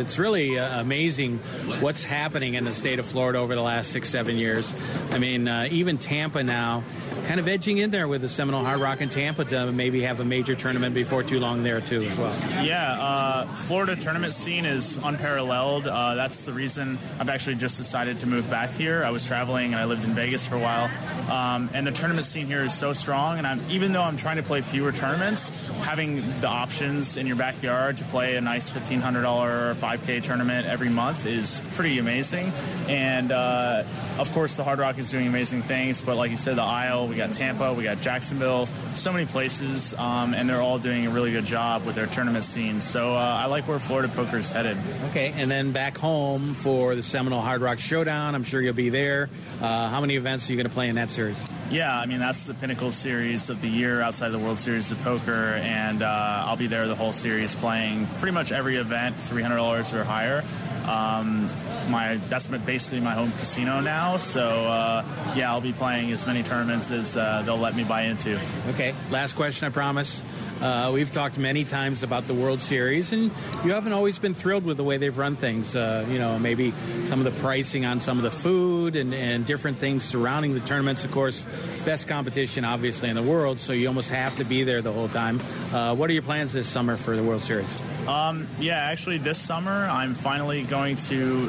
it's 0.00 0.18
really 0.18 0.56
amazing 0.56 1.38
what's 1.80 2.04
happening 2.04 2.54
in 2.54 2.64
the 2.64 2.72
state 2.72 2.98
of 2.98 3.06
Florida 3.06 3.38
over 3.38 3.54
the 3.54 3.62
last 3.62 3.90
six, 3.90 4.08
seven 4.08 4.36
years. 4.36 4.74
I 5.10 5.18
mean, 5.18 5.48
uh, 5.48 5.68
even 5.70 5.98
Tampa 5.98 6.42
now 6.42 6.84
kind 7.26 7.38
of 7.38 7.48
edging 7.48 7.78
in 7.78 7.90
there 7.90 8.08
with 8.08 8.22
the 8.22 8.28
Seminole 8.28 8.64
Hard 8.64 8.80
Rock 8.80 9.00
in 9.00 9.08
Tampa 9.08 9.44
to 9.44 9.70
maybe 9.72 10.02
have 10.02 10.20
a 10.20 10.24
major 10.24 10.54
tournament 10.54 10.94
before 10.94 11.22
too 11.22 11.38
long 11.38 11.62
there 11.62 11.80
too 11.80 12.02
as 12.02 12.18
well. 12.18 12.34
Yeah, 12.64 12.96
uh, 12.98 13.44
Florida 13.46 13.96
tournament 13.96 14.32
scene 14.32 14.64
is 14.64 14.98
unparalleled. 14.98 15.79
Uh, 15.86 16.14
that's 16.14 16.44
the 16.44 16.52
reason 16.52 16.98
I've 17.18 17.28
actually 17.28 17.56
just 17.56 17.76
decided 17.76 18.20
to 18.20 18.26
move 18.26 18.48
back 18.50 18.70
here. 18.70 19.02
I 19.04 19.10
was 19.10 19.24
traveling 19.26 19.72
and 19.72 19.76
I 19.76 19.84
lived 19.84 20.04
in 20.04 20.10
Vegas 20.10 20.46
for 20.46 20.56
a 20.56 20.60
while, 20.60 20.90
um, 21.30 21.70
and 21.74 21.86
the 21.86 21.92
tournament 21.92 22.26
scene 22.26 22.46
here 22.46 22.62
is 22.62 22.74
so 22.74 22.92
strong. 22.92 23.38
And 23.38 23.46
I'm, 23.46 23.60
even 23.70 23.92
though 23.92 24.02
I'm 24.02 24.16
trying 24.16 24.36
to 24.36 24.42
play 24.42 24.60
fewer 24.60 24.92
tournaments, 24.92 25.68
having 25.84 26.16
the 26.40 26.48
options 26.48 27.16
in 27.16 27.26
your 27.26 27.36
backyard 27.36 27.96
to 27.98 28.04
play 28.04 28.36
a 28.36 28.40
nice 28.40 28.70
$1,500 28.70 29.74
5K 29.74 30.22
tournament 30.22 30.66
every 30.66 30.88
month 30.88 31.26
is 31.26 31.60
pretty 31.72 31.98
amazing. 31.98 32.46
And 32.88 33.32
uh, 33.32 33.84
of 34.18 34.30
course, 34.32 34.56
the 34.56 34.64
Hard 34.64 34.78
Rock 34.78 34.98
is 34.98 35.10
doing 35.10 35.26
amazing 35.26 35.62
things, 35.62 36.02
but 36.02 36.16
like 36.16 36.30
you 36.30 36.36
said, 36.36 36.56
the 36.56 36.62
Isle, 36.62 37.08
we 37.08 37.16
got 37.16 37.32
Tampa, 37.32 37.72
we 37.72 37.84
got 37.84 38.00
Jacksonville, 38.00 38.66
so 38.94 39.12
many 39.12 39.26
places, 39.26 39.94
um, 39.94 40.34
and 40.34 40.48
they're 40.48 40.60
all 40.60 40.78
doing 40.78 41.06
a 41.06 41.10
really 41.10 41.32
good 41.32 41.44
job 41.44 41.84
with 41.84 41.94
their 41.94 42.06
tournament 42.06 42.44
scene. 42.44 42.80
So 42.80 43.14
uh, 43.14 43.18
I 43.18 43.46
like 43.46 43.68
where 43.68 43.78
Florida 43.78 44.08
poker 44.08 44.38
is 44.38 44.50
headed. 44.50 44.76
Okay, 45.10 45.32
and 45.36 45.50
then 45.50 45.59
back 45.68 45.98
home 45.98 46.54
for 46.54 46.94
the 46.94 47.02
Seminole 47.02 47.42
Hard 47.42 47.60
Rock 47.60 47.78
Showdown, 47.78 48.34
I'm 48.34 48.42
sure 48.42 48.62
you'll 48.62 48.72
be 48.72 48.88
there. 48.88 49.28
Uh, 49.60 49.90
how 49.90 50.00
many 50.00 50.16
events 50.16 50.48
are 50.48 50.52
you 50.52 50.56
going 50.56 50.68
to 50.68 50.72
play 50.72 50.88
in 50.88 50.94
that 50.94 51.10
series? 51.10 51.46
Yeah, 51.70 51.94
I 51.96 52.06
mean 52.06 52.18
that's 52.18 52.44
the 52.44 52.54
pinnacle 52.54 52.90
series 52.90 53.50
of 53.50 53.60
the 53.60 53.68
year 53.68 54.00
outside 54.00 54.28
of 54.28 54.32
the 54.32 54.38
World 54.38 54.58
Series 54.58 54.90
of 54.90 55.00
Poker, 55.02 55.60
and 55.62 56.02
uh, 56.02 56.44
I'll 56.46 56.56
be 56.56 56.66
there 56.66 56.86
the 56.86 56.94
whole 56.94 57.12
series 57.12 57.54
playing 57.54 58.06
pretty 58.18 58.32
much 58.32 58.50
every 58.50 58.76
event, 58.76 59.14
$300 59.16 59.92
or 59.92 60.04
higher. 60.04 60.42
Um, 60.88 61.46
my 61.90 62.16
that's 62.28 62.46
basically 62.46 63.00
my 63.00 63.12
home 63.12 63.26
casino 63.28 63.80
now. 63.80 64.16
So 64.16 64.40
uh, 64.48 65.04
yeah, 65.36 65.50
I'll 65.50 65.60
be 65.60 65.72
playing 65.72 66.10
as 66.12 66.26
many 66.26 66.42
tournaments 66.42 66.90
as 66.90 67.16
uh, 67.16 67.42
they'll 67.44 67.58
let 67.58 67.76
me 67.76 67.84
buy 67.84 68.02
into. 68.02 68.40
Okay, 68.70 68.94
last 69.10 69.34
question, 69.34 69.66
I 69.66 69.70
promise. 69.70 70.22
Uh, 70.62 70.90
we've 70.92 71.10
talked 71.10 71.38
many 71.38 71.64
times 71.64 72.02
about 72.02 72.26
the 72.26 72.34
World 72.34 72.60
Series, 72.60 73.12
and 73.12 73.32
you 73.64 73.72
haven't 73.72 73.92
always 73.92 74.18
been 74.18 74.34
thrilled 74.34 74.64
with 74.64 74.76
the 74.76 74.84
way 74.84 74.98
they've 74.98 75.16
run 75.16 75.36
things. 75.36 75.74
Uh, 75.74 76.06
you 76.10 76.18
know, 76.18 76.38
maybe 76.38 76.72
some 77.04 77.18
of 77.18 77.24
the 77.24 77.40
pricing 77.40 77.86
on 77.86 77.98
some 77.98 78.18
of 78.18 78.22
the 78.22 78.30
food 78.30 78.94
and, 78.94 79.14
and 79.14 79.46
different 79.46 79.78
things 79.78 80.04
surrounding 80.04 80.52
the 80.52 80.60
tournaments. 80.60 81.04
Of 81.04 81.12
course, 81.12 81.44
best 81.84 82.08
competition, 82.08 82.64
obviously, 82.64 83.08
in 83.08 83.16
the 83.16 83.22
world, 83.22 83.58
so 83.58 83.72
you 83.72 83.88
almost 83.88 84.10
have 84.10 84.36
to 84.36 84.44
be 84.44 84.64
there 84.64 84.82
the 84.82 84.92
whole 84.92 85.08
time. 85.08 85.40
Uh, 85.72 85.94
what 85.94 86.10
are 86.10 86.12
your 86.12 86.22
plans 86.22 86.52
this 86.52 86.68
summer 86.68 86.96
for 86.96 87.16
the 87.16 87.22
World 87.22 87.42
Series? 87.42 87.80
Um, 88.06 88.46
yeah, 88.58 88.74
actually, 88.74 89.18
this 89.18 89.38
summer 89.38 89.88
I'm 89.90 90.14
finally 90.14 90.64
going 90.64 90.96
to 90.96 91.48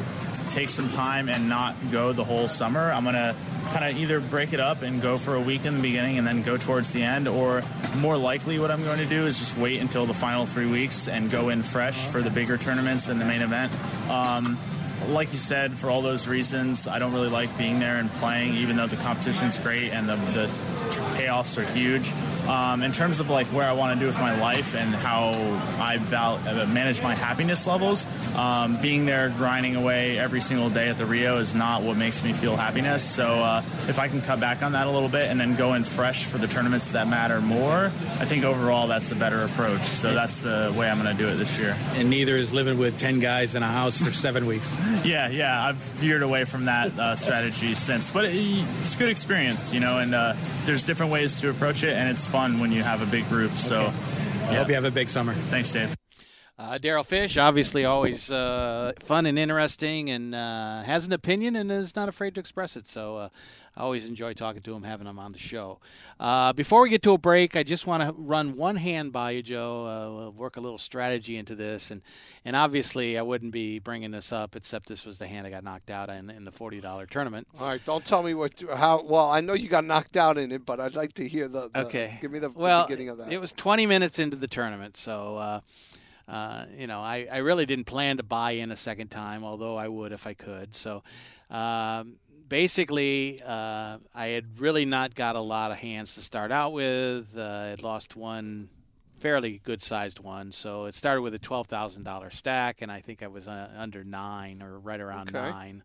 take 0.52 0.70
some 0.70 0.90
time 0.90 1.30
and 1.30 1.48
not 1.48 1.76
go 1.92 2.12
the 2.12 2.24
whole 2.24 2.48
summer. 2.48 2.92
I'm 2.92 3.04
going 3.04 3.16
to 3.16 3.36
kind 3.70 3.86
of 3.86 4.02
either 4.02 4.20
break 4.20 4.54
it 4.54 4.60
up 4.60 4.82
and 4.82 5.02
go 5.02 5.18
for 5.18 5.36
a 5.36 5.40
week 5.40 5.66
in 5.66 5.78
the 5.78 5.82
beginning 5.82 6.18
and 6.18 6.28
then 6.28 6.42
go 6.42 6.58
towards 6.58 6.92
the 6.92 7.04
end, 7.04 7.28
or 7.28 7.64
more 7.98 8.18
likely 8.18 8.60
what 8.60 8.70
I'm 8.70 8.84
going 8.84 9.00
to 9.00 9.06
do 9.06 9.26
is 9.26 9.40
just 9.40 9.58
wait 9.58 9.80
until 9.80 10.06
the 10.06 10.14
final 10.14 10.46
three 10.46 10.70
weeks 10.70 11.08
and 11.08 11.32
go 11.32 11.50
in 11.50 11.64
fresh 11.64 12.06
for 12.08 12.22
the 12.22 12.30
bigger 12.30 12.58
tournaments 12.58 13.08
and 13.08 13.20
the 13.20 13.26
main 13.26 13.42
event. 13.42 13.72
Um, 14.10 14.58
like 15.10 15.32
you 15.34 15.40
said, 15.40 15.72
for 15.74 15.90
all 15.90 16.02
those 16.02 16.28
reasons, 16.28 16.88
I 16.88 17.00
don't 17.00 17.14
really 17.14 17.30
like 17.30 17.56
being 17.58 17.80
there 17.80 17.96
and 17.96 18.10
playing, 18.14 18.54
even 18.54 18.76
though 18.78 18.88
the 18.88 18.98
competition's 18.98 19.60
great 19.60 19.92
and 19.92 20.08
the, 20.08 20.16
the 20.16 20.48
payoffs 21.18 21.58
are 21.58 21.66
huge. 21.74 22.12
Um, 22.48 22.82
in 22.84 22.92
terms 22.92 23.20
of 23.20 23.30
like 23.30 23.48
where 23.48 23.68
I 23.70 23.74
want 23.74 23.94
to 23.94 24.00
do 24.00 24.08
with 24.08 24.18
my 24.18 24.40
life 24.40 24.76
and 24.76 24.94
how 24.96 25.30
I 25.80 25.98
val- 25.98 26.40
uh, 26.48 26.66
manage 26.68 27.02
my 27.02 27.16
happiness 27.16 27.68
levels, 27.68 28.06
um, 28.36 28.82
being 28.82 29.06
there 29.06 29.30
grinding 29.38 29.76
away 29.76 30.18
every 30.18 30.42
single 30.42 30.70
day 30.70 30.90
at 30.90 30.98
the 30.98 31.06
Rio 31.06 31.38
is 31.38 31.54
not 31.54 31.84
what 31.84 31.98
makes 31.98 32.24
me 32.24 32.34
feel 32.34 32.56
happiness. 32.56 33.04
So 33.04 33.26
uh, 33.26 33.62
if 33.88 34.00
I 34.00 34.08
can 34.08 34.22
cut 34.22 34.40
back 34.40 34.64
on 34.64 34.74
that 34.74 34.88
a 34.88 34.92
little 34.92 35.10
bit 35.10 35.30
and 35.30 35.40
then 35.40 35.56
go 35.56 35.74
in 35.74 35.84
fresh 35.84 36.26
for 36.26 36.38
the 36.38 36.48
tournaments 36.48 36.90
that 36.90 37.08
matter 37.08 37.42
more, 37.42 37.86
I 37.86 38.26
think 38.26 38.44
overall 38.44 38.88
that's 38.88 39.12
a 39.12 39.16
better 39.16 39.44
approach. 39.44 39.84
So 39.84 40.14
that's 40.14 40.42
the 40.42 40.74
way 40.78 40.90
I'm 40.90 41.02
going 41.02 41.16
to 41.16 41.22
do 41.22 41.30
it 41.30 41.36
this 41.36 41.60
year. 41.60 41.76
And 41.96 42.10
neither 42.10 42.36
is 42.36 42.54
living 42.54 42.78
with 42.78 42.98
10 42.98 43.20
guys 43.20 43.56
in 43.56 43.64
a 43.64 43.68
house 43.68 43.98
for 43.98 44.12
seven 44.12 44.46
weeks. 44.46 44.78
Yeah, 45.04 45.30
yeah. 45.30 45.66
I've 45.68 45.76
veered 45.76 46.24
away 46.24 46.46
from 46.46 46.66
that 46.66 46.98
uh, 46.98 47.16
strategy 47.16 47.74
since. 47.74 48.12
But 48.12 48.26
it, 48.26 48.36
it's 48.36 48.96
a 48.96 48.98
good 48.98 49.10
experience, 49.10 49.74
you 49.74 49.80
know, 49.80 50.00
and 50.00 50.14
uh, 50.14 50.34
there's 50.64 50.86
different 50.86 51.12
ways 51.12 51.42
to 51.42 51.50
approach 51.50 51.84
it, 51.84 51.94
and 51.94 52.10
it's 52.10 52.26
fun 52.26 52.60
when 52.60 52.72
you 52.72 52.84
have 52.84 53.02
a 53.02 53.10
big 53.12 53.28
group. 53.30 53.52
So, 53.54 53.82
okay. 53.82 53.88
I 54.50 54.54
hope 54.56 54.68
you 54.68 54.76
have 54.76 54.86
a 54.86 54.92
big 54.92 55.10
summer. 55.10 55.34
Thanks, 55.34 55.72
Dave. 55.72 55.96
Uh, 56.62 56.78
Daryl 56.78 57.04
Fish, 57.04 57.38
obviously 57.38 57.86
always 57.86 58.30
uh, 58.30 58.92
fun 59.00 59.26
and 59.26 59.40
interesting, 59.40 60.12
and 60.12 60.36
uh, 60.36 60.84
has 60.84 61.08
an 61.08 61.14
opinion 61.14 61.56
and 61.56 61.72
is 61.72 61.96
not 61.96 62.08
afraid 62.08 62.36
to 62.36 62.40
express 62.40 62.76
it. 62.76 62.88
So 62.88 63.18
uh, 63.18 63.30
I 63.76 63.82
always 63.82 64.06
enjoy 64.06 64.34
talking 64.34 64.62
to 64.62 64.76
him, 64.76 64.84
having 64.84 65.08
him 65.08 65.18
on 65.18 65.32
the 65.32 65.40
show. 65.40 65.80
Uh, 66.20 66.54
before 66.54 66.84
we 66.84 66.90
get 66.92 67.02
to 67.02 67.14
a 67.14 67.18
break, 67.18 67.56
I 67.56 67.64
just 67.64 67.88
want 67.88 68.04
to 68.04 68.14
run 68.16 68.56
one 68.58 68.76
hand 68.76 69.12
by 69.12 69.32
you, 69.32 69.42
Joe. 69.42 69.86
Uh, 69.88 70.16
we'll 70.16 70.32
work 70.34 70.58
a 70.58 70.62
little 70.62 70.78
strategy 70.78 71.38
into 71.38 71.56
this, 71.56 71.90
and 71.90 72.04
and 72.46 72.56
obviously 72.56 73.18
I 73.18 73.24
wouldn't 73.24 73.54
be 73.54 73.80
bringing 73.80 74.12
this 74.12 74.32
up 74.32 74.56
except 74.56 74.88
this 74.88 75.04
was 75.04 75.18
the 75.18 75.26
hand 75.26 75.48
I 75.48 75.50
got 75.50 75.64
knocked 75.64 75.90
out 75.90 76.12
in 76.12 76.30
in 76.30 76.46
the 76.46 76.52
forty 76.52 76.80
dollar 76.80 77.08
tournament. 77.08 77.48
All 77.60 77.70
right, 77.70 77.82
don't 77.86 78.06
tell 78.06 78.22
me 78.22 78.36
what 78.36 78.62
how. 78.76 79.02
Well, 79.02 79.32
I 79.32 79.42
know 79.42 79.54
you 79.54 79.68
got 79.68 79.84
knocked 79.84 80.16
out 80.16 80.38
in 80.38 80.52
it, 80.52 80.64
but 80.64 80.80
I'd 80.80 80.96
like 80.96 81.14
to 81.14 81.28
hear 81.28 81.48
the. 81.48 81.70
the 81.70 81.86
Okay. 81.86 82.20
Give 82.22 82.32
me 82.32 82.38
the, 82.38 82.50
the 82.50 82.62
well, 82.62 82.86
beginning 82.86 83.10
of 83.10 83.18
that. 83.18 83.34
It 83.34 83.42
was 83.42 83.52
20 83.54 83.88
minutes 83.88 84.20
into 84.20 84.38
the 84.38 84.48
tournament, 84.48 84.96
so 84.96 85.62
uh, 86.32 86.36
uh, 86.36 86.66
you 86.78 86.88
know 86.88 87.00
I, 87.00 87.28
I 87.32 87.38
really 87.38 87.66
didn't 87.66 87.86
plan 87.86 88.18
to 88.18 88.24
buy 88.24 88.52
in 88.52 88.72
a 88.72 88.76
second 88.76 89.10
time, 89.10 89.44
although 89.44 89.78
I 89.78 89.88
would 89.88 90.12
if 90.12 90.28
I 90.28 90.34
could. 90.34 90.76
So 90.76 91.04
um, 91.50 92.18
basically, 92.48 93.42
uh, 93.46 93.98
I 94.16 94.28
had 94.28 94.60
really 94.60 94.86
not 94.86 95.16
got 95.16 95.36
a 95.36 95.42
lot 95.42 95.72
of 95.72 95.78
hands 95.78 96.16
to 96.16 96.22
start 96.22 96.52
out 96.52 96.74
with. 96.74 97.38
Uh, 97.38 97.42
I 97.66 97.68
had 97.68 97.84
lost 97.84 98.16
one 98.16 98.70
fairly 99.20 99.62
good 99.64 99.84
sized 99.84 100.20
one, 100.20 100.52
so 100.52 100.86
it 100.86 100.96
started 100.96 101.22
with 101.22 101.34
a 101.36 101.40
twelve 101.40 101.68
thousand 101.68 102.04
dollar 102.04 102.30
stack, 102.32 102.82
and 102.82 102.92
I 102.92 103.02
think 103.02 103.24
I 103.24 103.28
was 103.28 103.48
uh, 103.48 103.70
under 103.78 104.04
nine 104.04 104.62
or 104.62 104.80
right 104.80 105.00
around 105.02 105.30
Okay. 105.30 105.34
nine. 105.34 105.84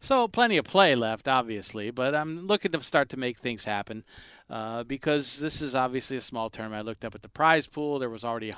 So 0.00 0.28
plenty 0.28 0.58
of 0.58 0.66
play 0.66 0.94
left, 0.94 1.28
obviously, 1.28 1.90
but 1.90 2.14
I'm 2.14 2.46
looking 2.46 2.72
to 2.72 2.82
start 2.82 3.08
to 3.10 3.16
make 3.16 3.38
things 3.38 3.64
happen 3.64 4.04
uh, 4.50 4.84
because 4.84 5.40
this 5.40 5.62
is 5.62 5.74
obviously 5.74 6.16
a 6.18 6.20
small 6.20 6.50
tournament. 6.50 6.80
I 6.80 6.82
looked 6.86 7.04
up 7.04 7.14
at 7.14 7.22
the 7.22 7.28
prize 7.28 7.66
pool; 7.66 7.98
there 7.98 8.10
was 8.10 8.24
already 8.24 8.50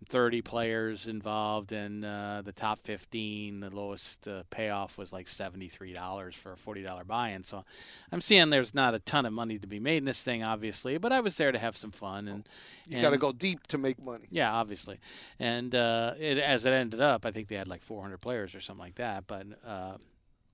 130 0.00 0.42
players 0.42 1.08
involved, 1.08 1.72
and 1.72 2.04
uh, 2.04 2.42
the 2.44 2.52
top 2.52 2.78
15, 2.80 3.60
the 3.60 3.70
lowest 3.70 4.28
uh, 4.28 4.42
payoff 4.50 4.98
was 4.98 5.10
like 5.12 5.26
$73 5.26 6.34
for 6.34 6.52
a 6.52 6.56
$40 6.56 7.06
buy-in. 7.06 7.42
So 7.42 7.64
I'm 8.12 8.20
seeing 8.20 8.50
there's 8.50 8.74
not 8.74 8.94
a 8.94 8.98
ton 9.00 9.24
of 9.24 9.32
money 9.32 9.58
to 9.58 9.66
be 9.66 9.80
made 9.80 9.98
in 9.98 10.04
this 10.04 10.22
thing, 10.22 10.44
obviously, 10.44 10.98
but 10.98 11.12
I 11.12 11.20
was 11.20 11.36
there 11.36 11.50
to 11.50 11.58
have 11.58 11.76
some 11.76 11.92
fun 11.92 12.28
and. 12.28 12.48
you 12.86 13.00
got 13.00 13.10
to 13.10 13.18
go 13.18 13.32
deep 13.32 13.66
to 13.68 13.78
make 13.78 14.00
money. 14.02 14.26
yeah, 14.30 14.52
obviously, 14.52 14.98
and 15.38 15.74
uh, 15.74 16.14
it, 16.18 16.38
as 16.38 16.66
it 16.66 16.72
ended 16.72 17.00
up, 17.00 17.24
I 17.24 17.30
think 17.30 17.48
they 17.48 17.56
had 17.56 17.68
like 17.68 17.82
400 17.82 18.18
players 18.18 18.54
or 18.54 18.60
something 18.60 18.84
like 18.84 18.96
that. 18.96 19.26
But 19.26 19.46
uh, 19.66 19.96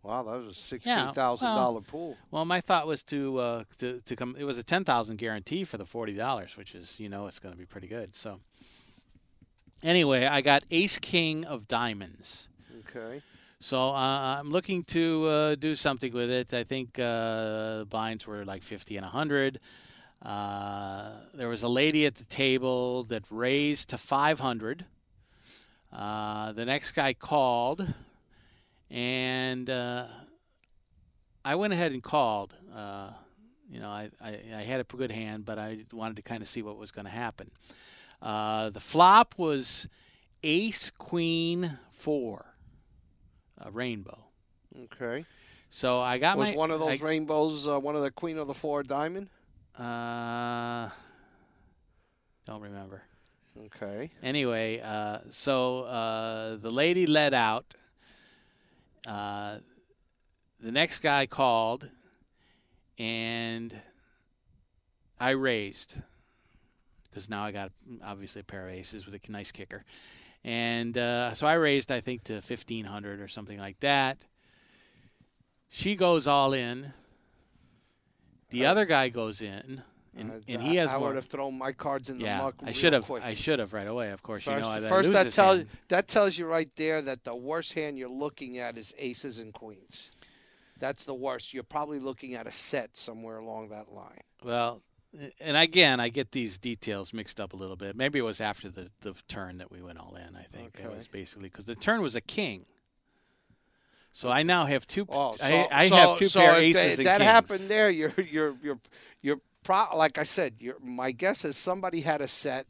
Wow, 0.02 0.24
that 0.24 0.36
was 0.36 0.56
a 0.56 0.60
sixteen 0.60 1.12
thousand 1.12 1.46
well, 1.46 1.56
dollar 1.56 1.80
pool. 1.80 2.16
well, 2.32 2.44
my 2.44 2.60
thought 2.60 2.88
was 2.88 3.04
to 3.04 3.38
uh, 3.38 3.64
to 3.78 4.00
to 4.00 4.16
come. 4.16 4.34
It 4.36 4.42
was 4.42 4.58
a 4.58 4.62
10,000 4.64 5.16
guarantee 5.16 5.62
for 5.62 5.78
the 5.78 5.86
40 5.86 6.14
dollars, 6.14 6.56
which 6.56 6.74
is 6.74 6.98
you 6.98 7.08
know 7.08 7.28
it's 7.28 7.38
going 7.38 7.54
to 7.54 7.58
be 7.58 7.66
pretty 7.66 7.86
good. 7.86 8.12
So 8.12 8.40
anyway, 9.82 10.26
I 10.26 10.40
got 10.40 10.64
Ace 10.70 10.98
King 10.98 11.44
of 11.44 11.68
Diamonds. 11.68 12.48
Okay. 12.88 13.22
So 13.60 13.90
uh, 13.90 14.38
I'm 14.38 14.50
looking 14.50 14.82
to 14.84 15.26
uh, 15.26 15.54
do 15.54 15.74
something 15.74 16.12
with 16.12 16.30
it. 16.30 16.52
I 16.52 16.64
think 16.64 16.98
uh, 16.98 17.84
blinds 17.84 18.26
were 18.26 18.44
like 18.44 18.62
50 18.62 18.96
and 18.96 19.04
100. 19.04 19.60
Uh, 20.20 21.12
there 21.34 21.48
was 21.48 21.62
a 21.62 21.68
lady 21.68 22.06
at 22.06 22.14
the 22.14 22.24
table 22.24 23.04
that 23.04 23.24
raised 23.30 23.90
to 23.90 23.98
500. 23.98 24.84
Uh, 25.92 26.52
the 26.52 26.64
next 26.64 26.92
guy 26.92 27.12
called, 27.12 27.86
and 28.90 29.68
uh, 29.68 30.06
I 31.44 31.54
went 31.54 31.72
ahead 31.72 31.92
and 31.92 32.02
called. 32.02 32.54
Uh, 32.74 33.10
you 33.70 33.80
know, 33.80 33.90
I, 33.90 34.10
I, 34.20 34.38
I 34.54 34.62
had 34.62 34.80
a 34.80 34.84
good 34.84 35.10
hand, 35.10 35.44
but 35.44 35.58
I 35.58 35.84
wanted 35.92 36.16
to 36.16 36.22
kind 36.22 36.42
of 36.42 36.48
see 36.48 36.62
what 36.62 36.78
was 36.78 36.92
going 36.92 37.04
to 37.04 37.10
happen. 37.10 37.50
Uh, 38.22 38.70
the 38.70 38.80
flop 38.80 39.34
was 39.36 39.88
Ace 40.44 40.90
Queen 40.90 41.78
Four, 41.90 42.54
a 43.58 43.70
rainbow. 43.70 44.18
Okay. 44.84 45.24
So 45.70 46.00
I 46.00 46.18
got 46.18 46.36
was 46.38 46.48
my 46.48 46.50
Was 46.50 46.56
one 46.58 46.70
of 46.70 46.80
those 46.80 47.00
I- 47.00 47.04
rainbows 47.04 47.66
uh, 47.66 47.80
one 47.80 47.96
of 47.96 48.02
the 48.02 48.10
queen 48.10 48.38
of 48.38 48.46
the 48.46 48.54
four 48.54 48.82
diamond? 48.82 49.28
Uh, 49.76 50.88
don't 52.46 52.60
remember. 52.60 53.02
Okay. 53.66 54.10
Anyway, 54.22 54.80
uh, 54.80 55.18
so 55.30 55.80
uh, 55.82 56.56
the 56.56 56.70
lady 56.70 57.06
led 57.06 57.34
out. 57.34 57.74
Uh, 59.06 59.58
the 60.60 60.70
next 60.70 61.00
guy 61.00 61.26
called, 61.26 61.88
and 62.98 63.74
I 65.18 65.30
raised 65.30 65.96
because 67.12 67.28
now 67.28 67.44
I 67.44 67.52
got 67.52 67.70
obviously 68.02 68.40
a 68.40 68.44
pair 68.44 68.66
of 68.68 68.74
aces 68.74 69.04
with 69.06 69.14
a 69.14 69.32
nice 69.32 69.52
kicker, 69.52 69.84
and 70.44 70.96
uh, 70.96 71.34
so 71.34 71.46
I 71.46 71.54
raised 71.54 71.92
I 71.92 72.00
think 72.00 72.24
to 72.24 72.40
fifteen 72.40 72.84
hundred 72.84 73.20
or 73.20 73.28
something 73.28 73.58
like 73.58 73.78
that. 73.80 74.24
She 75.68 75.94
goes 75.96 76.26
all 76.26 76.52
in. 76.52 76.92
The 78.50 78.66
other 78.66 78.84
guy 78.84 79.08
goes 79.08 79.40
in, 79.40 79.82
and, 80.14 80.30
Uh, 80.30 80.34
and 80.46 80.62
he 80.62 80.76
has 80.76 80.92
I 80.92 80.98
more. 80.98 81.08
would 81.08 81.16
have 81.16 81.24
thrown 81.24 81.56
my 81.56 81.72
cards 81.72 82.10
in 82.10 82.18
the 82.18 82.24
yeah, 82.24 82.38
muck. 82.38 82.56
I 82.62 82.72
should 82.72 82.92
have. 82.92 83.06
quick. 83.06 83.22
I 83.22 83.32
should 83.34 83.58
have 83.58 83.72
right 83.72 83.86
away. 83.86 84.10
Of 84.10 84.22
course, 84.22 84.46
you 84.46 84.52
know 84.52 84.68
I 84.68 84.80
first 84.80 85.12
that 85.14 85.32
tells 85.32 85.56
hand. 85.58 85.68
that 85.88 86.08
tells 86.08 86.36
you 86.36 86.46
right 86.46 86.68
there 86.76 87.00
that 87.02 87.24
the 87.24 87.34
worst 87.34 87.72
hand 87.72 87.96
you're 87.98 88.10
looking 88.10 88.58
at 88.58 88.76
is 88.76 88.94
aces 88.98 89.38
and 89.38 89.54
queens. 89.54 90.10
That's 90.78 91.04
the 91.04 91.14
worst. 91.14 91.54
You're 91.54 91.62
probably 91.62 92.00
looking 92.00 92.34
at 92.34 92.46
a 92.46 92.50
set 92.50 92.96
somewhere 92.96 93.38
along 93.38 93.68
that 93.70 93.90
line. 93.92 94.20
Well, 94.44 94.82
and 95.40 95.56
again, 95.56 96.00
I 96.00 96.08
get 96.08 96.32
these 96.32 96.58
details 96.58 97.12
mixed 97.12 97.38
up 97.40 97.52
a 97.52 97.56
little 97.56 97.76
bit. 97.76 97.96
Maybe 97.96 98.18
it 98.18 98.22
was 98.22 98.40
after 98.40 98.68
the, 98.70 98.90
the 99.02 99.14
turn 99.28 99.58
that 99.58 99.70
we 99.70 99.82
went 99.82 99.98
all 99.98 100.14
in. 100.16 100.34
I 100.36 100.44
think 100.56 100.76
it 100.78 100.86
Okay. 100.86 100.94
was 100.94 101.06
basically 101.08 101.48
because 101.48 101.66
the 101.66 101.74
turn 101.74 102.00
was 102.02 102.16
a 102.16 102.20
king. 102.20 102.64
So 104.14 104.28
I 104.28 104.42
now 104.42 104.66
have 104.66 104.86
two. 104.86 105.06
Oh, 105.08 105.32
so, 105.32 105.44
I, 105.44 105.68
I 105.70 105.88
so- 105.88 105.96
have 105.96 106.18
two 106.18 106.26
so 106.28 106.40
pair 106.40 106.56
aces 106.56 106.82
that, 106.82 106.98
and 106.98 107.06
that 107.06 107.18
kings. 107.18 107.30
happened 107.30 107.70
there. 107.70 107.90
You're 107.90 108.12
you're 108.18 108.54
you're 108.62 108.78
you're 109.22 109.38
pro- 109.62 109.96
like 109.96 110.18
I 110.18 110.22
said. 110.24 110.54
You're, 110.58 110.76
my 110.80 111.10
guess 111.12 111.44
is 111.44 111.56
somebody 111.56 112.00
had 112.00 112.20
a 112.20 112.28
set. 112.28 112.66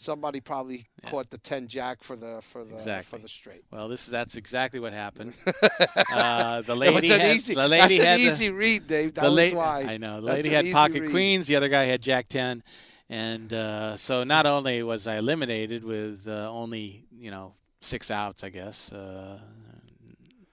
Somebody 0.00 0.40
probably 0.40 0.86
caught 1.10 1.28
the 1.28 1.36
ten 1.36 1.68
jack 1.68 2.02
for 2.02 2.16
the 2.16 2.40
for 2.40 2.64
the 2.64 2.72
Exactly. 2.72 3.18
for 3.18 3.22
the 3.22 3.28
straight. 3.28 3.64
Well, 3.70 3.86
this 3.86 4.04
is 4.06 4.10
that's 4.10 4.34
exactly 4.34 4.80
what 4.80 4.94
happened. 4.94 5.34
uh, 6.10 6.62
the 6.62 6.74
lady 6.74 7.10
an 7.12 7.20
had, 7.20 7.36
easy. 7.36 7.52
the 7.52 7.68
lady 7.68 7.98
that's 7.98 8.00
had 8.06 8.14
an 8.20 8.26
the- 8.26 8.32
easy 8.32 8.48
read, 8.48 8.86
Dave. 8.86 9.12
That 9.12 9.24
the 9.24 9.30
la- 9.30 9.50
why. 9.50 9.82
I 9.82 9.98
know 9.98 10.22
the 10.22 10.28
That's 10.28 10.36
lady 10.48 10.48
had 10.48 10.72
pocket 10.72 11.02
read. 11.02 11.10
queens. 11.10 11.46
The 11.48 11.56
other 11.56 11.68
guy 11.68 11.84
had 11.84 12.00
jack 12.00 12.30
ten, 12.30 12.62
and 13.10 13.52
uh, 13.52 13.98
so 13.98 14.24
not 14.24 14.46
only 14.46 14.82
was 14.82 15.06
I 15.06 15.16
eliminated 15.18 15.84
with 15.84 16.26
uh, 16.26 16.50
only 16.50 17.04
you 17.12 17.30
know 17.30 17.52
six 17.82 18.10
outs, 18.10 18.42
I 18.42 18.48
guess. 18.48 18.90
Uh, 18.90 19.38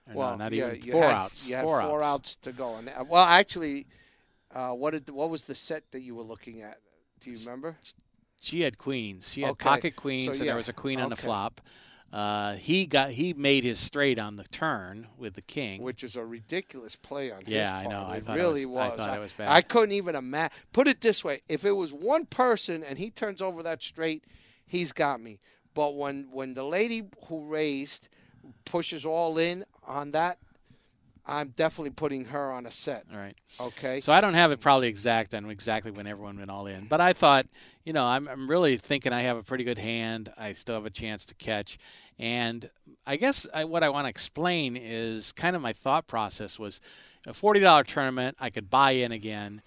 or 0.08 0.12
no, 0.12 0.18
Well, 0.18 0.36
not 0.36 0.52
yeah, 0.52 0.74
even 0.74 0.92
four 0.92 1.02
had, 1.04 1.10
outs. 1.12 1.48
You 1.48 1.54
had 1.56 1.64
four, 1.64 1.80
four, 1.82 2.02
outs. 2.02 2.32
outs. 2.32 2.34
to 2.42 2.52
go. 2.52 2.76
And 2.76 2.90
well, 3.08 3.24
actually, 3.24 3.86
uh, 4.54 4.72
what 4.72 4.90
did 4.90 5.08
what 5.08 5.30
was 5.30 5.44
the 5.44 5.54
set 5.54 5.84
that 5.92 6.00
you 6.00 6.14
were 6.14 6.22
looking 6.22 6.60
at? 6.60 6.80
Do 7.20 7.30
you 7.30 7.38
remember? 7.38 7.78
She 8.40 8.60
had 8.62 8.78
queens. 8.78 9.32
She 9.32 9.42
had 9.42 9.50
Okay. 9.52 9.64
pocket 9.64 9.96
queens, 9.96 10.24
So, 10.26 10.30
and 10.32 10.40
yeah, 10.40 10.46
there 10.52 10.56
was 10.56 10.68
a 10.68 10.72
queen 10.72 11.00
on 11.00 11.10
the 11.10 11.16
flop. 11.16 11.60
Uh, 12.10 12.54
he 12.54 12.86
got 12.86 13.10
he 13.10 13.34
made 13.34 13.64
his 13.64 13.78
straight 13.78 14.18
on 14.18 14.36
the 14.36 14.44
turn 14.44 15.06
with 15.18 15.34
the 15.34 15.42
king. 15.42 15.82
Which 15.82 16.02
is 16.02 16.16
a 16.16 16.24
ridiculous 16.24 16.96
play 16.96 17.30
on 17.30 17.44
his 17.44 17.44
part. 17.44 17.52
Yeah, 17.52 17.76
I 17.76 17.86
know. 17.86 18.06
I 18.08 18.16
it 18.16 18.24
thought 18.24 18.38
it 18.38 18.40
really 18.40 18.64
was- 18.64 18.98
I 18.98 19.04
thought 19.04 19.16
it 19.16 19.20
was 19.20 19.32
bad. 19.34 19.48
I 19.50 19.60
couldn't 19.60 19.92
even 19.92 20.14
imagine. 20.14 20.56
Put 20.72 20.88
it 20.88 21.02
this 21.02 21.22
way: 21.22 21.42
if 21.50 21.66
it 21.66 21.72
was 21.72 21.92
one 21.92 22.24
person 22.24 22.82
and 22.82 22.98
he 22.98 23.10
turns 23.10 23.42
over 23.42 23.62
that 23.62 23.82
straight, 23.82 24.24
he's 24.66 24.92
got 24.92 25.20
me. 25.20 25.38
But 25.74 25.96
when 25.96 26.28
when 26.30 26.54
the 26.54 26.64
lady 26.64 27.04
who 27.26 27.44
raised 27.46 28.08
pushes 28.64 29.04
all 29.04 29.36
in 29.36 29.66
on 29.84 30.12
that, 30.12 30.38
I'm 31.28 31.48
definitely 31.56 31.90
putting 31.90 32.24
her 32.26 32.50
on 32.50 32.64
a 32.66 32.70
set. 32.70 33.04
All 33.12 33.18
right. 33.18 33.36
Okay. 33.60 34.00
So 34.00 34.12
I 34.12 34.20
don't 34.20 34.34
have 34.34 34.50
it 34.50 34.60
probably 34.60 34.88
exact 34.88 35.34
on 35.34 35.48
exactly 35.50 35.90
when 35.90 36.06
everyone 36.06 36.38
went 36.38 36.50
all 36.50 36.66
in, 36.66 36.86
but 36.86 37.00
I 37.00 37.12
thought, 37.12 37.46
you 37.84 37.92
know, 37.92 38.04
I'm 38.04 38.26
I'm 38.28 38.48
really 38.48 38.76
thinking 38.78 39.12
I 39.12 39.20
have 39.22 39.36
a 39.36 39.42
pretty 39.42 39.64
good 39.64 39.78
hand. 39.78 40.32
I 40.38 40.52
still 40.54 40.74
have 40.76 40.86
a 40.86 40.90
chance 40.90 41.24
to 41.26 41.34
catch, 41.34 41.78
and 42.18 42.70
I 43.06 43.16
guess 43.16 43.46
I, 43.52 43.64
what 43.64 43.82
I 43.82 43.88
want 43.90 44.06
to 44.06 44.08
explain 44.10 44.76
is 44.76 45.32
kind 45.32 45.54
of 45.54 45.62
my 45.62 45.72
thought 45.72 46.06
process 46.06 46.58
was 46.58 46.80
a 47.26 47.34
forty 47.34 47.60
dollar 47.60 47.84
tournament. 47.84 48.36
I 48.40 48.50
could 48.50 48.70
buy 48.70 48.92
in 48.92 49.12
again. 49.12 49.60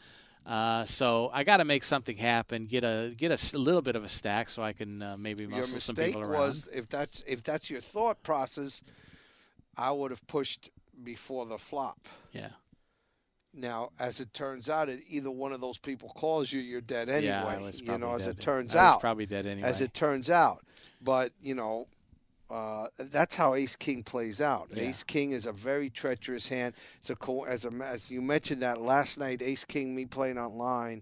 Uh, 0.44 0.84
so 0.86 1.30
I 1.32 1.44
got 1.44 1.58
to 1.58 1.66
make 1.66 1.84
something 1.84 2.18
happen, 2.18 2.66
get 2.66 2.84
a 2.84 3.14
get 3.16 3.30
a 3.30 3.36
s- 3.36 3.54
little 3.54 3.82
bit 3.84 3.96
of 3.96 4.04
a 4.04 4.10
stack, 4.10 4.50
so 4.50 4.64
I 4.64 4.74
can 4.74 5.02
uh, 5.02 5.16
maybe 5.16 5.46
muscle 5.46 5.80
some 5.80 5.96
people 5.96 6.22
around. 6.22 6.32
Your 6.32 6.40
mistake 6.40 6.66
was 6.66 6.70
if 6.74 6.90
that's 6.90 7.24
if 7.28 7.44
that's 7.44 7.70
your 7.70 7.80
thought 7.82 8.24
process, 8.24 8.82
I 9.78 9.92
would 9.92 10.10
have 10.12 10.26
pushed 10.28 10.72
before 11.04 11.46
the 11.46 11.58
flop. 11.58 12.08
yeah, 12.32 12.50
Now, 13.54 13.92
as 14.00 14.20
it 14.20 14.34
turns 14.34 14.70
out, 14.70 14.90
if 14.90 15.00
either 15.08 15.32
one 15.32 15.52
of 15.54 15.62
those 15.62 15.78
people 15.78 16.10
calls 16.16 16.52
you, 16.52 16.62
you're 16.62 16.82
dead 16.82 17.10
anyway. 17.10 17.26
yeah, 17.28 17.46
I 17.46 17.58
was 17.58 17.80
you 17.80 17.86
probably 17.88 18.08
know, 18.08 18.16
as 18.16 18.26
dead. 18.26 18.38
it 18.38 18.42
turns 18.42 18.76
out. 18.76 19.00
probably 19.02 19.26
dead 19.26 19.46
anyway. 19.46 19.68
As 19.68 19.82
it 19.82 19.94
turns 19.94 20.30
out, 20.30 20.64
but 21.02 21.32
you 21.42 21.56
know, 21.56 21.88
uh, 22.50 22.88
that's 22.98 23.36
how 23.36 23.56
Ace 23.56 23.76
King 23.76 24.04
plays 24.04 24.42
out. 24.42 24.68
Yeah. 24.74 24.84
Ace 24.84 25.04
King 25.04 25.32
is 25.32 25.46
a 25.46 25.54
very 25.54 25.90
treacherous 25.90 26.48
hand. 26.48 26.74
It's 27.00 27.10
a 27.10 27.16
co- 27.16 27.46
as 27.46 27.66
a 27.66 27.72
as 27.84 28.12
you 28.12 28.22
mentioned 28.22 28.62
that 28.62 28.82
last 28.82 29.18
night, 29.18 29.42
Ace 29.42 29.64
King, 29.66 29.96
me 29.96 30.06
playing 30.06 30.38
online, 30.38 31.02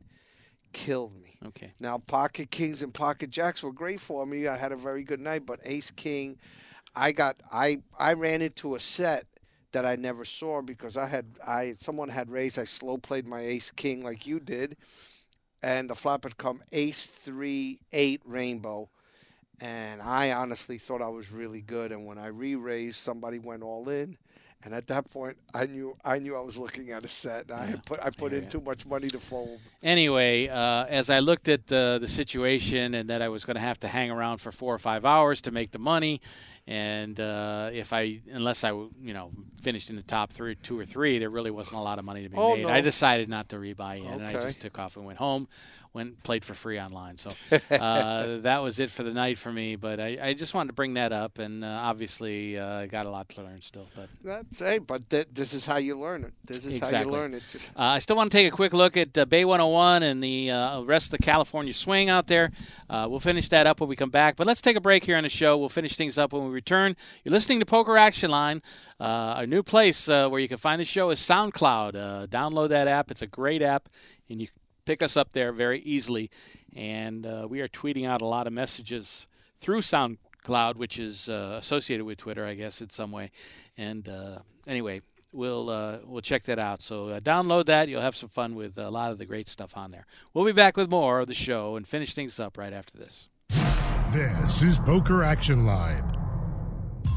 killed 0.74 1.20
me. 1.22 1.38
Okay. 1.48 1.72
Now, 1.80 1.98
pocket 2.00 2.52
kings 2.52 2.84
and 2.84 2.94
pocket 2.94 3.30
jacks 3.32 3.64
were 3.64 3.72
great 3.72 4.00
for 4.00 4.26
me. 4.26 4.48
I 4.48 4.56
had 4.58 4.72
a 4.72 4.76
very 4.76 5.04
good 5.04 5.20
night, 5.22 5.46
but 5.46 5.60
ace 5.64 5.92
king, 5.96 6.38
I 6.96 7.12
got 7.12 7.38
I 7.52 7.80
I 7.98 8.14
ran 8.14 8.42
into 8.42 8.76
a 8.76 8.80
set 8.80 9.26
that 9.72 9.86
I 9.86 9.96
never 9.96 10.26
saw 10.26 10.62
because 10.62 10.98
I 10.98 11.08
had 11.08 11.26
I 11.46 11.76
someone 11.78 12.10
had 12.10 12.30
raised. 12.30 12.60
I 12.60 12.66
slow 12.66 12.98
played 12.98 13.28
my 13.28 13.42
ace 13.42 13.72
king 13.72 14.04
like 14.04 14.26
you 14.28 14.40
did, 14.40 14.78
and 15.64 15.90
the 15.90 15.96
flop 15.96 16.24
had 16.24 16.38
come 16.38 16.62
ace 16.72 17.08
three 17.08 17.80
eight 17.92 18.22
rainbow, 18.26 18.90
and 19.62 20.02
I 20.02 20.32
honestly 20.32 20.78
thought 20.78 21.02
I 21.02 21.10
was 21.10 21.32
really 21.32 21.62
good. 21.62 21.92
And 21.92 22.06
when 22.06 22.18
I 22.18 22.28
re-raised, 22.28 22.98
somebody 22.98 23.40
went 23.40 23.64
all 23.64 23.90
in. 23.90 24.18
And 24.64 24.74
at 24.74 24.88
that 24.88 25.10
point, 25.10 25.38
I 25.54 25.66
knew 25.68 25.96
I 26.06 26.20
knew 26.20 26.36
I 26.36 26.42
was 26.42 26.58
looking 26.58 26.92
at 26.92 27.06
a 27.06 27.08
set. 27.10 27.52
I 27.52 27.66
had 27.68 27.86
put 27.86 28.00
I 28.02 28.10
put 28.12 28.34
Yeah, 28.34 28.40
in 28.40 28.46
yeah. 28.46 28.48
too 28.48 28.62
much 28.62 28.86
money 28.86 29.12
to 29.12 29.20
fold. 29.20 29.70
Anyway, 29.82 30.48
uh, 30.50 30.86
as 30.90 31.10
I 31.10 31.20
looked 31.20 31.48
at 31.48 31.68
the 31.68 31.98
the 32.02 32.08
situation 32.08 32.94
and 32.94 33.10
that 33.10 33.22
I 33.22 33.30
was 33.30 33.46
going 33.46 33.56
to 33.56 33.62
have 33.62 33.80
to 33.82 33.88
hang 33.88 34.12
around 34.12 34.40
for 34.40 34.52
four 34.52 34.74
or 34.74 34.80
five 34.80 35.06
hours 35.06 35.42
to 35.42 35.52
make 35.52 35.72
the 35.72 35.80
money, 35.80 36.22
and 36.70 37.20
uh, 37.20 37.72
if 37.74 37.92
I 37.94 38.22
unless 38.32 38.64
I 38.64 38.70
you 38.70 39.14
know 39.14 39.32
finished 39.62 39.90
in 39.90 39.96
the 39.96 40.04
top 40.04 40.32
three, 40.32 40.56
two 40.56 40.80
or 40.80 40.86
three, 40.86 41.18
there 41.18 41.32
really 41.32 41.52
wasn't 41.52 41.80
a 41.82 41.84
lot 41.84 41.98
of 41.98 42.06
money 42.06 42.22
to 42.24 42.30
be 42.30 42.38
Oh, 42.38 42.56
made. 42.56 42.62
no. 42.64 42.70
I 42.70 42.82
decided 42.82 43.28
not 43.28 43.50
to 43.50 43.56
rebuy 43.58 43.98
in, 43.98 44.06
and 44.06 44.26
I 44.26 44.34
just 44.34 44.62
took 44.62 44.78
off 44.78 44.96
and 44.96 45.06
went 45.06 45.18
home. 45.18 45.48
Went 45.92 46.22
played 46.22 46.46
for 46.46 46.54
free 46.54 46.80
online, 46.80 47.18
so 47.18 47.32
uh, 47.72 48.38
that 48.42 48.60
was 48.62 48.80
it 48.80 48.92
for 48.92 49.02
the 49.02 49.12
night 49.12 49.40
for 49.40 49.52
me. 49.52 49.76
But 49.76 50.00
I, 50.00 50.20
I 50.22 50.34
just 50.36 50.54
wanted 50.54 50.68
to 50.68 50.74
bring 50.74 50.94
that 50.94 51.12
up, 51.12 51.40
and 51.40 51.66
uh, 51.66 51.68
obviously 51.68 52.60
uh, 52.60 52.82
I 52.82 52.86
got 52.86 53.08
a 53.08 53.10
lot 53.10 53.28
to 53.30 53.42
learn 53.42 53.60
still. 53.64 53.88
But 53.96 54.08
That's 54.24 54.60
hey, 54.60 54.78
but 54.78 55.10
th- 55.10 55.30
this 55.34 55.52
is 55.52 55.66
how 55.66 55.78
you 55.78 55.98
learn 55.98 56.24
it. 56.26 56.34
This 56.46 56.64
is 56.68 56.78
how 56.80 57.00
you 57.00 57.08
learn 57.08 57.34
it. 57.34 57.42
Uh, 57.76 57.82
I 57.82 57.98
still 58.00 58.16
want 58.16 58.32
to 58.32 58.38
take 58.38 58.54
a 58.54 58.56
quick 58.56 58.72
look 58.72 58.98
at 58.98 59.18
uh, 59.18 59.26
Bay 59.26 59.46
101 59.46 60.04
and 60.04 60.24
the 60.24 60.52
uh, 60.52 60.82
rest 60.84 61.08
of 61.12 61.18
the 61.18 61.26
California 61.26 61.74
swing 61.74 62.08
out 62.08 62.28
there. 62.28 62.52
Uh, 62.88 63.08
we'll 63.10 63.20
finish 63.20 63.50
that 63.50 63.66
up 63.66 63.80
when 63.80 63.90
we 63.90 63.96
come 63.96 64.12
back. 64.12 64.36
But 64.36 64.46
let's 64.46 64.62
take 64.62 64.76
a 64.78 64.82
break 64.82 65.04
here 65.04 65.18
on 65.18 65.24
the 65.24 65.30
show. 65.30 65.58
We'll 65.58 65.70
finish 65.70 65.98
things 65.98 66.20
up 66.20 66.34
when 66.34 66.44
we 66.44 66.59
return. 66.60 66.98
You're 67.24 67.32
listening 67.32 67.62
to 67.62 67.66
Poker 67.66 67.98
Action 67.98 68.30
Line. 68.30 68.62
Uh, 69.00 69.36
a 69.38 69.48
new 69.48 69.64
place 69.64 70.10
uh, 70.10 70.28
where 70.28 70.42
you 70.42 70.50
can 70.50 70.58
find 70.58 70.82
the 70.82 70.86
show 70.86 71.10
is 71.10 71.20
SoundCloud. 71.22 71.96
Uh, 71.96 72.28
download 72.28 72.70
that 72.70 72.90
app. 72.90 73.12
It's 73.12 73.22
a 73.22 73.28
great 73.28 73.62
app, 73.62 73.88
and 74.30 74.42
you 74.42 74.50
pick 74.84 75.02
us 75.02 75.16
up 75.16 75.32
there 75.32 75.54
very 75.54 75.80
easily. 75.84 76.30
And 76.76 77.26
uh, 77.26 77.48
we 77.50 77.62
are 77.62 77.70
tweeting 77.70 78.06
out 78.06 78.22
a 78.22 78.26
lot 78.26 78.46
of 78.46 78.52
messages 78.52 79.28
through 79.62 79.80
SoundCloud, 79.80 80.76
which 80.76 81.00
is 81.00 81.30
uh, 81.30 81.56
associated 81.60 82.06
with 82.06 82.18
Twitter, 82.18 82.46
I 82.46 82.56
guess, 82.56 82.82
in 82.82 82.90
some 82.90 83.14
way. 83.14 83.32
And 83.78 84.10
uh, 84.10 84.40
anyway, 84.68 85.02
we'll 85.32 85.70
uh, 85.70 86.00
we'll 86.06 86.22
check 86.22 86.44
that 86.44 86.60
out. 86.60 86.82
So 86.82 87.08
uh, 87.08 87.20
download 87.22 87.68
that. 87.68 87.88
You'll 87.88 88.02
have 88.02 88.18
some 88.18 88.30
fun 88.30 88.54
with 88.56 88.78
a 88.78 88.90
lot 88.90 89.14
of 89.14 89.18
the 89.18 89.26
great 89.26 89.48
stuff 89.48 89.78
on 89.78 89.92
there. 89.92 90.06
We'll 90.34 90.46
be 90.46 90.52
back 90.52 90.76
with 90.76 90.90
more 90.90 91.22
of 91.22 91.28
the 91.28 91.34
show 91.34 91.78
and 91.78 91.88
finish 91.88 92.14
things 92.14 92.38
up 92.38 92.58
right 92.58 92.74
after 92.74 92.98
this. 92.98 93.30
This 94.12 94.62
is 94.62 94.78
Poker 94.80 95.24
Action 95.24 95.66
Line. 95.66 96.19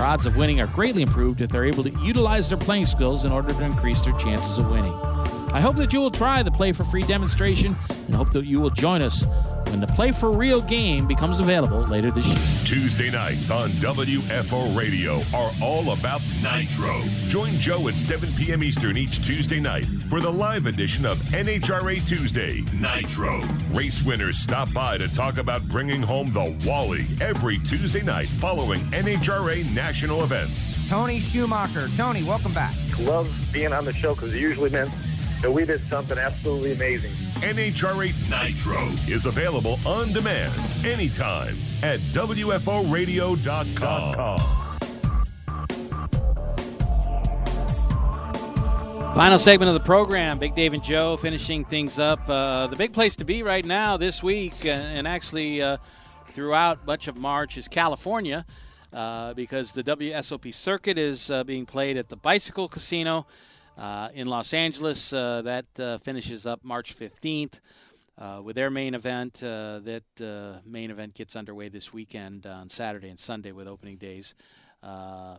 Their 0.00 0.08
odds 0.08 0.24
of 0.24 0.34
winning 0.34 0.62
are 0.62 0.66
greatly 0.66 1.02
improved 1.02 1.42
if 1.42 1.50
they're 1.50 1.66
able 1.66 1.84
to 1.84 1.90
utilize 2.02 2.48
their 2.48 2.56
playing 2.56 2.86
skills 2.86 3.26
in 3.26 3.32
order 3.32 3.52
to 3.52 3.62
increase 3.62 4.00
their 4.00 4.14
chances 4.14 4.56
of 4.56 4.70
winning. 4.70 4.94
I 5.52 5.60
hope 5.60 5.76
that 5.76 5.92
you 5.92 6.00
will 6.00 6.10
try 6.10 6.42
the 6.42 6.50
Play 6.50 6.72
for 6.72 6.84
Free 6.84 7.02
demonstration 7.02 7.76
and 8.06 8.14
hope 8.14 8.32
that 8.32 8.46
you 8.46 8.62
will 8.62 8.70
join 8.70 9.02
us 9.02 9.26
when 9.70 9.80
the 9.80 9.86
Play 9.86 10.12
for 10.12 10.30
Real 10.30 10.60
game 10.60 11.06
becomes 11.06 11.38
available 11.38 11.82
later 11.82 12.10
this 12.10 12.26
year. 12.26 12.64
Tuesday 12.64 13.10
nights 13.10 13.50
on 13.50 13.72
WFO 13.72 14.76
Radio 14.76 15.20
are 15.34 15.52
all 15.62 15.92
about 15.92 16.20
Nitro. 16.42 17.02
Join 17.28 17.58
Joe 17.58 17.88
at 17.88 17.98
7 17.98 18.32
p.m. 18.34 18.64
Eastern 18.64 18.96
each 18.96 19.24
Tuesday 19.24 19.60
night 19.60 19.86
for 20.08 20.20
the 20.20 20.30
live 20.30 20.66
edition 20.66 21.06
of 21.06 21.18
NHRA 21.30 22.06
Tuesday 22.06 22.64
Nitro. 22.74 23.40
Race 23.70 24.02
winners 24.02 24.36
stop 24.36 24.72
by 24.72 24.98
to 24.98 25.08
talk 25.08 25.38
about 25.38 25.66
bringing 25.68 26.02
home 26.02 26.32
the 26.32 26.56
Wally 26.66 27.06
every 27.20 27.58
Tuesday 27.58 28.02
night 28.02 28.28
following 28.38 28.80
NHRA 28.90 29.72
national 29.72 30.24
events. 30.24 30.76
Tony 30.88 31.20
Schumacher. 31.20 31.88
Tony, 31.96 32.22
welcome 32.22 32.52
back. 32.52 32.74
Love 32.98 33.30
being 33.52 33.72
on 33.72 33.84
the 33.84 33.92
show 33.92 34.14
because 34.14 34.32
it 34.32 34.40
usually 34.40 34.70
meant 34.70 34.90
that 35.40 35.50
we 35.50 35.64
did 35.64 35.82
something 35.88 36.18
absolutely 36.18 36.72
amazing. 36.72 37.14
NHRA 37.36 38.12
Nitro 38.30 38.88
is 39.08 39.24
available 39.26 39.78
on 39.86 40.12
demand 40.12 40.52
anytime 40.84 41.56
at 41.82 42.00
WFORadio.com. 42.12 44.38
Final 49.14 49.38
segment 49.38 49.68
of 49.68 49.74
the 49.74 49.80
program. 49.80 50.38
Big 50.38 50.54
Dave 50.54 50.72
and 50.72 50.82
Joe 50.82 51.16
finishing 51.16 51.64
things 51.64 51.98
up. 51.98 52.20
Uh, 52.28 52.68
the 52.68 52.76
big 52.76 52.92
place 52.92 53.16
to 53.16 53.24
be 53.24 53.42
right 53.42 53.64
now 53.64 53.96
this 53.96 54.22
week, 54.22 54.54
uh, 54.64 54.68
and 54.68 55.08
actually 55.08 55.60
uh, 55.60 55.78
throughout 56.28 56.86
much 56.86 57.08
of 57.08 57.16
March, 57.16 57.58
is 57.58 57.66
California. 57.66 58.46
Uh, 58.92 59.34
because 59.34 59.72
the 59.72 59.84
WSOP 59.84 60.52
circuit 60.52 60.98
is 60.98 61.30
uh, 61.30 61.44
being 61.44 61.64
played 61.64 61.96
at 61.96 62.08
the 62.08 62.16
Bicycle 62.16 62.68
Casino 62.68 63.24
in 64.14 64.26
Los 64.26 64.54
Angeles. 64.54 65.12
Uh, 65.12 65.42
that 65.42 65.66
uh, 65.78 65.98
finishes 65.98 66.46
up 66.46 66.64
March 66.64 66.96
15th 66.96 67.60
uh, 68.18 68.40
with 68.42 68.56
their 68.56 68.70
main 68.70 68.94
event. 68.94 69.42
Uh, 69.42 69.80
that 69.80 70.04
uh, 70.22 70.60
main 70.64 70.90
event 70.90 71.14
gets 71.14 71.36
underway 71.36 71.68
this 71.68 71.92
weekend 71.92 72.46
on 72.46 72.68
Saturday 72.68 73.08
and 73.08 73.18
Sunday 73.18 73.52
with 73.52 73.66
opening 73.66 73.96
days 73.96 74.34
uh, 74.82 75.36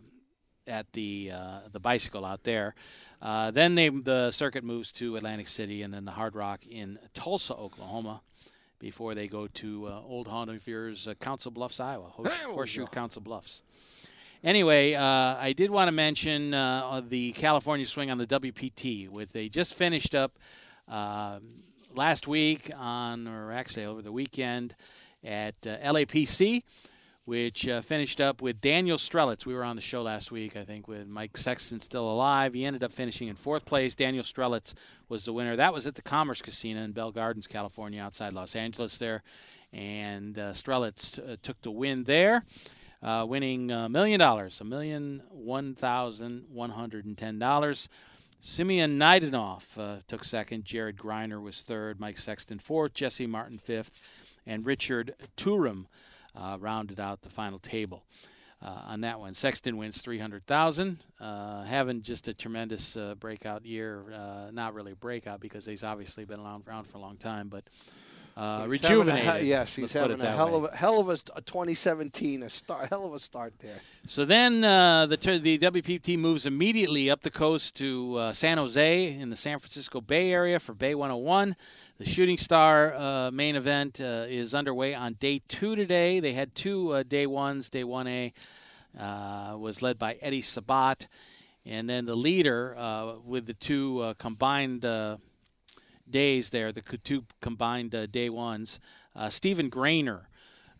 at 0.66 0.92
the 0.92 1.32
the 1.72 1.80
bicycle 1.80 2.24
out 2.24 2.42
there. 2.44 2.74
then 3.20 3.74
they, 3.74 3.88
the 3.88 4.30
circuit 4.30 4.64
moves 4.64 4.92
to 4.92 5.16
Atlantic 5.16 5.48
City 5.48 5.82
and 5.82 5.92
then 5.92 6.04
the 6.04 6.12
Hard 6.12 6.34
Rock 6.34 6.66
in 6.66 6.98
Tulsa, 7.14 7.54
Oklahoma 7.54 8.22
before 8.82 9.14
they 9.14 9.28
go 9.28 9.46
to 9.46 9.86
uh, 9.86 10.02
Old 10.04 10.26
Honeyville's 10.26 11.06
uh, 11.06 11.14
Council 11.14 11.52
Bluffs, 11.52 11.78
Iowa, 11.78 12.08
Horseshoe 12.50 12.86
Council 12.86 13.22
Bluffs. 13.22 13.62
Anyway, 14.44 14.94
uh, 14.94 15.02
I 15.38 15.52
did 15.56 15.70
want 15.70 15.88
to 15.88 15.92
mention 15.92 16.52
uh, 16.52 17.00
the 17.08 17.32
California 17.32 17.86
swing 17.86 18.10
on 18.10 18.18
the 18.18 18.26
WPT. 18.26 19.08
which 19.08 19.30
they 19.30 19.48
just 19.48 19.74
finished 19.74 20.14
up 20.14 20.38
um, 20.88 21.62
last 21.94 22.26
week 22.26 22.70
on, 22.76 23.28
or 23.28 23.52
actually 23.52 23.84
over 23.84 24.02
the 24.02 24.12
weekend, 24.12 24.74
at 25.22 25.54
uh, 25.66 25.76
LAPC 25.78 26.62
which 27.24 27.68
uh, 27.68 27.80
finished 27.80 28.20
up 28.20 28.42
with 28.42 28.60
Daniel 28.60 28.96
Strelitz. 28.96 29.46
We 29.46 29.54
were 29.54 29.62
on 29.62 29.76
the 29.76 29.82
show 29.82 30.02
last 30.02 30.32
week, 30.32 30.56
I 30.56 30.64
think, 30.64 30.88
with 30.88 31.06
Mike 31.06 31.36
Sexton 31.36 31.78
still 31.78 32.10
alive. 32.10 32.52
He 32.52 32.64
ended 32.64 32.82
up 32.82 32.92
finishing 32.92 33.28
in 33.28 33.36
fourth 33.36 33.64
place. 33.64 33.94
Daniel 33.94 34.24
Strelitz 34.24 34.74
was 35.08 35.24
the 35.24 35.32
winner. 35.32 35.54
That 35.54 35.72
was 35.72 35.86
at 35.86 35.94
the 35.94 36.02
Commerce 36.02 36.42
Casino 36.42 36.82
in 36.82 36.90
Bell 36.90 37.12
Gardens, 37.12 37.46
California, 37.46 38.02
outside 38.02 38.32
Los 38.32 38.56
Angeles 38.56 38.98
there. 38.98 39.22
And 39.72 40.36
uh, 40.36 40.52
Strelitz 40.52 41.12
t- 41.12 41.22
uh, 41.22 41.36
took 41.42 41.60
the 41.62 41.70
win 41.70 42.02
there. 42.02 42.44
Uh, 43.02 43.24
winning 43.28 43.70
a 43.70 43.88
million 43.88 44.18
dollars, 44.18 44.60
a 44.60 44.64
million 44.64 45.22
one 45.30 45.74
thousand 45.74 46.44
one 46.48 46.70
hundred 46.70 47.04
and 47.04 47.18
ten 47.18 47.38
dollars. 47.38 47.88
Simeon 48.40 48.98
Naydenov 48.98 49.62
uh, 49.78 50.00
took 50.08 50.24
second. 50.24 50.64
Jared 50.64 50.96
Greiner 50.96 51.40
was 51.42 51.62
third. 51.62 51.98
Mike 52.00 52.18
Sexton 52.18 52.58
fourth. 52.58 52.94
Jesse 52.94 53.26
Martin 53.26 53.58
fifth. 53.58 54.00
And 54.46 54.66
Richard 54.66 55.14
Tuhrim 55.36 55.86
uh, 56.34 56.58
rounded 56.60 57.00
out 57.00 57.22
the 57.22 57.28
final 57.28 57.58
table. 57.58 58.04
Uh, 58.64 58.82
on 58.86 59.00
that 59.00 59.18
one, 59.18 59.34
Sexton 59.34 59.76
wins 59.76 60.02
300,000, 60.02 60.96
uh, 61.18 61.64
having 61.64 62.00
just 62.00 62.28
a 62.28 62.34
tremendous 62.34 62.96
uh, 62.96 63.16
breakout 63.16 63.66
year. 63.66 64.04
Uh, 64.14 64.50
not 64.52 64.72
really 64.72 64.92
a 64.92 64.96
breakout 64.96 65.40
because 65.40 65.66
he's 65.66 65.82
obviously 65.82 66.24
been 66.24 66.38
around, 66.38 66.62
around 66.68 66.84
for 66.84 66.98
a 66.98 67.00
long 67.00 67.16
time, 67.16 67.48
but 67.48 67.64
uh, 68.36 68.66
He's 68.68 68.80
having 68.80 68.96
a 68.96 69.12
rejuvenated. 69.12 69.46
yes, 69.46 69.76
he's 69.76 69.92
having 69.92 70.20
a 70.20 70.30
hell 70.30 70.50
way. 70.60 70.68
of 70.68 70.72
a 70.72 70.76
hell 70.76 71.00
of 71.00 71.08
a, 71.08 71.18
a 71.36 71.40
2017, 71.42 72.42
a 72.42 72.50
start, 72.50 72.88
hell 72.88 73.04
of 73.04 73.14
a 73.14 73.18
start 73.18 73.52
there. 73.60 73.76
So 74.06 74.24
then 74.24 74.64
uh, 74.64 75.06
the 75.06 75.16
the 75.16 75.58
WPT 75.58 76.18
moves 76.18 76.46
immediately 76.46 77.10
up 77.10 77.22
the 77.22 77.30
coast 77.30 77.76
to 77.76 78.16
uh, 78.16 78.32
San 78.32 78.58
Jose 78.58 79.12
in 79.12 79.28
the 79.30 79.36
San 79.36 79.58
Francisco 79.58 80.00
Bay 80.00 80.32
Area 80.32 80.58
for 80.58 80.72
Bay 80.74 80.94
101. 80.94 81.56
The 81.98 82.06
Shooting 82.06 82.38
Star 82.38 82.94
uh, 82.94 83.30
main 83.30 83.54
event 83.54 84.00
uh, 84.00 84.24
is 84.28 84.54
underway 84.54 84.94
on 84.94 85.14
day 85.14 85.40
two 85.46 85.76
today. 85.76 86.20
They 86.20 86.32
had 86.32 86.54
two 86.54 86.92
uh, 86.92 87.02
day 87.04 87.26
ones. 87.26 87.68
Day 87.68 87.84
1A 87.84 88.32
uh, 88.98 89.56
was 89.58 89.82
led 89.82 89.98
by 89.98 90.14
Eddie 90.14 90.40
Sabat. 90.40 91.06
And 91.64 91.88
then 91.88 92.06
the 92.06 92.16
leader 92.16 92.74
uh, 92.76 93.14
with 93.24 93.46
the 93.46 93.54
two 93.54 94.00
uh, 94.00 94.14
combined 94.14 94.84
uh, 94.84 95.18
days 96.12 96.50
there, 96.50 96.70
the 96.70 96.82
two 97.02 97.24
combined 97.40 97.94
uh, 97.94 98.06
day 98.06 98.30
ones, 98.30 98.78
uh, 99.16 99.28
Stephen 99.28 99.68
Grainer. 99.68 100.20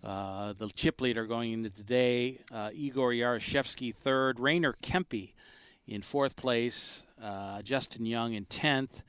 Uh, 0.05 0.53
the 0.59 0.69
chip 0.71 1.01
leader 1.01 1.27
going 1.27 1.53
into 1.53 1.71
today, 1.71 2.41
uh, 2.53 2.71
Igor 2.75 3.13
Yaroshevskyy 3.13 3.95
third, 3.95 4.41
Rainer 4.41 4.75
Kempe 4.83 5.33
in 5.87 6.03
fourth 6.03 6.35
place, 6.35 7.05
uh, 7.23 7.63
Justin 7.63 8.05
Young 8.05 8.35
in 8.35 8.45
tenth, 8.47 9.03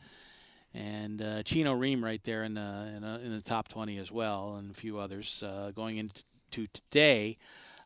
and 0.76 1.20
uh, 1.20 1.42
Chino 1.42 1.74
Rheem 1.76 2.04
right 2.04 2.24
there 2.24 2.44
in 2.44 2.54
the 2.54 2.62
in, 2.96 3.04
in 3.04 3.36
the 3.36 3.42
top 3.42 3.70
20 3.70 3.98
as 3.98 4.12
well, 4.12 4.58
and 4.58 4.70
a 4.70 4.74
few 4.76 5.00
others 5.00 5.44
going 5.76 5.98
into 5.98 6.68
today. 6.72 7.40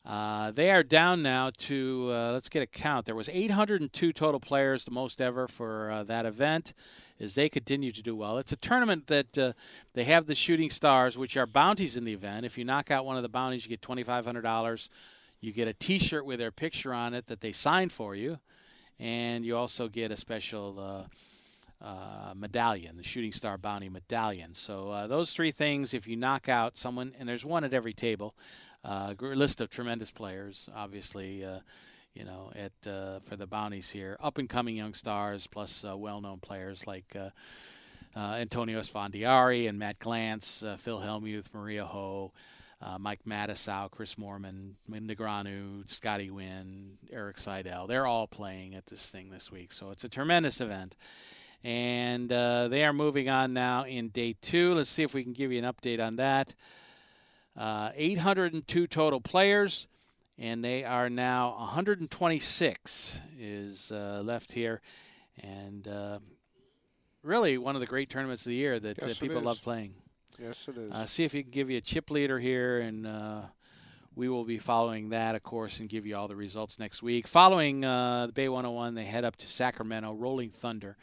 Uh, 0.08 0.52
they 0.52 0.72
are 0.72 0.84
down 0.84 1.22
now 1.22 1.52
to 1.58 2.10
uh, 2.14 2.32
let's 2.32 2.48
get 2.48 2.64
a 2.64 2.66
count. 2.66 3.06
There 3.06 3.14
was 3.14 3.28
802 3.28 4.14
total 4.14 4.40
players, 4.40 4.86
the 4.86 4.92
most 4.92 5.20
ever 5.20 5.50
for 5.50 5.92
uh, 5.92 6.04
that 6.06 6.26
event. 6.26 6.74
As 7.20 7.36
they 7.36 7.50
continue 7.50 7.92
to 7.92 8.02
do 8.02 8.16
well, 8.16 8.38
it's 8.38 8.54
a 8.54 8.58
tournament 8.58 9.08
that 9.08 9.38
uh, 9.38 9.52
they 9.94 10.06
have 10.06 10.26
the 10.26 10.36
shooting 10.36 10.70
stars, 10.70 11.18
which 11.18 11.36
are 11.36 11.46
bounties 11.46 11.98
in 11.98 12.06
the 12.06 12.14
event. 12.14 12.46
If 12.46 12.58
you 12.58 12.64
knock 12.64 12.90
out 12.90 13.06
one 13.06 13.18
of 13.18 13.24
the 13.24 13.28
bounties, 13.28 13.66
you 13.66 13.70
get 13.70 13.82
$2,500. 13.82 14.90
You 15.42 15.52
get 15.52 15.68
a 15.68 15.74
T-shirt 15.74 16.26
with 16.26 16.40
their 16.40 16.52
picture 16.52 16.94
on 16.94 17.14
it 17.14 17.28
that 17.28 17.42
they 17.42 17.52
signed 17.52 17.92
for 17.92 18.16
you, 18.16 18.40
and 19.00 19.44
you 19.44 19.58
also 19.58 19.90
get 19.90 20.12
a 20.12 20.18
special 20.18 20.80
uh, 21.82 21.86
uh, 21.86 22.34
medallion, 22.36 22.98
the 22.98 23.04
Shooting 23.04 23.32
Star 23.32 23.58
Bounty 23.58 23.90
medallion. 23.90 24.54
So 24.54 24.90
uh, 24.92 25.08
those 25.08 25.34
three 25.34 25.52
things, 25.52 25.94
if 25.94 26.08
you 26.08 26.16
knock 26.16 26.50
out 26.50 26.78
someone, 26.78 27.14
and 27.20 27.28
there's 27.28 27.46
one 27.46 27.64
at 27.64 27.74
every 27.74 27.94
table, 27.94 28.36
uh, 28.88 29.14
list 29.20 29.62
of 29.62 29.70
tremendous 29.70 30.10
players, 30.12 30.70
obviously. 30.76 31.44
Uh, 31.44 31.60
you 32.16 32.24
know, 32.24 32.52
at 32.56 32.90
uh, 32.90 33.20
for 33.20 33.36
the 33.36 33.46
bounties 33.46 33.92
here, 33.92 34.18
up 34.20 34.40
and 34.40 34.50
coming 34.50 34.76
young 34.76 34.96
stars, 34.96 35.46
plus 35.46 35.86
uh, 35.88 35.96
well-known 35.96 36.40
players 36.40 36.88
like 36.88 37.16
uh, 37.16 37.30
uh, 38.16 38.34
Antonio 38.34 38.80
Esfandiari 38.80 39.70
and 39.70 39.78
Matt 39.78 40.00
Glantz, 40.00 40.64
Phil 40.80 41.00
Hellmuth, 41.00 41.54
Maria 41.54 41.86
Ho, 41.86 42.32
Mike 42.98 43.20
Matusow, 43.28 43.92
Chris 43.92 44.16
Moorman, 44.16 44.72
Negreanu, 44.90 45.88
Scotty 45.88 46.30
Nguyen, 46.30 46.94
Erik 47.12 47.38
Seidel. 47.38 47.86
They're 47.86 48.08
all 48.08 48.26
playing 48.26 48.74
at 48.74 48.88
this 48.88 49.12
thing 49.12 49.30
this 49.30 49.52
week, 49.52 49.72
so 49.72 49.92
it's 49.92 50.04
a 50.04 50.10
tremendous 50.10 50.60
event. 50.60 50.96
And 51.64 52.30
they 52.30 52.84
are 52.84 52.94
moving 52.94 53.30
on 53.30 53.54
now 53.54 53.86
in 53.86 54.08
day 54.08 54.36
two. 54.42 54.74
Let's 54.74 54.90
see 54.90 55.04
if 55.04 55.14
we 55.14 55.24
can 55.24 55.34
give 55.34 55.52
you 55.52 55.64
an 55.64 55.72
update 55.72 56.04
on 56.04 56.16
that. 56.16 56.56
Uh, 57.58 57.92
802 57.96 58.86
total 58.86 59.20
players, 59.20 59.88
and 60.38 60.64
they 60.64 60.84
are 60.84 61.10
now 61.10 61.56
126 61.58 63.22
is 63.40 63.92
uh, 63.92 64.22
left 64.24 64.52
here, 64.52 64.82
and 65.42 65.88
uh, 65.88 66.20
really 67.24 67.58
one 67.58 67.76
of 67.76 67.80
the 67.80 67.88
great 67.88 68.10
tournaments 68.12 68.46
of 68.46 68.52
the 68.52 68.56
year 68.56 68.80
that 68.80 69.02
uh, 69.02 69.08
Yes, 69.08 69.18
it 69.18 69.20
people 69.20 69.42
love 69.42 69.60
playing. 69.64 69.96
Yes, 70.38 70.68
it 70.68 70.78
is. 70.78 70.92
Uh, 70.92 71.06
see 71.08 71.24
if 71.24 71.34
you 71.34 71.42
can 71.42 71.52
give 71.52 71.72
you 71.72 71.78
a 71.78 71.82
chip 71.82 72.12
leader 72.12 72.38
here, 72.38 72.80
and 72.80 73.08
uh, 73.08 73.42
we 74.16 74.30
will 74.30 74.44
be 74.46 74.60
following 74.60 75.10
that, 75.10 75.34
of 75.34 75.42
course, 75.42 75.80
and 75.80 75.90
give 75.90 76.06
you 76.06 76.16
all 76.16 76.28
the 76.28 76.36
results 76.36 76.78
next 76.78 77.02
week. 77.02 77.28
Following 77.28 77.84
uh, 77.84 78.28
the 78.28 78.34
Bay 78.34 78.50
101, 78.50 78.94
they 78.94 79.04
head 79.04 79.24
up 79.24 79.36
to 79.38 79.48
Sacramento. 79.48 80.14
Rolling 80.14 80.52
Thunder 80.52 80.96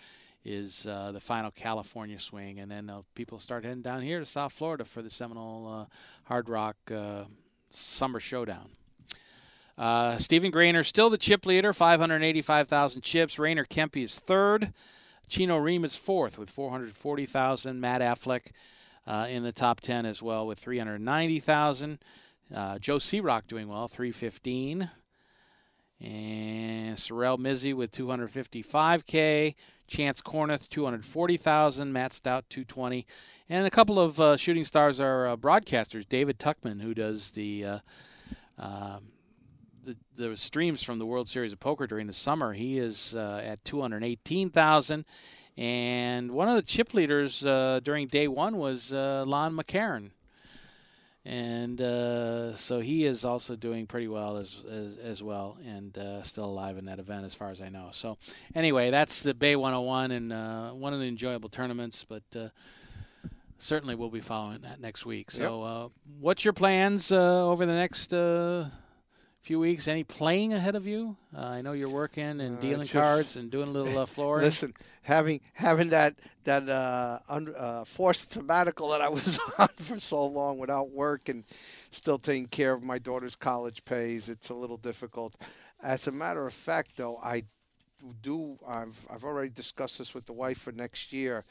is 0.45 0.86
uh, 0.86 1.11
the 1.12 1.20
final 1.20 1.51
California 1.51 2.18
swing, 2.18 2.61
and 2.61 2.70
then 2.70 2.90
people 3.14 3.38
start 3.38 3.64
heading 3.64 3.82
down 3.82 4.03
here 4.03 4.20
to 4.20 4.26
South 4.26 4.53
Florida 4.53 4.84
for 4.84 5.01
the 5.01 5.11
Seminole 5.11 5.66
uh, 5.66 5.86
Hard 6.24 6.49
Rock 6.49 6.76
uh, 6.90 7.24
Summer 7.70 8.20
Showdown. 8.20 8.68
Uh, 9.76 10.16
Stephen 10.18 10.53
Grainer 10.53 10.84
still 10.84 11.11
the 11.11 11.18
chip 11.18 11.47
leader, 11.47 11.72
585,000 11.72 13.03
chips. 13.03 13.38
Rainer 13.38 13.64
Kempe 13.64 14.05
is 14.05 14.18
third. 14.18 14.72
Chino 15.28 15.59
Rheem 15.59 15.84
is 15.84 15.97
fourth 15.97 16.38
with 16.38 16.51
440,000. 16.51 17.80
Matt 17.80 18.01
Affleck 18.01 18.53
uh, 19.07 19.26
in 19.28 19.42
the 19.42 19.53
top 19.53 19.80
10 19.80 20.07
as 20.07 20.22
well 20.22 20.47
with 20.47 20.59
390,000. 20.59 21.99
Uh, 22.55 22.78
Joe 22.78 22.97
Serock 22.97 23.47
doing 23.49 23.68
well, 23.68 23.88
315. 23.88 24.90
And 26.01 26.99
Sorel 26.99 27.38
Mizzi 27.38 27.74
with 27.74 27.90
255K. 27.92 29.55
Chance 29.87 30.22
Kornuth, 30.22 30.68
240,000. 30.68 31.93
Matt 31.93 32.12
Stout, 32.12 32.45
220. 32.51 33.07
And 33.49 33.66
a 33.66 33.70
couple 33.70 34.01
of 34.01 34.20
uh, 34.20 34.37
shooting 34.37 34.64
stars 34.64 35.01
are 35.01 35.28
uh, 35.28 35.37
broadcasters. 35.37 36.09
David 36.09 36.39
Tuckman, 36.39 36.80
who 36.80 36.95
does 36.95 37.30
the. 37.32 37.64
Uh, 37.64 37.78
um 38.59 39.09
the, 39.85 39.97
the 40.16 40.37
streams 40.37 40.82
from 40.82 40.99
the 40.99 41.07
World 41.07 41.28
Series 41.28 41.53
of 41.53 41.61
Poker 41.61 41.87
during 41.87 42.07
the 42.07 42.12
summer, 42.12 42.53
he 42.53 42.78
is 42.78 43.14
uh, 43.14 43.43
at 43.45 43.64
218,000. 43.64 45.05
And 45.57 46.32
one 46.32 46.49
of 46.49 46.57
the 46.57 46.62
chip 46.62 46.95
leaders 46.95 47.45
uh, 47.45 47.80
during 47.82 48.09
day 48.09 48.26
one 48.26 48.57
was 48.57 48.93
uh, 48.93 49.24
Lon 49.26 49.55
McEachern. 49.55 50.11
And 51.27 51.81
uh, 51.81 52.55
so 52.55 52.81
he 52.81 53.07
is 53.07 53.25
also 53.25 53.57
doing 53.57 53.87
pretty 53.87 54.09
well 54.09 54.37
as 54.37 54.62
as, 54.70 54.99
as 54.99 55.22
well, 55.22 55.57
and 55.66 55.97
uh, 55.97 56.22
still 56.22 56.45
alive 56.45 56.77
in 56.77 56.85
that 56.85 56.99
event, 56.99 57.25
as 57.25 57.33
far 57.33 57.51
as 57.51 57.62
I 57.62 57.70
know. 57.70 57.89
So, 57.93 58.18
anyway, 58.55 58.91
that's 58.91 59.22
the 59.22 59.33
Bay 59.33 59.57
101, 59.57 60.11
and 60.11 60.33
uh, 60.33 60.70
one 60.72 60.93
of 60.93 61.01
the 61.01 61.07
enjoyable 61.07 61.49
tournaments. 61.49 62.05
But 62.07 62.25
uh, 62.37 62.49
certainly, 63.57 63.95
we'll 63.95 64.11
be 64.11 64.20
following 64.20 64.61
that 64.62 64.81
next 64.81 65.07
week. 65.07 65.31
So, 65.31 65.62
uh, 65.62 65.89
what's 66.20 66.45
your 66.45 66.53
plans 66.53 67.11
uh, 67.11 67.49
over 67.49 67.64
the 67.64 67.75
next 67.75 68.12
uh, 68.12 68.66
few 69.45 69.61
weeks? 69.61 69.86
Any 69.88 70.05
playing 70.05 70.53
ahead 70.55 70.74
of 70.74 70.86
you? 70.86 71.16
Uh, 71.36 71.40
I 71.42 71.61
know 71.61 71.72
you're 71.72 71.90
working 71.90 72.40
and 72.40 72.57
Uh, 72.59 72.61
dealing 72.61 72.80
just- 72.86 72.92
cards 72.92 73.36
and 73.36 73.51
doing 73.51 73.68
a 73.68 73.70
little 73.70 73.99
uh, 73.99 74.07
flooring. 74.07 74.45
Listen, 74.45 74.74
having 75.03 75.40
having 75.53 75.90
that 75.90 76.14
that 76.45 76.68
uh, 76.68 77.18
un, 77.28 77.55
uh, 77.57 77.84
forced 77.84 78.30
sabbatical 78.32 78.88
that 78.90 79.01
I 79.01 79.09
was 79.09 79.38
on 79.59 79.68
for 79.78 80.01
so 80.01 80.24
long 80.26 80.59
without 80.59 80.90
work 80.90 81.28
and 81.28 81.45
still 81.90 82.18
taking 82.18 82.47
care 82.49 82.72
of 82.72 82.82
my 82.82 82.99
daughter's 82.99 83.36
college 83.36 83.84
pays, 83.84 84.28
it's 84.28 84.49
a 84.51 84.55
little 84.55 84.78
difficult. 84.78 85.34
As 85.82 86.07
a 86.07 86.12
matter 86.12 86.47
of 86.47 86.55
fact, 86.55 86.97
though, 86.97 87.18
I 87.18 87.45
do. 88.22 88.59
I've 88.66 88.97
I've 89.11 89.24
already 89.24 89.51
discussed 89.51 89.99
this 89.99 90.14
with 90.14 90.26
the 90.26 90.32
wife 90.32 90.59
for 90.59 90.72
next 90.72 91.12
year. 91.12 91.45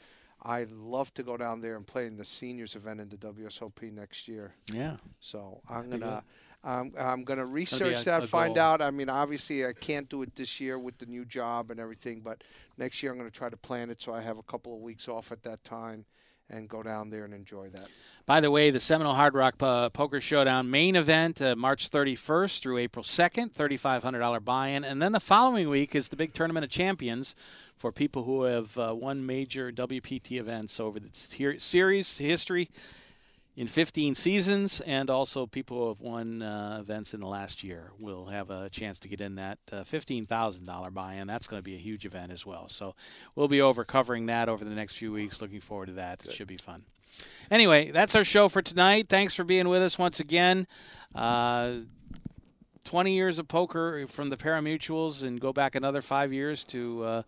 I'd 0.46 0.70
love 0.72 1.12
to 1.14 1.22
go 1.22 1.36
down 1.38 1.60
there 1.62 1.76
and 1.76 1.86
play 1.86 2.06
in 2.06 2.16
the 2.16 2.24
seniors 2.24 2.74
event 2.76 3.00
in 3.00 3.08
the 3.08 3.16
WSOP 3.16 3.90
next 3.92 4.28
year. 4.28 4.52
Yeah. 4.70 4.96
So 5.20 5.60
I'm 5.68 5.88
That'd 5.88 6.00
gonna. 6.00 6.24
I'm, 6.64 6.92
I'm 6.98 7.24
going 7.24 7.38
to 7.38 7.44
research 7.44 8.00
a- 8.00 8.04
that, 8.04 8.24
a 8.24 8.26
find 8.26 8.54
goal. 8.54 8.64
out. 8.64 8.80
I 8.80 8.90
mean, 8.90 9.08
obviously, 9.08 9.66
I 9.66 9.72
can't 9.72 10.08
do 10.08 10.22
it 10.22 10.34
this 10.34 10.60
year 10.60 10.78
with 10.78 10.96
the 10.98 11.06
new 11.06 11.24
job 11.24 11.70
and 11.70 11.78
everything, 11.78 12.20
but 12.20 12.42
next 12.78 13.02
year 13.02 13.12
I'm 13.12 13.18
going 13.18 13.30
to 13.30 13.36
try 13.36 13.50
to 13.50 13.56
plan 13.56 13.90
it 13.90 14.00
so 14.00 14.14
I 14.14 14.22
have 14.22 14.38
a 14.38 14.42
couple 14.42 14.74
of 14.74 14.80
weeks 14.80 15.08
off 15.08 15.30
at 15.30 15.42
that 15.42 15.62
time 15.62 16.06
and 16.50 16.68
go 16.68 16.82
down 16.82 17.10
there 17.10 17.24
and 17.24 17.32
enjoy 17.32 17.68
that. 17.70 17.88
By 18.26 18.40
the 18.40 18.50
way, 18.50 18.70
the 18.70 18.80
Seminole 18.80 19.14
Hard 19.14 19.34
Rock 19.34 19.54
uh, 19.60 19.88
Poker 19.90 20.20
Showdown 20.20 20.70
main 20.70 20.96
event, 20.96 21.40
uh, 21.40 21.56
March 21.56 21.90
31st 21.90 22.60
through 22.60 22.78
April 22.78 23.02
2nd, 23.02 23.52
$3,500 23.52 24.44
buy-in, 24.44 24.84
and 24.84 25.00
then 25.00 25.12
the 25.12 25.20
following 25.20 25.68
week 25.68 25.94
is 25.94 26.08
the 26.08 26.16
big 26.16 26.32
Tournament 26.34 26.64
of 26.64 26.70
Champions 26.70 27.34
for 27.76 27.92
people 27.92 28.24
who 28.24 28.42
have 28.42 28.76
uh, 28.78 28.94
won 28.94 29.24
major 29.24 29.72
WPT 29.72 30.38
events 30.38 30.80
over 30.80 31.00
the 31.00 31.08
series 31.58 32.18
history. 32.18 32.70
In 33.56 33.68
15 33.68 34.16
seasons, 34.16 34.80
and 34.80 35.08
also 35.08 35.46
people 35.46 35.78
who 35.78 35.88
have 35.88 36.00
won 36.00 36.42
uh, 36.42 36.78
events 36.80 37.14
in 37.14 37.20
the 37.20 37.28
last 37.28 37.62
year 37.62 37.92
will 38.00 38.24
have 38.24 38.50
a 38.50 38.68
chance 38.68 38.98
to 38.98 39.08
get 39.08 39.20
in 39.20 39.36
that 39.36 39.58
uh, 39.70 39.84
$15,000 39.84 40.92
buy-in. 40.92 41.28
That's 41.28 41.46
going 41.46 41.60
to 41.60 41.64
be 41.64 41.76
a 41.76 41.78
huge 41.78 42.04
event 42.04 42.32
as 42.32 42.44
well. 42.44 42.68
So 42.68 42.96
we'll 43.36 43.46
be 43.46 43.60
over 43.60 43.84
covering 43.84 44.26
that 44.26 44.48
over 44.48 44.64
the 44.64 44.74
next 44.74 44.96
few 44.96 45.12
weeks. 45.12 45.40
Looking 45.40 45.60
forward 45.60 45.86
to 45.86 45.92
that. 45.92 46.18
Good. 46.18 46.30
It 46.30 46.34
should 46.34 46.48
be 46.48 46.56
fun. 46.56 46.82
Anyway, 47.48 47.92
that's 47.92 48.16
our 48.16 48.24
show 48.24 48.48
for 48.48 48.60
tonight. 48.60 49.08
Thanks 49.08 49.34
for 49.34 49.44
being 49.44 49.68
with 49.68 49.82
us 49.82 49.96
once 50.00 50.18
again. 50.18 50.66
Uh, 51.14 51.74
20 52.84 53.14
years 53.14 53.38
of 53.38 53.46
poker 53.46 54.06
from 54.08 54.30
the 54.30 54.36
Pari-Mutuels 54.36 55.22
and 55.22 55.40
go 55.40 55.52
back 55.52 55.76
another 55.76 56.02
five 56.02 56.32
years 56.32 56.64
to 56.64 57.04
uh, 57.04 57.22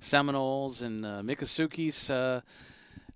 Seminoles 0.00 0.82
and 0.82 1.06
uh, 1.06 1.22
Miccosukee's. 1.22 2.10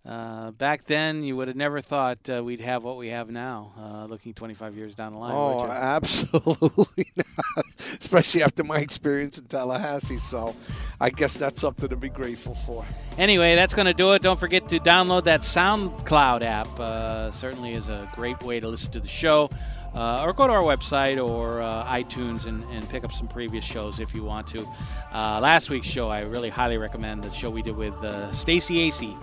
Uh, 0.07 0.51
back 0.51 0.85
then, 0.85 1.23
you 1.23 1.35
would 1.35 1.49
have 1.49 1.57
never 1.57 1.81
thought 1.81 2.19
uh, 2.29 2.45
we'd 2.45 2.61
have 2.61 2.85
what 2.85 2.99
we 2.99 3.09
have 3.09 3.31
now, 3.31 3.73
uh, 3.79 4.05
looking 4.05 4.35
25 4.35 4.77
years 4.77 4.95
down 4.95 5.13
the 5.13 5.19
line. 5.19 5.33
Oh, 5.35 5.65
absolutely 5.71 7.11
not. 7.17 7.65
Especially 7.99 8.43
after 8.43 8.63
my 8.65 8.79
experience 8.79 9.39
in 9.39 9.47
Tallahassee. 9.47 10.19
So 10.19 10.55
I 11.01 11.09
guess 11.09 11.39
that's 11.39 11.59
something 11.59 11.89
to 11.89 11.97
be 11.97 12.11
grateful 12.11 12.55
for. 12.55 12.85
Anyway, 13.17 13.55
that's 13.55 13.73
going 13.73 13.87
to 13.87 13.95
do 13.95 14.13
it. 14.13 14.21
Don't 14.21 14.39
forget 14.39 14.69
to 14.69 14.79
download 14.79 15.25
that 15.25 15.41
SoundCloud 15.41 16.43
app. 16.43 16.79
Uh, 16.79 17.31
certainly 17.31 17.73
is 17.73 17.89
a 17.89 18.07
great 18.15 18.43
way 18.43 18.61
to 18.61 18.69
listen 18.69 18.93
to 18.93 19.01
the 19.01 19.09
show. 19.09 19.49
Uh, 19.95 20.25
or 20.27 20.33
go 20.33 20.47
to 20.47 20.53
our 20.53 20.63
website 20.63 21.25
or 21.25 21.63
uh, 21.63 21.85
iTunes 21.87 22.47
and, 22.47 22.65
and, 22.65 22.87
pick 22.89 23.05
up 23.05 23.13
some 23.13 23.29
previous 23.29 23.65
shows 23.65 24.01
if 24.01 24.13
you 24.13 24.25
want 24.25 24.45
to. 24.45 24.67
Uh, 25.13 25.39
last 25.41 25.71
week's 25.71 25.87
show, 25.87 26.09
I 26.09 26.23
really 26.23 26.51
highly 26.51 26.79
recommend 26.79 27.23
the 27.23 27.31
show 27.31 27.49
we 27.49 27.63
did 27.63 27.77
with 27.77 27.95
uh, 28.03 28.33
Stacy 28.33 28.91
Acey 28.91 29.17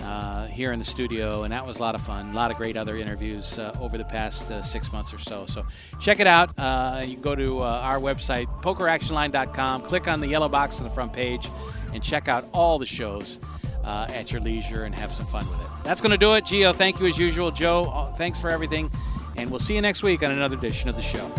uh, 0.00 0.46
here 0.46 0.72
in 0.72 0.78
the 0.78 0.84
studio, 0.84 1.42
and 1.42 1.52
that 1.52 1.66
was 1.66 1.78
a 1.78 1.80
lot 1.80 1.94
of 1.94 2.00
fun. 2.00 2.30
A 2.30 2.34
lot 2.34 2.50
of 2.50 2.56
great 2.56 2.76
other 2.76 2.96
interviews 2.96 3.58
uh, 3.58 3.76
over 3.80 3.98
the 3.98 4.04
past 4.04 4.50
uh, 4.50 4.62
six 4.62 4.92
months 4.92 5.12
or 5.12 5.18
so. 5.18 5.46
So 5.46 5.66
check 6.00 6.20
it 6.20 6.26
out. 6.26 6.56
Uh, 6.58 7.02
you 7.04 7.14
can 7.14 7.22
go 7.22 7.34
to 7.34 7.62
uh, 7.62 7.80
our 7.82 7.98
website, 7.98 8.46
pokeractionline.com, 8.62 9.82
click 9.82 10.08
on 10.08 10.20
the 10.20 10.26
yellow 10.26 10.48
box 10.48 10.80
on 10.80 10.84
the 10.84 10.94
front 10.94 11.12
page, 11.12 11.48
and 11.92 12.02
check 12.02 12.28
out 12.28 12.48
all 12.52 12.78
the 12.78 12.86
shows 12.86 13.38
uh, 13.84 14.06
at 14.10 14.32
your 14.32 14.40
leisure 14.40 14.84
and 14.84 14.94
have 14.94 15.12
some 15.12 15.26
fun 15.26 15.48
with 15.50 15.60
it. 15.60 15.66
That's 15.84 16.00
going 16.00 16.12
to 16.12 16.18
do 16.18 16.34
it. 16.34 16.44
Geo, 16.44 16.72
thank 16.72 17.00
you 17.00 17.06
as 17.06 17.18
usual. 17.18 17.50
Joe, 17.50 18.12
thanks 18.16 18.40
for 18.40 18.50
everything, 18.50 18.90
and 19.36 19.50
we'll 19.50 19.60
see 19.60 19.74
you 19.74 19.80
next 19.80 20.02
week 20.02 20.22
on 20.22 20.30
another 20.30 20.56
edition 20.56 20.88
of 20.88 20.96
the 20.96 21.02
show. 21.02 21.30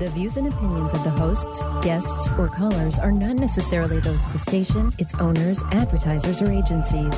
The 0.00 0.08
views 0.08 0.38
and 0.38 0.50
opinions 0.50 0.94
of 0.94 1.04
the 1.04 1.10
hosts, 1.10 1.66
guests, 1.82 2.30
or 2.38 2.48
callers 2.48 2.98
are 2.98 3.12
not 3.12 3.36
necessarily 3.36 4.00
those 4.00 4.24
of 4.24 4.32
the 4.32 4.38
station, 4.38 4.90
its 4.96 5.14
owners, 5.16 5.62
advertisers, 5.72 6.40
or 6.40 6.50
agencies. 6.50 7.14